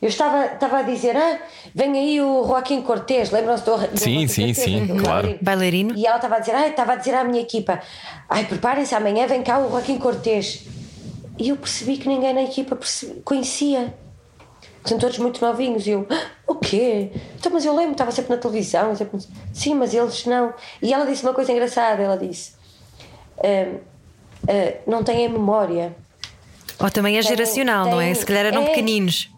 [0.01, 1.39] Eu estava, estava a dizer, ah,
[1.75, 5.03] vem aí o Joaquim Cortês, lembram-se do, do Sim, sim, Cortês, sim, aquele claro.
[5.03, 5.39] bailarino?
[5.41, 5.93] Bailarino.
[5.97, 7.81] E ela estava a dizer, ah, estava a dizer à minha equipa,
[8.29, 10.63] ai, preparem-se, amanhã vem cá o Joaquim Cortês.
[11.37, 13.93] E eu percebi que ninguém na equipa perce- conhecia.
[14.85, 15.85] São todos muito novinhos.
[15.85, 17.11] E eu, "Ah, o quê?
[17.37, 18.95] Então, mas eu lembro, estava sempre na televisão.
[18.95, 19.19] Sempre...
[19.53, 20.53] Sim, mas eles não.
[20.81, 22.53] E ela disse uma coisa engraçada: ela disse,
[23.43, 23.77] "Ah,
[24.47, 25.95] ah, não têm a memória.
[26.79, 28.13] Ou também é Tem- geracional, não é?
[28.13, 28.65] Se calhar eram é.
[28.67, 29.29] pequeninos.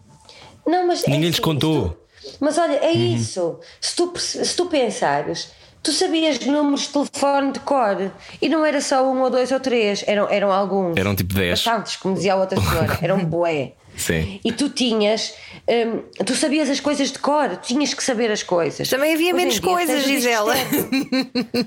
[0.66, 1.96] Não, mas é Ninguém lhes assim, contou.
[2.38, 3.58] mas olha, é isso.
[3.80, 5.50] Se tu, se tu pensares,
[5.82, 9.58] tu sabias números de telefone de cor e não era só um ou dois ou
[9.58, 10.96] três, eram, eram alguns.
[10.96, 11.64] Eram tipo 10.
[11.64, 13.72] Bastantes, como dizia a outra senhora, eram bué.
[13.96, 14.40] Sim.
[14.44, 15.34] E tu tinhas,
[15.68, 18.88] hum, tu sabias as coisas de cor, tu tinhas que saber as coisas.
[18.88, 20.54] Também havia Hoje menos dia, coisas, Gisela.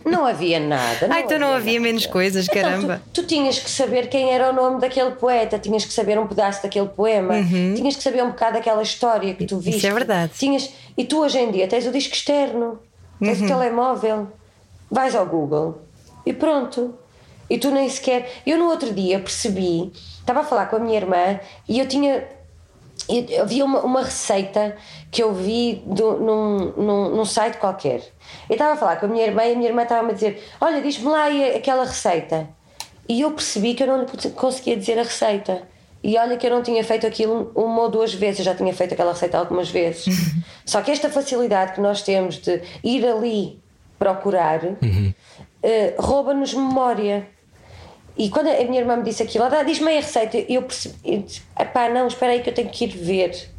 [0.06, 1.08] Não havia nada.
[1.10, 1.84] Ai, então não havia nada.
[1.84, 3.02] menos coisas, Então, caramba.
[3.14, 6.28] tu, tu tinhas que saber quem era o nome daquele poeta, tinhas que saber um
[6.28, 7.36] pedaço daquele poema,
[7.76, 9.86] tinhas que saber um bocado daquela história que tu viste.
[9.86, 9.92] Uhum.
[9.92, 10.32] é verdade.
[10.38, 12.80] Tinhas, e tu hoje em dia tens o disco externo,
[13.20, 13.46] tens Uhum.
[13.46, 14.28] o telemóvel,
[14.92, 15.82] vais ao Google
[16.26, 16.96] e pronto.
[17.50, 18.30] E tu nem sequer.
[18.46, 21.40] Eu no outro dia percebi, estava a falar com a minha irmã
[21.70, 22.28] e eu tinha.
[23.08, 24.76] eu- havia uma, uma receita
[25.12, 28.02] que eu vi do- num, num, num site qualquer.
[28.50, 30.44] Eu estava a falar com a minha irmã e a minha irmã estava-me a dizer:
[30.60, 32.50] Olha, diz-me lá aquela receita.
[33.08, 35.62] E eu percebi que eu não lhe conseguia dizer a receita.
[36.04, 38.72] E olha que eu não tinha feito aquilo uma ou duas vezes, eu já tinha
[38.74, 40.06] feito aquela receita algumas vezes.
[40.66, 43.60] Só que esta facilidade que nós temos de ir ali
[43.98, 44.62] procurar
[45.64, 47.28] eh, rouba-nos memória.
[48.18, 51.26] E quando a minha irmã me disse aquilo, ela diz-me aí a receita, eu percebi,
[51.74, 53.50] pá, não, espera aí que eu tenho que ir ver.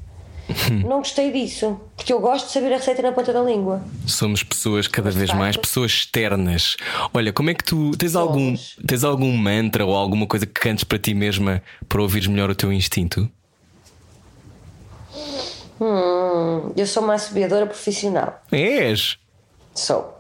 [0.86, 3.82] não gostei disso, porque eu gosto de saber a receita na ponta da língua.
[4.06, 6.76] Somos pessoas cada vez mais pessoas externas.
[7.12, 8.76] Olha, como é que tu tens algum Somos.
[8.86, 12.54] tens algum mantra ou alguma coisa que cantes para ti mesma para ouvires melhor o
[12.54, 13.28] teu instinto?
[15.80, 18.40] Hum, eu sou uma assobiadora profissional.
[18.50, 19.18] És.
[19.74, 20.15] Sou.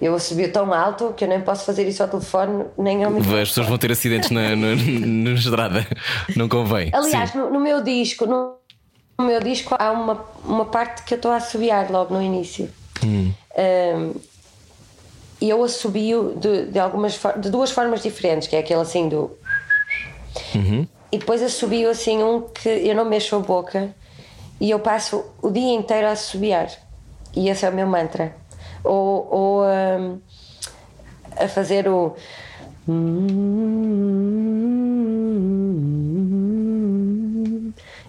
[0.00, 3.42] Eu assobio tão alto que eu nem posso fazer isso ao telefone, nem ao microfone.
[3.42, 5.86] As pessoas vão ter acidentes na, na, na estrada.
[6.34, 6.90] Não convém.
[6.92, 8.54] Aliás, no, no meu disco, no,
[9.18, 12.70] no meu disco há uma, uma parte que eu estou a assobiar logo no início.
[13.04, 13.32] Hum.
[13.58, 14.14] Um,
[15.40, 19.30] e eu assobio de, de, algumas, de duas formas diferentes, que é aquele assim do.
[20.54, 20.86] Uhum.
[21.10, 23.94] E depois assobio assim um que eu não mexo a boca
[24.60, 26.70] e eu passo o dia inteiro a assobiar.
[27.34, 28.36] E esse é o meu mantra.
[28.84, 30.18] Ou, ou um,
[31.36, 32.16] a fazer o.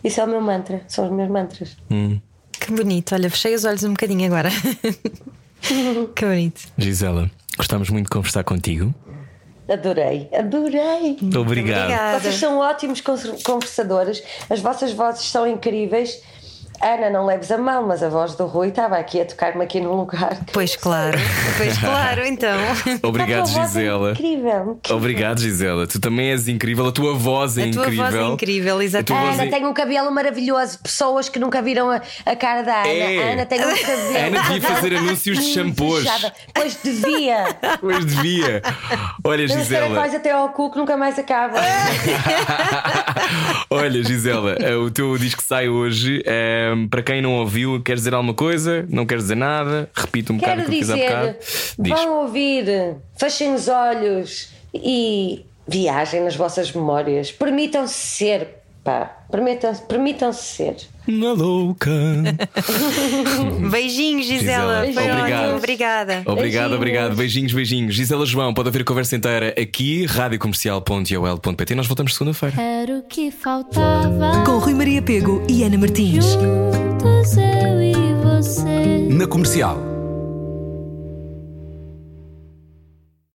[0.03, 1.77] Isso é o meu mantra, são os meus mantras.
[2.51, 3.13] Que bonito.
[3.13, 4.49] Olha, fechei os olhos um bocadinho agora.
[6.15, 6.61] que bonito.
[6.77, 8.93] Gisela, gostamos muito de conversar contigo.
[9.69, 11.17] Adorei, adorei.
[11.21, 11.37] Obrigado.
[11.37, 12.19] Obrigada.
[12.19, 13.01] Vocês são ótimos
[13.43, 16.21] conversadores, as vossas vozes são incríveis.
[16.83, 19.79] Ana, não leves a mal, mas a voz do Rui estava aqui a tocar-me aqui
[19.79, 20.37] num lugar.
[20.51, 21.17] Pois claro,
[21.57, 22.57] pois claro, então.
[23.03, 24.11] Obrigado, A tua voz é Gisela.
[24.11, 24.79] incrível.
[24.89, 25.87] Obrigado, Gisela.
[25.87, 26.87] Tu também és incrível.
[26.87, 28.03] A tua voz é A tua incrível.
[28.05, 29.25] voz é incrível, A tua exatamente.
[29.25, 30.79] voz Ana é- tem um cabelo maravilhoso.
[30.79, 32.87] Pessoas que nunca viram a, a cara da Ana.
[32.89, 33.29] É.
[33.29, 34.15] A Ana tem um cabelo.
[34.15, 36.03] A Ana devia fazer anúncios de shampoos.
[36.53, 37.45] Pois devia.
[37.79, 38.61] Pois devia.
[39.23, 39.87] Olha, Os Gisela.
[39.87, 41.59] caracóis até ao cu que nunca mais acaba.
[43.69, 46.21] Olha, Gisela, eh, o teu disco sai hoje.
[46.89, 48.85] Para quem não ouviu, queres dizer alguma coisa?
[48.89, 49.89] Não queres dizer nada?
[49.93, 51.35] Repita um bocado Quero o que fiz há dizer, bocado.
[51.79, 52.03] Diz.
[52.03, 52.65] vão ouvir,
[53.17, 57.31] fechem os olhos, e viajem nas vossas memórias.
[57.31, 58.47] Permitam-se ser,
[58.83, 59.17] pá.
[59.29, 60.75] Permitam-se permitam ser.
[61.19, 61.91] Na louca.
[63.69, 64.85] Beijinhos, Gisela.
[64.85, 65.43] Gisela, Foi obrigado.
[65.43, 65.57] ótimo.
[65.57, 66.13] Obrigada.
[66.25, 66.73] Obrigado, Beijinhos.
[66.75, 67.15] obrigado.
[67.15, 67.95] Beijinhos, beijinhos.
[67.95, 71.75] Gisela João, pode ouvir a conversa inteira aqui, radiocomercial.ol.pt.
[71.75, 72.59] Nós voltamos segunda-feira.
[72.61, 74.43] Era o que faltava.
[74.45, 76.25] Com Rui Maria Pego e Ana Martins.
[76.25, 77.93] Juntos eu e
[78.23, 79.07] você.
[79.09, 79.90] Na comercial.